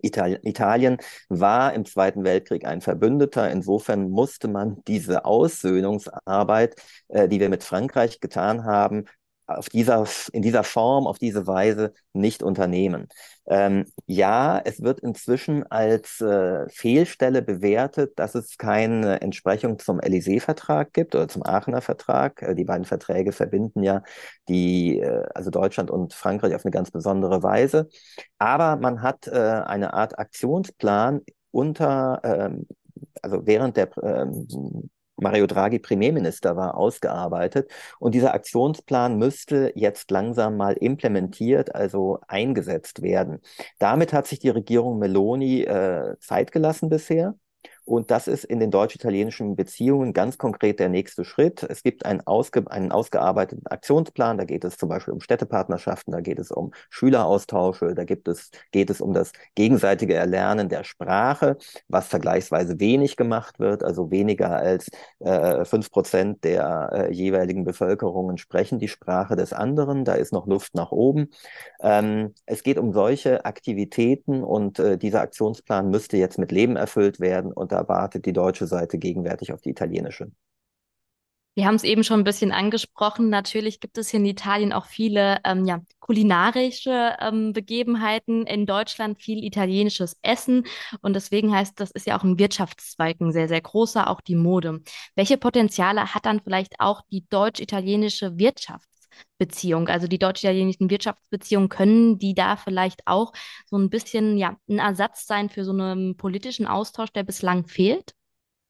Italien, 0.00 0.98
war 1.28 1.74
im 1.74 1.84
Zweiten 1.84 2.24
Weltkrieg 2.24 2.64
ein 2.64 2.80
Verbündeter. 2.80 3.50
Insofern 3.50 4.08
musste 4.10 4.46
man 4.46 4.80
diese 4.86 5.24
Aussöhnungsarbeit, 5.24 6.76
äh, 7.08 7.28
die 7.28 7.40
wir 7.40 7.48
mit 7.48 7.64
Frankreich 7.64 8.20
getan 8.20 8.64
haben, 8.64 9.06
auf 9.46 9.68
dieser, 9.68 10.06
in 10.32 10.42
dieser 10.42 10.64
Form, 10.64 11.06
auf 11.06 11.18
diese 11.18 11.46
Weise 11.46 11.92
nicht 12.12 12.42
unternehmen. 12.42 13.08
Ähm, 13.46 13.86
ja, 14.06 14.60
es 14.64 14.82
wird 14.82 15.00
inzwischen 15.00 15.64
als 15.70 16.20
äh, 16.20 16.68
Fehlstelle 16.68 17.42
bewertet, 17.42 18.18
dass 18.18 18.34
es 18.34 18.56
keine 18.56 19.20
Entsprechung 19.20 19.78
zum 19.78 20.00
Élysée-Vertrag 20.00 20.92
gibt 20.92 21.14
oder 21.14 21.28
zum 21.28 21.44
Aachener 21.44 21.80
Vertrag. 21.80 22.40
Äh, 22.42 22.54
die 22.54 22.64
beiden 22.64 22.84
Verträge 22.84 23.32
verbinden 23.32 23.82
ja 23.82 24.02
die, 24.48 25.00
äh, 25.00 25.24
also 25.34 25.50
Deutschland 25.50 25.90
und 25.90 26.14
Frankreich 26.14 26.54
auf 26.54 26.64
eine 26.64 26.72
ganz 26.72 26.90
besondere 26.90 27.42
Weise. 27.42 27.88
Aber 28.38 28.76
man 28.76 29.02
hat 29.02 29.26
äh, 29.26 29.32
eine 29.32 29.92
Art 29.94 30.18
Aktionsplan 30.18 31.22
unter, 31.50 32.20
ähm, 32.24 32.66
also 33.22 33.46
während 33.46 33.76
der 33.76 33.90
ähm, 34.02 34.88
Mario 35.22 35.46
Draghi 35.46 35.78
Premierminister 35.78 36.56
war, 36.56 36.76
ausgearbeitet. 36.76 37.70
Und 37.98 38.14
dieser 38.14 38.34
Aktionsplan 38.34 39.16
müsste 39.18 39.72
jetzt 39.74 40.10
langsam 40.10 40.56
mal 40.56 40.74
implementiert, 40.74 41.74
also 41.74 42.20
eingesetzt 42.28 43.02
werden. 43.02 43.40
Damit 43.78 44.12
hat 44.12 44.26
sich 44.26 44.38
die 44.38 44.50
Regierung 44.50 44.98
Meloni 44.98 45.62
äh, 45.62 46.16
Zeit 46.20 46.52
gelassen 46.52 46.88
bisher. 46.88 47.34
Und 47.84 48.10
das 48.10 48.28
ist 48.28 48.44
in 48.44 48.60
den 48.60 48.70
deutsch-italienischen 48.70 49.56
Beziehungen 49.56 50.12
ganz 50.12 50.38
konkret 50.38 50.78
der 50.78 50.88
nächste 50.88 51.24
Schritt. 51.24 51.64
Es 51.64 51.82
gibt 51.82 52.06
einen, 52.06 52.20
ausge 52.20 52.70
einen 52.70 52.92
ausgearbeiteten 52.92 53.66
Aktionsplan. 53.66 54.38
Da 54.38 54.44
geht 54.44 54.64
es 54.64 54.76
zum 54.76 54.88
Beispiel 54.88 55.14
um 55.14 55.20
Städtepartnerschaften, 55.20 56.12
da 56.12 56.20
geht 56.20 56.38
es 56.38 56.52
um 56.52 56.72
Schüleraustausche, 56.90 57.94
da 57.94 58.04
gibt 58.04 58.28
es, 58.28 58.50
geht 58.70 58.88
es 58.90 59.00
um 59.00 59.12
das 59.12 59.32
gegenseitige 59.56 60.14
Erlernen 60.14 60.68
der 60.68 60.84
Sprache, 60.84 61.56
was 61.88 62.06
vergleichsweise 62.06 62.78
wenig 62.78 63.16
gemacht 63.16 63.58
wird. 63.58 63.82
Also 63.82 64.10
weniger 64.12 64.50
als 64.50 64.88
äh, 65.18 65.64
fünf 65.64 65.86
äh, 65.86 65.90
Prozent 65.90 66.44
der 66.44 66.90
äh, 66.92 67.12
jeweiligen 67.12 67.64
Bevölkerungen 67.64 68.38
sprechen 68.38 68.78
die 68.78 68.88
Sprache 68.88 69.34
des 69.34 69.52
anderen. 69.52 70.04
Da 70.04 70.14
ist 70.14 70.32
noch 70.32 70.46
Luft 70.46 70.74
nach 70.74 70.92
oben. 70.92 71.30
Ähm, 71.80 72.34
es 72.46 72.62
geht 72.62 72.78
um 72.78 72.92
solche 72.92 73.44
Aktivitäten 73.44 74.44
und 74.44 74.78
äh, 74.78 74.98
dieser 74.98 75.20
Aktionsplan 75.20 75.90
müsste 75.90 76.16
jetzt 76.16 76.38
mit 76.38 76.52
Leben 76.52 76.76
erfüllt 76.76 77.18
werden 77.18 77.52
und 77.52 77.71
da 77.72 77.88
wartet 77.88 78.26
die 78.26 78.32
deutsche 78.32 78.66
Seite 78.66 78.98
gegenwärtig 78.98 79.52
auf 79.52 79.60
die 79.60 79.70
italienische. 79.70 80.30
Wir 81.54 81.66
haben 81.66 81.74
es 81.74 81.84
eben 81.84 82.02
schon 82.02 82.20
ein 82.20 82.24
bisschen 82.24 82.50
angesprochen. 82.50 83.28
Natürlich 83.28 83.78
gibt 83.78 83.98
es 83.98 84.08
hier 84.08 84.20
in 84.20 84.26
Italien 84.26 84.72
auch 84.72 84.86
viele 84.86 85.38
ähm, 85.44 85.66
ja, 85.66 85.82
kulinarische 86.00 87.14
ähm, 87.20 87.52
Begebenheiten. 87.52 88.46
In 88.46 88.64
Deutschland 88.64 89.20
viel 89.20 89.44
italienisches 89.44 90.16
Essen. 90.22 90.64
Und 91.02 91.14
deswegen 91.14 91.54
heißt, 91.54 91.78
das 91.78 91.90
ist 91.90 92.06
ja 92.06 92.18
auch 92.18 92.24
ein 92.24 92.38
Wirtschaftszweig, 92.38 93.20
ein 93.20 93.32
sehr, 93.32 93.48
sehr 93.48 93.60
großer, 93.60 94.08
auch 94.08 94.22
die 94.22 94.34
Mode. 94.34 94.80
Welche 95.14 95.36
Potenziale 95.36 96.14
hat 96.14 96.24
dann 96.24 96.40
vielleicht 96.40 96.80
auch 96.80 97.02
die 97.10 97.28
deutsch-italienische 97.28 98.38
Wirtschaftsbeziehung? 99.38 99.88
Also 99.88 100.06
die 100.06 100.18
deutsch-italienischen 100.18 100.90
Wirtschaftsbeziehungen, 100.90 101.68
können 101.68 102.18
die 102.18 102.34
da 102.34 102.56
vielleicht 102.56 103.02
auch 103.06 103.32
so 103.66 103.76
ein 103.76 103.90
bisschen 103.90 104.36
ja, 104.38 104.56
ein 104.68 104.78
Ersatz 104.78 105.26
sein 105.26 105.48
für 105.48 105.64
so 105.64 105.72
einen 105.72 106.16
politischen 106.16 106.66
Austausch, 106.66 107.12
der 107.12 107.24
bislang 107.24 107.66
fehlt? 107.66 108.14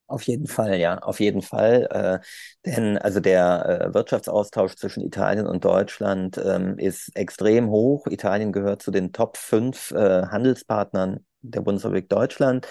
Auf 0.09 0.25
jeden 0.25 0.47
Fall, 0.47 0.79
ja, 0.79 0.99
auf 0.99 1.21
jeden 1.21 1.41
Fall. 1.41 1.89
Äh, 1.91 2.19
denn 2.67 2.99
also 2.99 3.19
der 3.19 3.91
äh, 3.91 3.95
Wirtschaftsaustausch 3.95 4.75
zwischen 4.77 5.03
Italien 5.03 5.47
und 5.47 5.65
Deutschland 5.65 6.39
ähm, 6.45 6.79
ist 6.79 7.17
extrem 7.17 7.71
hoch. 7.71 8.07
Italien 8.09 8.53
gehört 8.53 8.83
zu 8.83 8.91
den 8.91 9.13
Top 9.13 9.39
5 9.39 9.91
äh, 9.93 10.27
Handelspartnern 10.27 11.25
der 11.41 11.63
Bundesrepublik 11.63 12.11
Deutschland. 12.11 12.69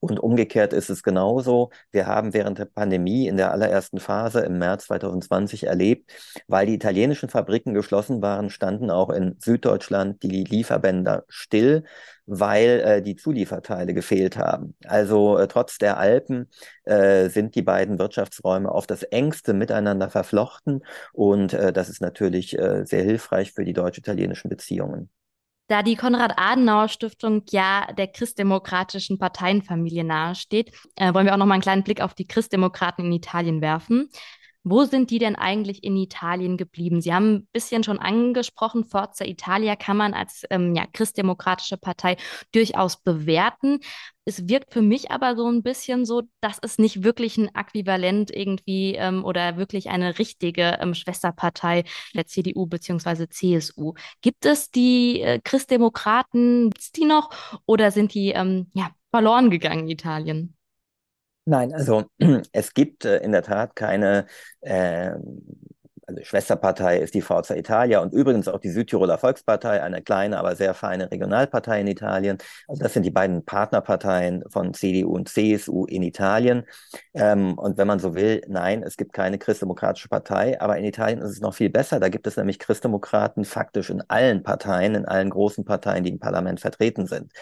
Und 0.00 0.20
umgekehrt 0.20 0.72
ist 0.72 0.90
es 0.90 1.02
genauso. 1.02 1.70
Wir 1.90 2.06
haben 2.06 2.32
während 2.34 2.58
der 2.58 2.66
Pandemie 2.66 3.26
in 3.26 3.36
der 3.36 3.52
allerersten 3.52 3.98
Phase 3.98 4.40
im 4.40 4.58
März 4.58 4.86
2020 4.86 5.64
erlebt, 5.64 6.12
weil 6.46 6.66
die 6.66 6.74
italienischen 6.74 7.28
Fabriken 7.28 7.74
geschlossen 7.74 8.22
waren, 8.22 8.50
standen 8.50 8.90
auch 8.90 9.10
in 9.10 9.36
Süddeutschland 9.40 10.22
die 10.22 10.44
Lieferbänder 10.44 11.24
still, 11.28 11.84
weil 12.26 12.80
äh, 12.80 13.02
die 13.02 13.16
Zulieferteile 13.16 13.94
gefehlt 13.94 14.36
haben. 14.36 14.76
Also 14.84 15.38
äh, 15.38 15.48
trotz 15.48 15.78
der 15.78 15.98
Alpen 15.98 16.48
äh, 16.84 17.28
sind 17.28 17.54
die 17.54 17.62
beiden 17.62 17.98
Wirtschaftsräume 17.98 18.70
auf 18.70 18.86
das 18.86 19.02
engste 19.02 19.54
miteinander 19.54 20.10
verflochten 20.10 20.84
und 21.12 21.54
äh, 21.54 21.72
das 21.72 21.88
ist 21.88 22.00
natürlich 22.00 22.58
äh, 22.58 22.84
sehr 22.84 23.02
hilfreich 23.02 23.52
für 23.52 23.64
die 23.64 23.72
deutsch-italienischen 23.72 24.48
Beziehungen. 24.48 25.10
Da 25.68 25.82
die 25.82 25.96
Konrad-Adenauer-Stiftung 25.96 27.42
ja 27.50 27.86
der 27.92 28.08
christdemokratischen 28.08 29.18
Parteienfamilie 29.18 30.02
nahesteht, 30.02 30.72
äh, 30.96 31.12
wollen 31.12 31.26
wir 31.26 31.34
auch 31.34 31.38
noch 31.38 31.44
mal 31.44 31.54
einen 31.54 31.62
kleinen 31.62 31.84
Blick 31.84 32.00
auf 32.00 32.14
die 32.14 32.26
Christdemokraten 32.26 33.04
in 33.04 33.12
Italien 33.12 33.60
werfen. 33.60 34.08
Wo 34.64 34.84
sind 34.84 35.10
die 35.10 35.18
denn 35.18 35.36
eigentlich 35.36 35.84
in 35.84 35.96
Italien 35.96 36.56
geblieben? 36.56 37.00
Sie 37.00 37.12
haben 37.12 37.34
ein 37.34 37.48
bisschen 37.52 37.84
schon 37.84 37.98
angesprochen, 37.98 38.84
Forza 38.84 39.24
Italia 39.24 39.76
kann 39.76 39.96
man 39.96 40.14
als 40.14 40.42
ähm, 40.50 40.74
ja, 40.74 40.84
christdemokratische 40.92 41.76
Partei 41.76 42.16
durchaus 42.52 43.02
bewerten. 43.02 43.80
Es 44.28 44.46
wirkt 44.46 44.74
für 44.74 44.82
mich 44.82 45.10
aber 45.10 45.36
so 45.36 45.50
ein 45.50 45.62
bisschen 45.62 46.04
so, 46.04 46.20
dass 46.42 46.58
es 46.60 46.76
nicht 46.76 47.02
wirklich 47.02 47.38
ein 47.38 47.48
Äquivalent 47.54 48.30
irgendwie 48.30 48.94
ähm, 48.94 49.24
oder 49.24 49.56
wirklich 49.56 49.88
eine 49.88 50.18
richtige 50.18 50.76
ähm, 50.82 50.92
Schwesterpartei 50.92 51.84
der 52.14 52.26
CDU 52.26 52.66
bzw. 52.66 53.26
CSU. 53.30 53.94
Gibt 54.20 54.44
es 54.44 54.70
die 54.70 55.22
äh, 55.22 55.40
Christdemokraten, 55.42 56.68
gibt's 56.68 56.92
die 56.92 57.06
noch 57.06 57.30
oder 57.64 57.90
sind 57.90 58.12
die 58.12 58.32
ähm, 58.32 58.70
ja, 58.74 58.90
verloren 59.10 59.48
gegangen 59.48 59.84
in 59.84 59.88
Italien? 59.88 60.54
Nein, 61.46 61.72
also 61.72 62.04
es 62.52 62.74
gibt 62.74 63.06
äh, 63.06 63.20
in 63.20 63.32
der 63.32 63.44
Tat 63.44 63.76
keine 63.76 64.26
äh, 64.60 65.12
also 66.08 66.24
Schwesterpartei 66.24 66.98
ist 66.98 67.12
die 67.12 67.20
Forza 67.20 67.54
Italia 67.54 68.00
und 68.00 68.14
übrigens 68.14 68.48
auch 68.48 68.60
die 68.60 68.70
Südtiroler 68.70 69.18
Volkspartei, 69.18 69.82
eine 69.82 70.00
kleine, 70.00 70.38
aber 70.38 70.56
sehr 70.56 70.72
feine 70.72 71.10
Regionalpartei 71.10 71.82
in 71.82 71.86
Italien. 71.86 72.38
Also 72.66 72.82
das 72.82 72.94
sind 72.94 73.02
die 73.02 73.10
beiden 73.10 73.44
Partnerparteien 73.44 74.42
von 74.48 74.72
CDU 74.72 75.14
und 75.14 75.28
CSU 75.28 75.84
in 75.84 76.02
Italien. 76.02 76.64
Ähm, 77.12 77.58
und 77.58 77.76
wenn 77.76 77.86
man 77.86 77.98
so 77.98 78.14
will, 78.14 78.40
nein, 78.48 78.82
es 78.82 78.96
gibt 78.96 79.12
keine 79.12 79.36
christdemokratische 79.36 80.08
Partei, 80.08 80.58
aber 80.58 80.78
in 80.78 80.86
Italien 80.86 81.20
ist 81.20 81.30
es 81.32 81.40
noch 81.40 81.52
viel 81.52 81.68
besser. 81.68 82.00
Da 82.00 82.08
gibt 82.08 82.26
es 82.26 82.38
nämlich 82.38 82.58
Christdemokraten 82.58 83.44
faktisch 83.44 83.90
in 83.90 84.02
allen 84.08 84.42
Parteien, 84.42 84.94
in 84.94 85.04
allen 85.04 85.28
großen 85.28 85.66
Parteien, 85.66 86.04
die 86.04 86.10
im 86.10 86.18
Parlament 86.18 86.60
vertreten 86.60 87.06
sind. 87.06 87.32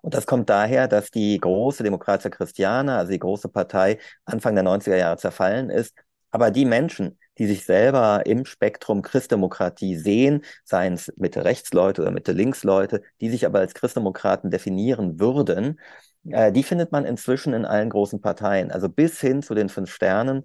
Und 0.00 0.14
das 0.14 0.26
kommt 0.26 0.48
daher, 0.48 0.86
dass 0.86 1.10
die 1.10 1.38
große 1.38 1.82
Demokratia 1.82 2.30
Christiana, 2.30 2.98
also 2.98 3.10
die 3.10 3.18
große 3.18 3.48
Partei, 3.48 3.98
Anfang 4.26 4.54
der 4.54 4.62
90er 4.62 4.96
Jahre 4.96 5.16
zerfallen 5.16 5.70
ist. 5.70 5.96
Aber 6.30 6.50
die 6.52 6.64
Menschen, 6.64 7.18
die 7.42 7.48
sich 7.48 7.64
selber 7.64 8.22
im 8.24 8.44
Spektrum 8.44 9.02
Christdemokratie 9.02 9.96
sehen, 9.96 10.44
seien 10.62 10.92
es 10.92 11.12
Mitte-Rechts-Leute 11.16 12.02
oder 12.02 12.12
Mitte-Links-Leute, 12.12 13.02
die 13.20 13.30
sich 13.30 13.46
aber 13.46 13.58
als 13.58 13.74
Christdemokraten 13.74 14.48
definieren 14.52 15.18
würden, 15.18 15.80
äh, 16.30 16.52
die 16.52 16.62
findet 16.62 16.92
man 16.92 17.04
inzwischen 17.04 17.52
in 17.52 17.64
allen 17.64 17.90
großen 17.90 18.20
Parteien. 18.20 18.70
Also 18.70 18.88
bis 18.88 19.20
hin 19.20 19.42
zu 19.42 19.54
den 19.54 19.68
fünf 19.68 19.92
Sternen 19.92 20.44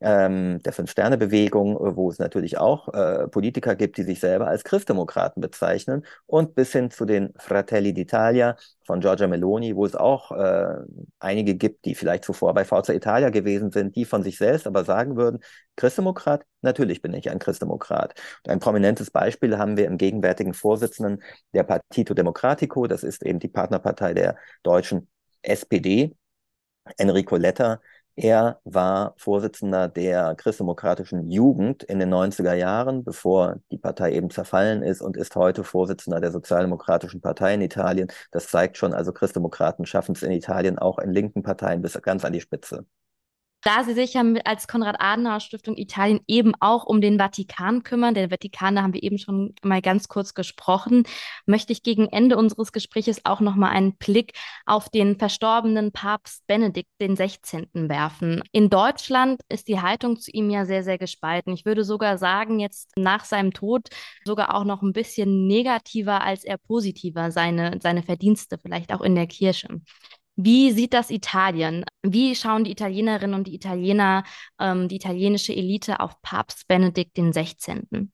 ähm, 0.00 0.60
der 0.62 0.72
Fünf-Sterne-Bewegung, 0.72 1.76
äh, 1.76 1.96
wo 1.96 2.10
es 2.10 2.18
natürlich 2.18 2.58
auch 2.58 2.92
äh, 2.92 3.28
Politiker 3.28 3.74
gibt, 3.74 3.96
die 3.96 4.02
sich 4.02 4.20
selber 4.20 4.46
als 4.46 4.64
Christdemokraten 4.64 5.40
bezeichnen, 5.40 6.04
und 6.26 6.54
bis 6.54 6.72
hin 6.72 6.90
zu 6.90 7.04
den 7.04 7.32
Fratelli 7.38 7.90
d'Italia 7.90 8.56
von 8.84 9.00
Giorgia 9.00 9.26
Meloni, 9.26 9.74
wo 9.74 9.84
es 9.84 9.94
auch 9.94 10.32
äh, 10.32 10.76
einige 11.18 11.54
gibt, 11.54 11.84
die 11.84 11.94
vielleicht 11.94 12.24
zuvor 12.24 12.54
bei 12.54 12.64
Forza 12.64 12.92
Italia 12.92 13.30
gewesen 13.30 13.70
sind, 13.70 13.96
die 13.96 14.04
von 14.04 14.22
sich 14.22 14.38
selbst 14.38 14.66
aber 14.66 14.84
sagen 14.84 15.16
würden, 15.16 15.40
Christdemokrat, 15.76 16.44
natürlich 16.62 17.02
bin 17.02 17.14
ich 17.14 17.30
ein 17.30 17.38
Christdemokrat. 17.38 18.14
Und 18.44 18.52
ein 18.52 18.60
prominentes 18.60 19.10
Beispiel 19.10 19.58
haben 19.58 19.76
wir 19.76 19.86
im 19.86 19.98
gegenwärtigen 19.98 20.54
Vorsitzenden 20.54 21.22
der 21.54 21.64
Partito 21.64 22.14
Democratico, 22.14 22.86
das 22.86 23.02
ist 23.02 23.24
eben 23.24 23.38
die 23.38 23.48
Partnerpartei 23.48 24.14
der 24.14 24.36
deutschen 24.62 25.08
SPD, 25.42 26.14
Enrico 26.96 27.36
Letta, 27.36 27.80
er 28.18 28.60
war 28.64 29.14
Vorsitzender 29.16 29.86
der 29.88 30.34
christdemokratischen 30.34 31.30
Jugend 31.30 31.84
in 31.84 32.00
den 32.00 32.12
90er 32.12 32.54
Jahren, 32.54 33.04
bevor 33.04 33.60
die 33.70 33.78
Partei 33.78 34.12
eben 34.12 34.30
zerfallen 34.30 34.82
ist 34.82 35.00
und 35.00 35.16
ist 35.16 35.36
heute 35.36 35.62
Vorsitzender 35.62 36.20
der 36.20 36.32
Sozialdemokratischen 36.32 37.20
Partei 37.20 37.54
in 37.54 37.60
Italien. 37.60 38.08
Das 38.32 38.48
zeigt 38.48 38.76
schon, 38.76 38.92
also 38.92 39.12
Christdemokraten 39.12 39.86
schaffen 39.86 40.16
es 40.16 40.24
in 40.24 40.32
Italien 40.32 40.78
auch 40.78 40.98
in 40.98 41.12
linken 41.12 41.42
Parteien 41.44 41.80
bis 41.80 42.00
ganz 42.02 42.24
an 42.24 42.32
die 42.32 42.40
Spitze. 42.40 42.86
Da 43.62 43.82
Sie 43.82 43.92
sich 43.92 44.14
ja 44.14 44.22
als 44.44 44.68
Konrad-Adenauer-Stiftung 44.68 45.76
Italien 45.76 46.20
eben 46.28 46.52
auch 46.60 46.84
um 46.84 47.00
den 47.00 47.18
Vatikan 47.18 47.82
kümmern, 47.82 48.14
der 48.14 48.30
Vatikan, 48.30 48.76
da 48.76 48.82
haben 48.82 48.94
wir 48.94 49.02
eben 49.02 49.18
schon 49.18 49.54
mal 49.62 49.82
ganz 49.82 50.06
kurz 50.06 50.32
gesprochen, 50.32 51.02
möchte 51.44 51.72
ich 51.72 51.82
gegen 51.82 52.06
Ende 52.06 52.36
unseres 52.36 52.70
Gespräches 52.70 53.24
auch 53.24 53.40
noch 53.40 53.56
mal 53.56 53.70
einen 53.70 53.96
Blick 53.96 54.32
auf 54.64 54.88
den 54.90 55.18
verstorbenen 55.18 55.90
Papst 55.90 56.46
Benedikt 56.46 56.88
XVI. 57.00 57.66
werfen. 57.74 58.42
In 58.52 58.70
Deutschland 58.70 59.40
ist 59.48 59.66
die 59.66 59.80
Haltung 59.80 60.20
zu 60.20 60.30
ihm 60.30 60.50
ja 60.50 60.64
sehr, 60.64 60.84
sehr 60.84 60.98
gespalten. 60.98 61.52
Ich 61.52 61.64
würde 61.64 61.82
sogar 61.82 62.16
sagen, 62.16 62.60
jetzt 62.60 62.92
nach 62.96 63.24
seinem 63.24 63.52
Tod 63.52 63.88
sogar 64.24 64.54
auch 64.54 64.64
noch 64.64 64.82
ein 64.82 64.92
bisschen 64.92 65.48
negativer 65.48 66.22
als 66.22 66.44
er 66.44 66.58
positiver 66.58 67.32
seine, 67.32 67.78
seine 67.82 68.04
Verdienste 68.04 68.56
vielleicht 68.56 68.92
auch 68.92 69.00
in 69.00 69.16
der 69.16 69.26
Kirche. 69.26 69.80
Wie 70.40 70.70
sieht 70.70 70.94
das 70.94 71.10
Italien? 71.10 71.84
Wie 72.04 72.36
schauen 72.36 72.62
die 72.62 72.70
Italienerinnen 72.70 73.34
und 73.34 73.48
die 73.48 73.56
Italiener, 73.56 74.22
ähm, 74.60 74.86
die 74.86 74.94
italienische 74.94 75.52
Elite 75.52 75.98
auf 75.98 76.22
Papst 76.22 76.68
Benedikt 76.68 77.18
XVI.? 77.18 78.08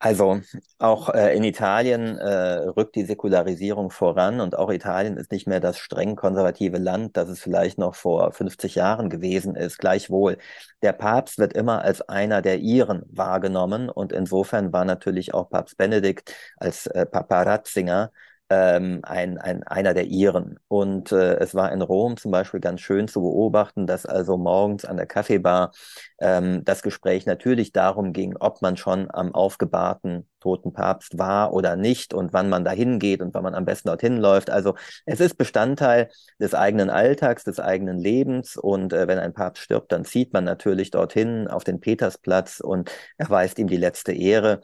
Also 0.00 0.42
auch 0.78 1.08
äh, 1.08 1.34
in 1.34 1.42
Italien 1.44 2.18
äh, 2.18 2.68
rückt 2.68 2.94
die 2.94 3.06
Säkularisierung 3.06 3.90
voran 3.90 4.40
und 4.40 4.56
auch 4.56 4.70
Italien 4.70 5.16
ist 5.16 5.32
nicht 5.32 5.48
mehr 5.48 5.60
das 5.60 5.78
streng 5.78 6.14
konservative 6.14 6.76
Land, 6.76 7.16
das 7.16 7.30
es 7.30 7.40
vielleicht 7.40 7.78
noch 7.78 7.94
vor 7.94 8.30
50 8.30 8.74
Jahren 8.74 9.08
gewesen 9.08 9.56
ist. 9.56 9.78
Gleichwohl, 9.78 10.36
der 10.82 10.92
Papst 10.92 11.38
wird 11.38 11.54
immer 11.54 11.82
als 11.82 12.02
einer 12.02 12.42
der 12.42 12.58
Iren 12.58 13.02
wahrgenommen 13.08 13.88
und 13.88 14.12
insofern 14.12 14.74
war 14.74 14.84
natürlich 14.84 15.32
auch 15.32 15.48
Papst 15.48 15.78
Benedikt 15.78 16.34
als 16.58 16.86
äh, 16.86 17.06
Papa 17.06 17.42
Ratzinger 17.42 18.12
ähm, 18.50 19.00
ein, 19.02 19.38
ein, 19.38 19.62
einer 19.64 19.94
der 19.94 20.06
Iren. 20.06 20.58
Und 20.68 21.12
äh, 21.12 21.36
es 21.36 21.54
war 21.54 21.72
in 21.72 21.82
Rom 21.82 22.16
zum 22.16 22.30
Beispiel 22.30 22.60
ganz 22.60 22.80
schön 22.80 23.08
zu 23.08 23.20
beobachten, 23.20 23.86
dass 23.86 24.06
also 24.06 24.36
morgens 24.36 24.84
an 24.84 24.96
der 24.96 25.06
Kaffeebar 25.06 25.72
ähm, 26.20 26.64
das 26.64 26.82
Gespräch 26.82 27.26
natürlich 27.26 27.72
darum 27.72 28.12
ging, 28.12 28.36
ob 28.38 28.62
man 28.62 28.76
schon 28.76 29.10
am 29.10 29.34
aufgebahrten 29.34 30.28
toten 30.40 30.72
Papst 30.72 31.18
war 31.18 31.52
oder 31.52 31.76
nicht 31.76 32.14
und 32.14 32.32
wann 32.32 32.48
man 32.48 32.64
dahin 32.64 32.98
geht 32.98 33.20
und 33.20 33.34
wann 33.34 33.42
man 33.42 33.54
am 33.54 33.64
besten 33.64 33.88
dorthin 33.88 34.16
läuft. 34.16 34.50
Also 34.50 34.76
es 35.04 35.20
ist 35.20 35.36
Bestandteil 35.36 36.08
des 36.40 36.54
eigenen 36.54 36.90
Alltags, 36.90 37.44
des 37.44 37.60
eigenen 37.60 37.98
Lebens 37.98 38.56
und 38.56 38.92
äh, 38.92 39.08
wenn 39.08 39.18
ein 39.18 39.34
Papst 39.34 39.62
stirbt, 39.64 39.92
dann 39.92 40.04
zieht 40.04 40.32
man 40.32 40.44
natürlich 40.44 40.90
dorthin 40.90 41.48
auf 41.48 41.64
den 41.64 41.80
Petersplatz 41.80 42.60
und 42.60 42.90
erweist 43.16 43.58
ihm 43.58 43.68
die 43.68 43.76
letzte 43.76 44.12
Ehre. 44.12 44.60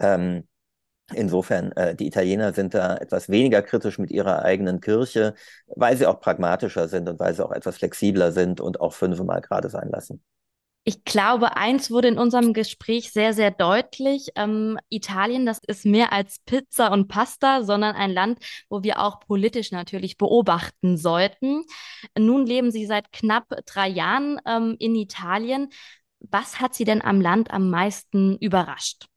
Ähm, 0.00 0.48
Insofern, 1.14 1.72
äh, 1.72 1.94
die 1.94 2.06
Italiener 2.06 2.52
sind 2.52 2.74
da 2.74 2.96
etwas 2.96 3.28
weniger 3.28 3.62
kritisch 3.62 3.98
mit 3.98 4.10
ihrer 4.10 4.42
eigenen 4.42 4.80
Kirche, 4.80 5.34
weil 5.66 5.96
sie 5.96 6.06
auch 6.06 6.20
pragmatischer 6.20 6.88
sind 6.88 7.08
und 7.08 7.18
weil 7.18 7.34
sie 7.34 7.44
auch 7.44 7.52
etwas 7.52 7.78
flexibler 7.78 8.32
sind 8.32 8.60
und 8.60 8.80
auch 8.80 8.92
fünfmal 8.92 9.40
gerade 9.40 9.68
sein 9.70 9.88
lassen. 9.90 10.22
Ich 10.84 11.04
glaube, 11.04 11.56
eins 11.56 11.90
wurde 11.90 12.08
in 12.08 12.18
unserem 12.18 12.54
Gespräch 12.54 13.12
sehr, 13.12 13.34
sehr 13.34 13.50
deutlich. 13.50 14.28
Ähm, 14.34 14.78
Italien, 14.88 15.44
das 15.44 15.60
ist 15.66 15.84
mehr 15.84 16.10
als 16.12 16.38
Pizza 16.46 16.90
und 16.90 17.06
Pasta, 17.06 17.62
sondern 17.62 17.94
ein 17.94 18.10
Land, 18.10 18.38
wo 18.70 18.82
wir 18.82 18.98
auch 18.98 19.20
politisch 19.20 19.72
natürlich 19.72 20.16
beobachten 20.16 20.96
sollten. 20.96 21.64
Nun 22.18 22.46
leben 22.46 22.70
Sie 22.70 22.86
seit 22.86 23.12
knapp 23.12 23.46
drei 23.66 23.88
Jahren 23.88 24.40
ähm, 24.46 24.76
in 24.78 24.94
Italien. 24.94 25.68
Was 26.20 26.60
hat 26.60 26.74
Sie 26.74 26.84
denn 26.84 27.02
am 27.02 27.20
Land 27.20 27.50
am 27.50 27.68
meisten 27.68 28.38
überrascht? 28.38 29.09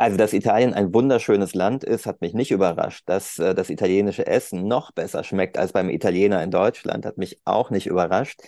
Also, 0.00 0.16
dass 0.16 0.32
Italien 0.32 0.74
ein 0.74 0.94
wunderschönes 0.94 1.54
Land 1.54 1.82
ist, 1.82 2.06
hat 2.06 2.20
mich 2.20 2.32
nicht 2.32 2.52
überrascht. 2.52 3.02
Dass 3.06 3.38
äh, 3.40 3.52
das 3.52 3.68
italienische 3.68 4.26
Essen 4.28 4.68
noch 4.68 4.92
besser 4.92 5.24
schmeckt 5.24 5.58
als 5.58 5.72
beim 5.72 5.90
Italiener 5.90 6.40
in 6.42 6.52
Deutschland, 6.52 7.04
hat 7.04 7.18
mich 7.18 7.40
auch 7.44 7.70
nicht 7.70 7.88
überrascht. 7.88 8.40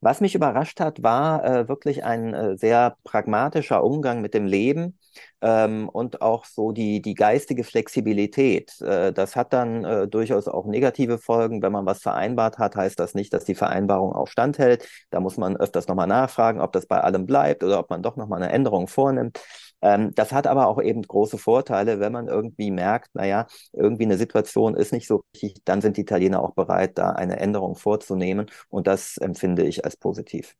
Was 0.00 0.20
mich 0.20 0.34
überrascht 0.34 0.80
hat, 0.80 1.04
war 1.04 1.44
äh, 1.44 1.68
wirklich 1.68 2.02
ein 2.04 2.34
äh, 2.34 2.56
sehr 2.56 2.96
pragmatischer 3.04 3.84
Umgang 3.84 4.20
mit 4.20 4.34
dem 4.34 4.46
Leben 4.46 4.98
ähm, 5.40 5.88
und 5.88 6.22
auch 6.22 6.44
so 6.44 6.72
die, 6.72 7.00
die 7.00 7.14
geistige 7.14 7.62
Flexibilität. 7.62 8.80
Äh, 8.80 9.12
das 9.12 9.36
hat 9.36 9.52
dann 9.52 9.84
äh, 9.84 10.08
durchaus 10.08 10.48
auch 10.48 10.66
negative 10.66 11.18
Folgen. 11.18 11.62
Wenn 11.62 11.72
man 11.72 11.86
was 11.86 12.00
vereinbart 12.02 12.58
hat, 12.58 12.74
heißt 12.74 12.98
das 12.98 13.14
nicht, 13.14 13.32
dass 13.32 13.44
die 13.44 13.54
Vereinbarung 13.54 14.12
auch 14.12 14.26
standhält. 14.28 14.88
Da 15.10 15.20
muss 15.20 15.36
man 15.36 15.56
öfters 15.56 15.86
nochmal 15.86 16.08
nachfragen, 16.08 16.60
ob 16.60 16.72
das 16.72 16.86
bei 16.86 17.00
allem 17.00 17.26
bleibt 17.26 17.62
oder 17.62 17.78
ob 17.78 17.90
man 17.90 18.02
doch 18.02 18.16
nochmal 18.16 18.42
eine 18.42 18.52
Änderung 18.52 18.88
vornimmt. 18.88 19.40
Ähm, 19.82 20.14
das 20.14 20.32
hat 20.32 20.46
aber 20.46 20.68
auch 20.68 20.80
eben 20.80 21.02
große 21.02 21.38
Vorteile, 21.38 22.00
wenn 22.00 22.12
man 22.12 22.28
irgendwie 22.28 22.70
merkt, 22.70 23.14
naja, 23.14 23.46
irgendwie 23.72 24.04
eine 24.04 24.16
Situation 24.18 24.74
ist 24.74 24.92
nicht 24.92 25.06
so 25.06 25.22
richtig, 25.34 25.62
dann 25.64 25.80
sind 25.80 25.96
die 25.96 26.02
Italiener 26.02 26.42
auch 26.42 26.54
bereit, 26.54 26.98
da 26.98 27.10
eine 27.10 27.38
Änderung 27.38 27.76
vorzunehmen. 27.76 28.46
Und 28.68 28.86
das 28.86 29.16
empfinde 29.18 29.64
ich 29.64 29.84
als 29.84 29.96
positiv. 29.96 30.54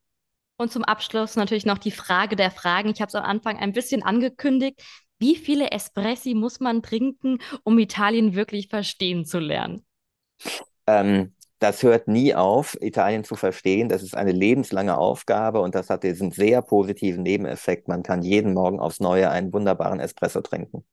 Und 0.59 0.73
zum 0.73 0.85
Abschluss 0.85 1.37
natürlich 1.37 1.67
noch 1.67 1.79
die 1.79 1.91
Frage 1.91 2.37
der 2.37 2.51
Fragen. 2.51 2.91
Ich 2.91 3.01
habe 3.01 3.09
es 3.09 3.14
am 3.14 3.25
Anfang 3.25 3.59
ein 3.59 3.73
bisschen 3.73 4.03
angekündigt. 4.03 4.83
Wie 5.19 5.37
viele 5.37 5.71
Espressi 5.71 6.35
muss 6.35 6.61
man 6.61 6.83
trinken, 6.83 7.39
um 7.62 7.79
Italien 7.79 8.35
wirklich 8.35 8.69
verstehen 8.69 9.25
zu 9.25 9.39
lernen? 9.39 9.85
Ähm, 10.87 11.35
das 11.59 11.83
hört 11.83 12.09
nie 12.09 12.35
auf, 12.35 12.77
Italien 12.81 13.25
zu 13.25 13.35
verstehen. 13.35 13.89
Das 13.89 14.03
ist 14.03 14.17
eine 14.17 14.33
lebenslange 14.33 14.99
Aufgabe 14.99 15.61
und 15.61 15.75
das 15.75 15.91
hat 15.91 16.03
diesen 16.03 16.31
sehr 16.31 16.63
positiven 16.63 17.23
Nebeneffekt. 17.23 17.89
Man 17.89 18.03
kann 18.03 18.23
jeden 18.23 18.55
Morgen 18.55 18.81
aufs 18.81 19.01
Neue 19.01 19.31
einen 19.31 19.53
wunderbaren 19.53 20.01
Espresso 20.01 20.41
trinken. 20.41 20.85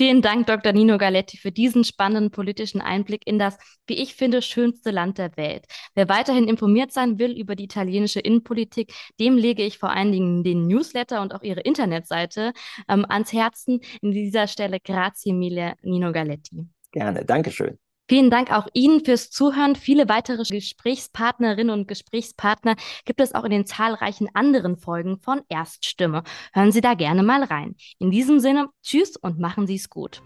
Vielen 0.00 0.22
Dank, 0.22 0.46
Dr. 0.46 0.72
Nino 0.72 0.96
Galetti, 0.96 1.38
für 1.38 1.50
diesen 1.50 1.82
spannenden 1.82 2.30
politischen 2.30 2.80
Einblick 2.80 3.26
in 3.26 3.36
das, 3.36 3.58
wie 3.88 3.94
ich 3.94 4.14
finde, 4.14 4.42
schönste 4.42 4.92
Land 4.92 5.18
der 5.18 5.36
Welt. 5.36 5.64
Wer 5.96 6.08
weiterhin 6.08 6.46
informiert 6.46 6.92
sein 6.92 7.18
will 7.18 7.36
über 7.36 7.56
die 7.56 7.64
italienische 7.64 8.20
Innenpolitik, 8.20 8.92
dem 9.18 9.36
lege 9.36 9.64
ich 9.64 9.78
vor 9.78 9.90
allen 9.90 10.12
Dingen 10.12 10.44
den 10.44 10.68
Newsletter 10.68 11.20
und 11.20 11.34
auch 11.34 11.42
Ihre 11.42 11.62
Internetseite 11.62 12.52
ähm, 12.88 13.06
ans 13.08 13.32
Herzen. 13.32 13.80
In 14.00 14.12
dieser 14.12 14.46
Stelle 14.46 14.78
grazie 14.78 15.32
mille, 15.32 15.74
Nino 15.82 16.12
Galetti. 16.12 16.68
Gerne, 16.92 17.24
Dankeschön. 17.24 17.76
Vielen 18.08 18.30
Dank 18.30 18.50
auch 18.50 18.66
Ihnen 18.72 19.04
fürs 19.04 19.30
Zuhören. 19.30 19.76
Viele 19.76 20.08
weitere 20.08 20.42
Gesprächspartnerinnen 20.42 21.78
und 21.78 21.86
Gesprächspartner 21.86 22.74
gibt 23.04 23.20
es 23.20 23.34
auch 23.34 23.44
in 23.44 23.50
den 23.50 23.66
zahlreichen 23.66 24.28
anderen 24.32 24.78
Folgen 24.78 25.18
von 25.18 25.42
Erststimme. 25.50 26.22
Hören 26.54 26.72
Sie 26.72 26.80
da 26.80 26.94
gerne 26.94 27.22
mal 27.22 27.44
rein. 27.44 27.76
In 27.98 28.10
diesem 28.10 28.40
Sinne, 28.40 28.68
tschüss 28.82 29.16
und 29.18 29.38
machen 29.38 29.66
Sie 29.66 29.74
es 29.74 29.90
gut. 29.90 30.22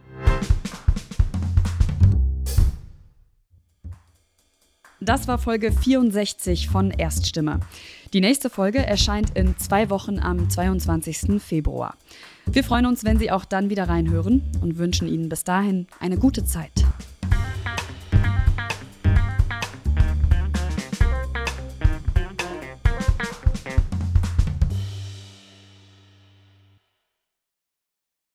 Das 5.00 5.26
war 5.26 5.38
Folge 5.38 5.72
64 5.72 6.68
von 6.68 6.92
Erststimme. 6.92 7.58
Die 8.12 8.20
nächste 8.20 8.48
Folge 8.48 8.78
erscheint 8.78 9.36
in 9.36 9.58
zwei 9.58 9.90
Wochen 9.90 10.20
am 10.20 10.48
22. 10.48 11.42
Februar. 11.42 11.96
Wir 12.46 12.62
freuen 12.62 12.86
uns, 12.86 13.02
wenn 13.02 13.18
Sie 13.18 13.32
auch 13.32 13.44
dann 13.44 13.70
wieder 13.70 13.88
reinhören 13.88 14.42
und 14.60 14.78
wünschen 14.78 15.08
Ihnen 15.08 15.28
bis 15.28 15.42
dahin 15.42 15.88
eine 15.98 16.18
gute 16.18 16.44
Zeit. 16.44 16.81